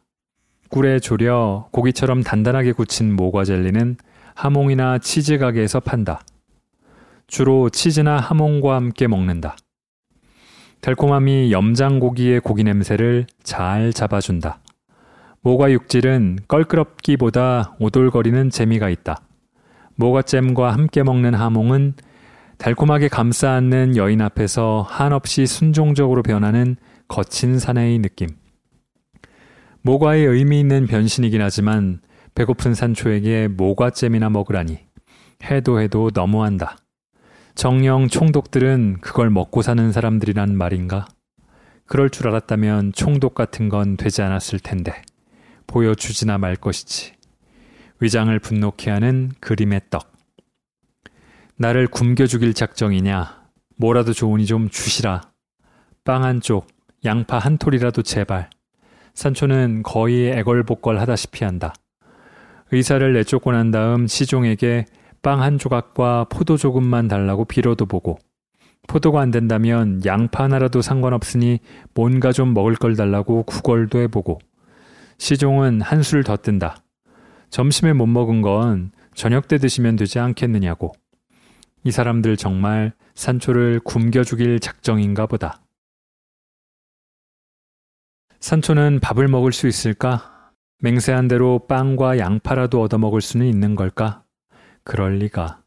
꿀에 0.68 0.98
졸여 0.98 1.68
고기처럼 1.70 2.22
단단하게 2.22 2.72
굳힌 2.72 3.14
모과 3.14 3.44
젤리는 3.44 3.96
하몽이나 4.34 4.98
치즈 4.98 5.38
가게에서 5.38 5.80
판다. 5.80 6.20
주로 7.26 7.70
치즈나 7.70 8.18
하몽과 8.18 8.74
함께 8.74 9.06
먹는다. 9.06 9.56
달콤함이 10.80 11.52
염장고기의 11.52 12.40
고기 12.40 12.62
냄새를 12.62 13.26
잘 13.42 13.92
잡아준다. 13.92 14.60
모과 15.40 15.72
육질은 15.72 16.40
껄끄럽기보다 16.48 17.76
오돌거리는 17.80 18.50
재미가 18.50 18.88
있다. 18.90 19.20
모과잼과 19.96 20.72
함께 20.72 21.02
먹는 21.02 21.34
하몽은 21.34 21.94
달콤하게 22.58 23.08
감싸 23.08 23.52
안는 23.52 23.96
여인 23.96 24.20
앞에서 24.20 24.86
한없이 24.88 25.46
순종적으로 25.46 26.22
변하는 26.22 26.76
거친 27.08 27.58
사내의 27.58 27.98
느낌. 27.98 28.28
모과의 29.86 30.26
의미 30.26 30.58
있는 30.58 30.88
변신이긴 30.88 31.40
하지만 31.40 32.00
배고픈 32.34 32.74
산초에게 32.74 33.46
모과잼이나 33.46 34.30
먹으라니 34.30 34.80
해도 35.44 35.80
해도 35.80 36.10
너무한다. 36.12 36.76
정령 37.54 38.08
총독들은 38.08 38.96
그걸 39.00 39.30
먹고 39.30 39.62
사는 39.62 39.92
사람들이란 39.92 40.56
말인가? 40.56 41.06
그럴 41.84 42.10
줄 42.10 42.26
알았다면 42.26 42.94
총독 42.94 43.36
같은 43.36 43.68
건 43.68 43.96
되지 43.96 44.22
않았을 44.22 44.58
텐데 44.58 45.02
보여주지나 45.68 46.36
말 46.36 46.56
것이지. 46.56 47.12
위장을 48.00 48.36
분노케 48.40 48.90
하는 48.90 49.30
그림의 49.38 49.82
떡. 49.88 50.12
나를 51.58 51.86
굶겨 51.86 52.26
죽일 52.26 52.54
작정이냐? 52.54 53.40
뭐라도 53.76 54.12
좋으니 54.12 54.46
좀 54.46 54.68
주시라. 54.68 55.30
빵 56.02 56.24
한 56.24 56.40
쪽, 56.40 56.66
양파 57.04 57.38
한 57.38 57.56
톨이라도 57.56 58.02
제발. 58.02 58.50
산초는 59.16 59.82
거의 59.82 60.30
애걸복걸 60.30 61.00
하다시피 61.00 61.42
한다. 61.44 61.74
의사를 62.70 63.12
내쫓고 63.12 63.50
난 63.52 63.70
다음 63.70 64.06
시종에게 64.06 64.84
빵 65.22 65.40
한 65.40 65.58
조각과 65.58 66.26
포도 66.30 66.56
조금만 66.56 67.08
달라고 67.08 67.46
빌어도 67.46 67.86
보고 67.86 68.18
포도가 68.86 69.20
안 69.20 69.32
된다면 69.32 70.00
양파 70.04 70.44
하나라도 70.44 70.82
상관없으니 70.82 71.58
뭔가 71.94 72.30
좀 72.30 72.54
먹을 72.54 72.76
걸 72.76 72.94
달라고 72.94 73.42
구걸도 73.42 73.98
해보고 74.02 74.38
시종은 75.18 75.80
한술 75.80 76.22
더 76.22 76.36
뜬다. 76.36 76.76
점심에 77.50 77.94
못 77.94 78.06
먹은 78.06 78.42
건 78.42 78.92
저녁 79.14 79.48
때 79.48 79.58
드시면 79.58 79.96
되지 79.96 80.18
않겠느냐고. 80.18 80.92
이 81.84 81.90
사람들 81.90 82.36
정말 82.36 82.92
산초를 83.14 83.80
굶겨 83.80 84.24
죽일 84.24 84.60
작정인가 84.60 85.26
보다. 85.26 85.65
산초는 88.40 89.00
밥을 89.00 89.28
먹을 89.28 89.52
수 89.52 89.66
있을까? 89.66 90.50
맹세한 90.80 91.28
대로 91.28 91.66
빵과 91.66 92.18
양파라도 92.18 92.82
얻어먹을 92.82 93.20
수는 93.20 93.46
있는 93.46 93.74
걸까? 93.74 94.24
그럴 94.84 95.18
리가. 95.18 95.62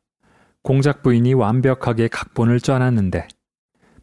공작 0.62 1.02
부인이 1.02 1.34
완벽하게 1.34 2.10
각본을 2.10 2.60
짜놨는데 2.60 3.28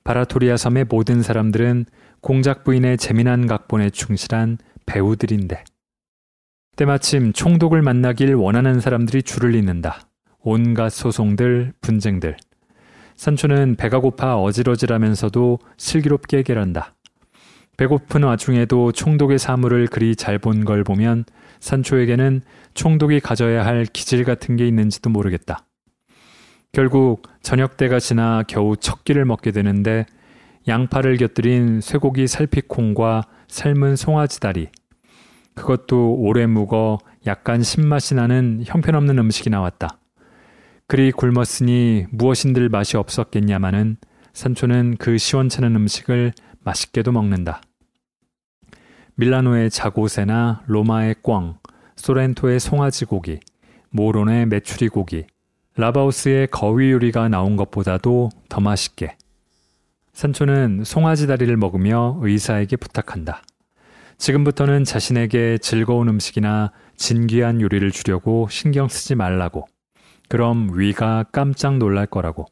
바라토리아 0.04 0.56
섬의 0.56 0.86
모든 0.88 1.22
사람들은 1.22 1.86
공작 2.20 2.64
부인의 2.64 2.98
재미난 2.98 3.46
각본에 3.46 3.90
충실한 3.90 4.58
배우들인데 4.84 5.64
때마침 6.76 7.32
총독을 7.32 7.82
만나길 7.82 8.34
원하는 8.34 8.80
사람들이 8.80 9.22
줄을 9.22 9.54
잇는다. 9.54 10.00
온갖 10.40 10.90
소송들, 10.90 11.72
분쟁들. 11.80 12.36
산초는 13.16 13.76
배가 13.76 14.00
고파 14.00 14.36
어질어질하면서도 14.36 15.58
슬기롭게 15.78 16.38
해결한다. 16.38 16.95
배고픈 17.76 18.22
와중에도 18.22 18.92
총독의 18.92 19.38
사물을 19.38 19.86
그리 19.88 20.16
잘 20.16 20.38
본 20.38 20.64
걸 20.64 20.84
보면 20.84 21.24
산초에게는 21.60 22.42
총독이 22.74 23.20
가져야 23.20 23.64
할 23.64 23.84
기질 23.84 24.24
같은 24.24 24.56
게 24.56 24.66
있는지도 24.66 25.10
모르겠다. 25.10 25.66
결국 26.72 27.22
저녁 27.42 27.76
때가 27.76 27.98
지나 27.98 28.42
겨우 28.46 28.76
첫 28.76 29.04
끼를 29.04 29.24
먹게 29.24 29.50
되는데 29.50 30.04
양파를 30.68 31.16
곁들인 31.16 31.80
쇠고기 31.80 32.26
살피콩과 32.26 33.22
삶은 33.48 33.96
송아지다리, 33.96 34.68
그것도 35.54 36.16
오래 36.16 36.46
묵어 36.46 36.98
약간 37.26 37.62
신맛이 37.62 38.14
나는 38.14 38.62
형편없는 38.66 39.18
음식이 39.18 39.48
나왔다. 39.48 40.00
그리 40.86 41.12
굶었으니 41.12 42.06
무엇인들 42.10 42.68
맛이 42.68 42.96
없었겠냐마는 42.96 43.96
산초는 44.34 44.96
그 44.98 45.16
시원찮은 45.18 45.74
음식을 45.76 46.32
맛있게도 46.66 47.12
먹는다. 47.12 47.62
밀라노의 49.14 49.70
자고새나 49.70 50.64
로마의 50.66 51.16
꿩, 51.22 51.54
소렌토의 51.94 52.60
송아지 52.60 53.04
고기, 53.06 53.40
모론의 53.90 54.46
메추리 54.46 54.88
고기, 54.88 55.24
라바우스의 55.76 56.48
거위 56.48 56.90
요리가 56.90 57.28
나온 57.28 57.56
것보다도 57.56 58.30
더 58.48 58.60
맛있게. 58.60 59.16
산초는 60.12 60.82
송아지 60.84 61.26
다리를 61.26 61.56
먹으며 61.56 62.18
의사에게 62.20 62.76
부탁한다. 62.76 63.42
지금부터는 64.18 64.84
자신에게 64.84 65.58
즐거운 65.58 66.08
음식이나 66.08 66.72
진귀한 66.96 67.60
요리를 67.60 67.90
주려고 67.90 68.48
신경 68.50 68.88
쓰지 68.88 69.14
말라고. 69.14 69.66
그럼 70.28 70.70
위가 70.72 71.24
깜짝 71.32 71.76
놀랄 71.76 72.06
거라고. 72.06 72.46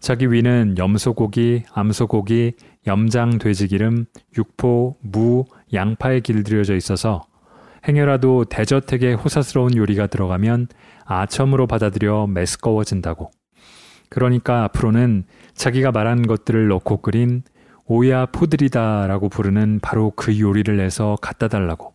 자기 0.00 0.32
위는 0.32 0.76
염소고기, 0.78 1.64
암소고기, 1.72 2.54
염장 2.86 3.38
돼지기름, 3.38 4.06
육포, 4.36 4.98
무, 5.00 5.44
양파에 5.72 6.20
길들여져 6.20 6.74
있어서 6.76 7.22
행여라도 7.86 8.44
대저택에 8.44 9.12
호사스러운 9.14 9.76
요리가 9.76 10.06
들어가면 10.06 10.68
아첨으로 11.04 11.66
받아들여 11.66 12.28
메스꺼워진다고. 12.28 13.30
그러니까 14.08 14.64
앞으로는 14.64 15.24
자기가 15.54 15.90
말한 15.90 16.26
것들을 16.26 16.68
넣고 16.68 16.98
끓인 16.98 17.42
오야 17.86 18.26
포드리다라고 18.26 19.28
부르는 19.28 19.80
바로 19.80 20.12
그 20.14 20.38
요리를 20.38 20.76
내서 20.76 21.16
갖다 21.20 21.48
달라고. 21.48 21.94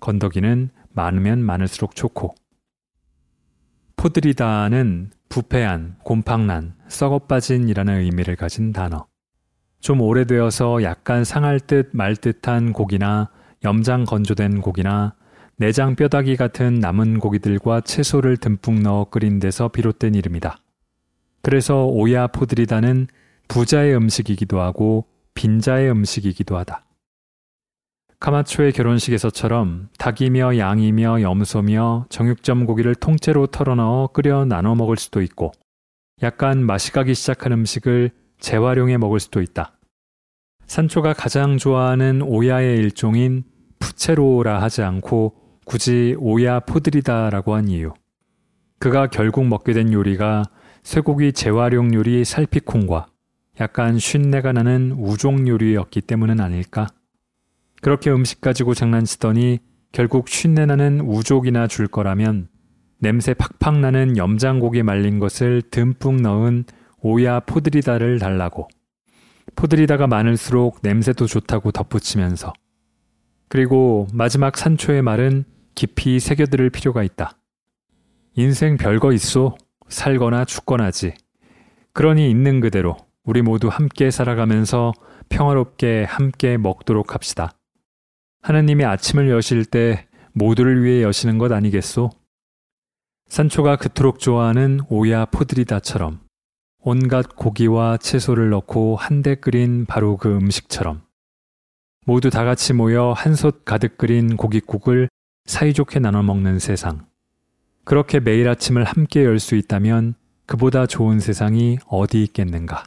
건더기는 0.00 0.70
많으면 0.90 1.42
많을수록 1.44 1.94
좋고. 1.94 2.34
포드리다는 3.96 5.10
부패한, 5.28 5.96
곰팡난, 6.02 6.74
썩어빠진이라는 6.88 8.00
의미를 8.00 8.34
가진 8.34 8.72
단어. 8.72 9.06
좀 9.82 10.00
오래되어서 10.00 10.84
약간 10.84 11.24
상할 11.24 11.58
듯 11.58 11.90
말 11.92 12.16
듯한 12.16 12.72
고기나 12.72 13.28
염장 13.64 14.04
건조된 14.04 14.60
고기나 14.60 15.14
내장 15.56 15.96
뼈다귀 15.96 16.36
같은 16.36 16.76
남은 16.76 17.18
고기들과 17.18 17.82
채소를 17.82 18.36
듬뿍 18.36 18.80
넣어 18.80 19.04
끓인 19.10 19.40
데서 19.40 19.68
비롯된 19.68 20.14
이름이다. 20.14 20.56
그래서 21.42 21.84
오야 21.84 22.28
포드리다는 22.28 23.08
부자의 23.48 23.94
음식이기도 23.96 24.60
하고 24.60 25.06
빈자의 25.34 25.90
음식이기도 25.90 26.56
하다. 26.56 26.84
카마초의 28.20 28.72
결혼식에서처럼 28.72 29.88
닭이며 29.98 30.58
양이며 30.58 31.22
염소며 31.22 32.06
정육점 32.08 32.66
고기를 32.66 32.94
통째로 32.94 33.48
털어넣어 33.48 34.10
끓여 34.12 34.44
나눠 34.44 34.76
먹을 34.76 34.96
수도 34.96 35.22
있고 35.22 35.50
약간 36.22 36.64
맛이 36.64 36.92
가기 36.92 37.14
시작한 37.14 37.50
음식을 37.50 38.12
재활용해 38.42 38.98
먹을 38.98 39.20
수도 39.20 39.40
있다. 39.40 39.78
산초가 40.66 41.14
가장 41.14 41.58
좋아하는 41.58 42.22
오야의 42.22 42.76
일종인 42.76 43.44
푸체로라 43.78 44.60
하지 44.60 44.82
않고 44.82 45.34
굳이 45.64 46.16
오야 46.18 46.60
포드리다라고 46.60 47.54
한 47.54 47.68
이유. 47.68 47.92
그가 48.78 49.06
결국 49.06 49.46
먹게 49.46 49.72
된 49.72 49.92
요리가 49.92 50.42
쇠고기 50.82 51.32
재활용 51.32 51.94
요리 51.94 52.24
살피콩과 52.24 53.06
약간 53.60 53.98
쉰내가 53.98 54.52
나는 54.52 54.92
우종 54.98 55.46
요리였기 55.46 56.00
때문은 56.00 56.40
아닐까? 56.40 56.88
그렇게 57.80 58.10
음식 58.10 58.40
가지고 58.40 58.74
장난치더니 58.74 59.60
결국 59.92 60.28
쉰내 60.28 60.66
나는 60.66 61.00
우족이나 61.00 61.68
줄 61.68 61.86
거라면 61.86 62.48
냄새 62.98 63.34
팍팍 63.34 63.78
나는 63.78 64.16
염장고기 64.16 64.82
말린 64.82 65.18
것을 65.18 65.62
듬뿍 65.70 66.22
넣은 66.22 66.64
오야 67.02 67.40
포드리다를 67.40 68.18
달라고. 68.18 68.68
포드리다가 69.56 70.06
많을수록 70.06 70.78
냄새도 70.82 71.26
좋다고 71.26 71.72
덧붙이면서. 71.72 72.52
그리고 73.48 74.06
마지막 74.14 74.56
산초의 74.56 75.02
말은 75.02 75.44
깊이 75.74 76.20
새겨들을 76.20 76.70
필요가 76.70 77.02
있다. 77.02 77.36
인생 78.34 78.76
별거 78.76 79.12
있소. 79.12 79.56
살거나 79.88 80.44
죽거나지. 80.46 81.12
그러니 81.92 82.30
있는 82.30 82.60
그대로 82.60 82.96
우리 83.24 83.42
모두 83.42 83.68
함께 83.68 84.10
살아가면서 84.10 84.92
평화롭게 85.28 86.04
함께 86.04 86.56
먹도록 86.56 87.14
합시다. 87.14 87.52
하나님이 88.40 88.84
아침을 88.84 89.28
여실 89.28 89.64
때 89.64 90.06
모두를 90.32 90.82
위해 90.82 91.02
여시는 91.02 91.36
것 91.38 91.52
아니겠소? 91.52 92.10
산초가 93.28 93.76
그토록 93.76 94.18
좋아하는 94.18 94.80
오야 94.88 95.26
포드리다처럼 95.26 96.21
온갖 96.84 97.36
고기와 97.36 97.96
채소를 97.96 98.50
넣고 98.50 98.96
한데 98.96 99.34
끓인 99.36 99.86
바로 99.86 100.16
그 100.16 100.28
음식처럼 100.34 101.02
모두 102.04 102.28
다 102.28 102.44
같이 102.44 102.72
모여 102.72 103.12
한솥 103.16 103.64
가득 103.64 103.96
끓인 103.96 104.36
고깃국을 104.36 105.08
사이좋게 105.44 106.00
나눠 106.00 106.22
먹는 106.22 106.58
세상. 106.58 107.06
그렇게 107.84 108.18
매일 108.20 108.48
아침을 108.48 108.84
함께 108.84 109.24
열 109.24 109.38
수 109.38 109.54
있다면 109.54 110.14
그보다 110.46 110.86
좋은 110.86 111.20
세상이 111.20 111.78
어디 111.86 112.22
있겠는가. 112.24 112.84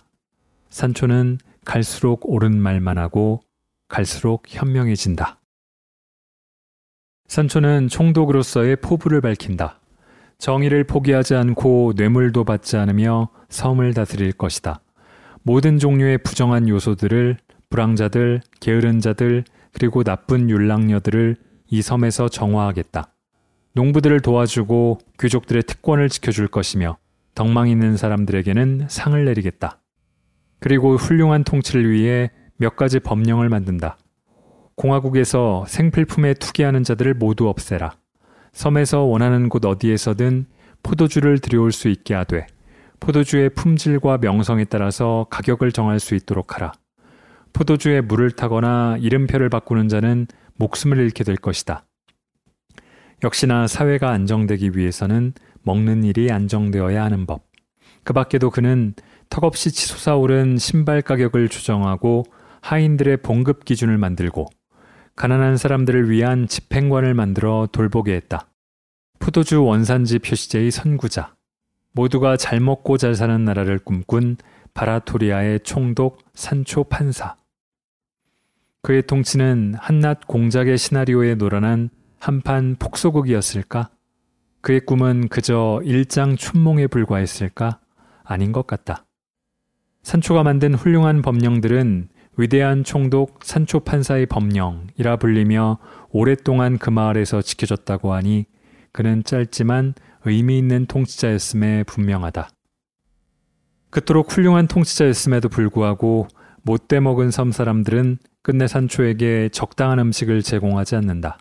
산초는 0.69 1.37
갈수록 1.63 2.29
옳은 2.29 2.61
말만 2.61 2.97
하고 2.97 3.41
갈수록 3.87 4.43
현명해진다. 4.47 5.39
산초는 7.27 7.87
총독으로서의 7.87 8.75
포부를 8.77 9.21
밝힌다. 9.21 9.79
정의를 10.37 10.83
포기하지 10.83 11.35
않고 11.35 11.93
뇌물도 11.95 12.43
받지 12.43 12.75
않으며 12.75 13.29
섬을 13.55 13.93
다스릴 13.93 14.33
것이다. 14.33 14.81
모든 15.41 15.79
종류의 15.79 16.17
부정한 16.19 16.67
요소들을 16.67 17.37
불황자들, 17.69 18.41
게으른 18.59 18.99
자들, 18.99 19.45
그리고 19.73 20.03
나쁜 20.03 20.49
율랑녀들을 20.49 21.37
이 21.69 21.81
섬에서 21.81 22.27
정화하겠다. 22.29 23.13
농부들을 23.73 24.19
도와주고 24.19 24.99
귀족들의 25.19 25.63
특권을 25.63 26.09
지켜줄 26.09 26.47
것이며 26.49 26.97
덕망 27.33 27.69
있는 27.69 27.97
사람들에게는 27.97 28.87
상을 28.89 29.25
내리겠다. 29.25 29.81
그리고 30.59 30.95
훌륭한 30.95 31.43
통치를 31.43 31.89
위해 31.89 32.31
몇 32.57 32.75
가지 32.75 32.99
법령을 32.99 33.49
만든다. 33.49 33.97
공화국에서 34.75 35.65
생필품에 35.67 36.35
투기하는 36.35 36.83
자들을 36.83 37.13
모두 37.15 37.47
없애라. 37.47 37.93
섬에서 38.51 39.01
원하는 39.01 39.47
곳 39.49 39.65
어디에서든 39.65 40.45
포도주를 40.83 41.39
들여올 41.39 41.71
수 41.71 41.87
있게 41.87 42.13
하되 42.13 42.47
포도주의 43.05 43.51
품질과 43.51 44.17
명성에 44.17 44.63
따라서 44.63 45.27
가격을 45.29 45.71
정할 45.71 45.99
수 45.99 46.15
있도록 46.15 46.55
하라. 46.55 46.71
포도주에 47.53 48.01
물을 48.01 48.31
타거나 48.31 48.97
이름표를 48.99 49.47
바꾸는 49.49 49.89
자는 49.89 50.25
목숨을 50.55 50.97
잃게 50.97 51.23
될 51.23 51.35
것이다. 51.35 51.85
역시나 53.23 53.67
사회가 53.67 54.09
안정되기 54.09 54.71
위해서는 54.73 55.33
먹는 55.61 56.03
일이 56.03 56.31
안정되어야 56.31 57.03
하는 57.03 57.27
법. 57.27 57.43
그 58.03 58.11
밖에도 58.11 58.49
그는 58.49 58.95
턱없이 59.29 59.71
치솟아오른 59.71 60.57
신발 60.57 61.03
가격을 61.03 61.49
조정하고 61.49 62.23
하인들의 62.61 63.17
봉급 63.17 63.65
기준을 63.65 63.99
만들고 63.99 64.47
가난한 65.15 65.57
사람들을 65.57 66.09
위한 66.09 66.47
집행관을 66.47 67.13
만들어 67.13 67.67
돌보게 67.71 68.15
했다. 68.15 68.47
푸도주 69.19 69.63
원산지 69.63 70.17
표시제의 70.17 70.71
선구자, 70.71 71.34
모두가 71.95 72.35
잘 72.35 72.59
먹고 72.59 72.97
잘 72.97 73.15
사는 73.15 73.43
나라를 73.45 73.79
꿈꾼 73.79 74.35
바라토리아의 74.73 75.61
총독 75.61 76.19
산초 76.33 76.83
판사. 76.83 77.37
그의 78.81 79.07
통치는 79.07 79.75
한낱 79.79 80.27
공작의 80.27 80.77
시나리오에 80.77 81.35
놀아난 81.35 81.89
한판 82.19 82.75
폭소극이었을까? 82.79 83.89
그의 84.59 84.81
꿈은 84.81 85.29
그저 85.29 85.81
일장 85.85 86.35
춘몽에 86.35 86.87
불과했을까? 86.87 87.79
아닌 88.23 88.51
것 88.51 88.67
같다. 88.67 89.05
산초가 90.03 90.43
만든 90.43 90.73
훌륭한 90.73 91.21
법령들은 91.21 92.09
위대한 92.37 92.83
총독 92.83 93.39
산초 93.41 93.79
판사의 93.79 94.25
법령이라 94.25 95.15
불리며 95.15 95.79
오랫동안 96.09 96.77
그 96.77 96.89
마을에서 96.89 97.41
지켜졌다고 97.41 98.13
하니 98.13 98.45
그는 98.91 99.23
짧지만 99.23 99.93
의미 100.25 100.57
있는 100.57 100.85
통치자였음에 100.85 101.83
분명하다. 101.83 102.49
그토록 103.89 104.31
훌륭한 104.31 104.67
통치자였음에도 104.67 105.49
불구하고 105.49 106.27
못돼 106.63 106.99
먹은 106.99 107.31
섬 107.31 107.51
사람들은 107.51 108.17
끝내 108.41 108.67
산초에게 108.67 109.49
적당한 109.49 109.99
음식을 109.99 110.41
제공하지 110.41 110.95
않는다. 110.95 111.37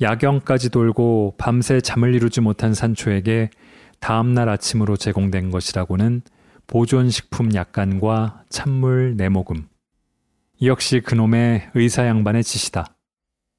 야경까지 0.00 0.70
돌고 0.70 1.34
밤새 1.38 1.80
잠을 1.80 2.14
이루지 2.14 2.40
못한 2.40 2.74
산초에게 2.74 3.50
다음날 3.98 4.48
아침으로 4.48 4.96
제공된 4.96 5.50
것이라고는 5.50 6.22
보존식품 6.66 7.54
약간과 7.54 8.42
찬물 8.50 9.16
네모금. 9.16 9.66
역시 10.62 11.00
그놈의 11.00 11.70
의사 11.74 12.06
양반의 12.06 12.44
짓이다. 12.44 12.86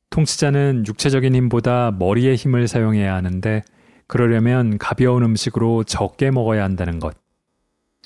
통치자는 0.10 0.86
육체적인 0.88 1.36
힘보다 1.36 1.92
머리의 1.92 2.36
힘을 2.36 2.68
사용해야 2.68 3.14
하는데 3.14 3.64
그러려면 4.08 4.78
가벼운 4.78 5.24
음식으로 5.24 5.84
적게 5.84 6.32
먹어야 6.32 6.64
한다는 6.64 7.00
것. 7.00 7.16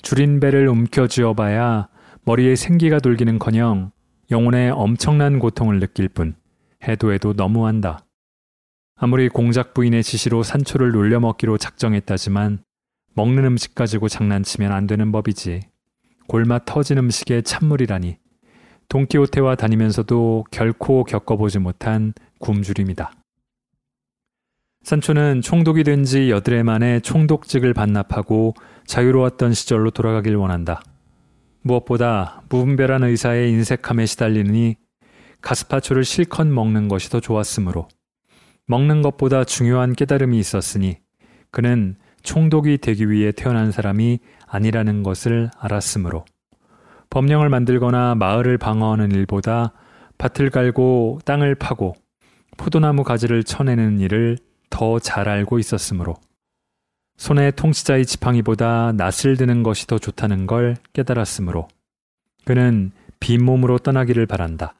줄인 0.02 0.40
배를 0.40 0.68
움켜 0.68 1.06
쥐어 1.06 1.34
봐야 1.34 1.88
머리에 2.24 2.56
생기가 2.56 2.98
돌기는 2.98 3.38
커녕 3.38 3.92
영혼에 4.30 4.70
엄청난 4.70 5.38
고통을 5.38 5.78
느낄 5.80 6.08
뿐 6.08 6.34
해도 6.86 7.12
해도 7.12 7.32
너무한다. 7.32 8.04
아무리 8.96 9.28
공작 9.28 9.74
부인의 9.74 10.02
지시로 10.02 10.42
산초를 10.42 10.92
놀려 10.92 11.20
먹기로 11.20 11.58
작정했다지만 11.58 12.62
먹는 13.14 13.44
음식 13.44 13.74
가지고 13.74 14.08
장난치면 14.08 14.72
안 14.72 14.86
되는 14.86 15.12
법이지. 15.12 15.60
골맛 16.28 16.64
터진 16.64 16.98
음식에 16.98 17.42
찬물이라니. 17.42 18.16
돈키호테와 18.88 19.56
다니면서도 19.56 20.44
결코 20.50 21.04
겪어보지 21.04 21.58
못한 21.58 22.12
굶주림이다. 22.38 23.12
산초는 24.82 25.42
총독이 25.42 25.84
된 25.84 26.04
지 26.04 26.30
여드레 26.30 26.62
만에 26.64 27.00
총독직을 27.00 27.72
반납하고 27.72 28.54
자유로웠던 28.86 29.54
시절로 29.54 29.90
돌아가길 29.90 30.34
원한다. 30.34 30.82
무엇보다 31.62 32.42
무분별한 32.48 33.04
의사의 33.04 33.52
인색함에 33.52 34.06
시달리느니 34.06 34.76
가스파초를 35.40 36.04
실컷 36.04 36.46
먹는 36.48 36.88
것이 36.88 37.08
더 37.10 37.20
좋았으므로 37.20 37.88
먹는 38.66 39.02
것보다 39.02 39.44
중요한 39.44 39.92
깨달음이 39.92 40.38
있었으니 40.38 40.98
그는 41.52 41.96
총독이 42.22 42.78
되기 42.78 43.10
위해 43.10 43.30
태어난 43.30 43.70
사람이 43.70 44.18
아니라는 44.46 45.02
것을 45.04 45.50
알았으므로 45.58 46.24
법령을 47.10 47.48
만들거나 47.48 48.16
마을을 48.16 48.58
방어하는 48.58 49.12
일보다 49.12 49.72
밭을 50.18 50.50
갈고 50.50 51.20
땅을 51.24 51.54
파고 51.54 51.94
포도나무 52.56 53.04
가지를 53.04 53.44
쳐내는 53.44 54.00
일을 54.00 54.38
더 54.72 54.98
잘 54.98 55.28
알고 55.28 55.60
있었으므로 55.60 56.16
손에 57.16 57.52
통치자의 57.52 58.06
지팡이보다 58.06 58.92
낯을 58.92 59.36
드는 59.36 59.62
것이 59.62 59.86
더 59.86 59.98
좋다는 59.98 60.46
걸 60.48 60.76
깨달았으므로 60.92 61.68
그는 62.44 62.90
빈몸으로 63.20 63.78
떠나기를 63.78 64.26
바란다. 64.26 64.74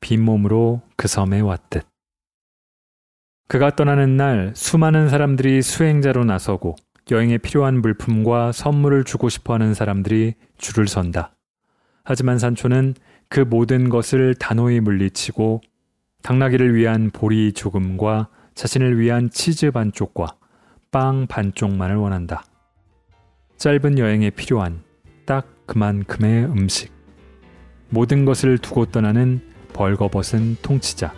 빈몸으로 0.00 0.82
그 0.96 1.06
섬에 1.06 1.38
왔듯. 1.40 1.86
그가 3.46 3.76
떠나는 3.76 4.16
날 4.16 4.52
수많은 4.56 5.08
사람들이 5.08 5.62
수행자로 5.62 6.24
나서고 6.24 6.74
여행에 7.12 7.38
필요한 7.38 7.80
물품과 7.80 8.50
선물을 8.50 9.04
주고 9.04 9.28
싶어 9.28 9.54
하는 9.54 9.72
사람들이 9.72 10.34
줄을 10.58 10.88
선다. 10.88 11.36
하지만 12.02 12.40
산초는 12.40 12.94
그 13.28 13.40
모든 13.40 13.88
것을 13.88 14.34
단호히 14.34 14.80
물리치고 14.80 15.60
당나귀를 16.22 16.74
위한 16.74 17.10
보리 17.12 17.52
조금과 17.52 18.28
자신을 18.56 18.98
위한 18.98 19.28
치즈 19.30 19.70
반쪽과 19.70 20.34
빵 20.90 21.26
반쪽만을 21.26 21.96
원한다. 21.96 22.42
짧은 23.58 23.98
여행에 23.98 24.30
필요한 24.30 24.82
딱 25.26 25.46
그만큼의 25.66 26.46
음식. 26.46 26.90
모든 27.90 28.24
것을 28.24 28.56
두고 28.58 28.86
떠나는 28.86 29.42
벌거벗은 29.74 30.56
통치자. 30.62 31.12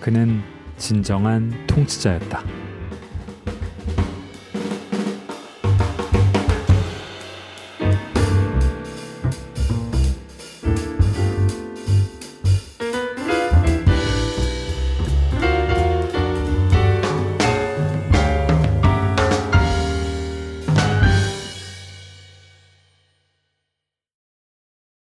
그는 0.00 0.42
진정한 0.78 1.66
통치자였다. 1.68 2.61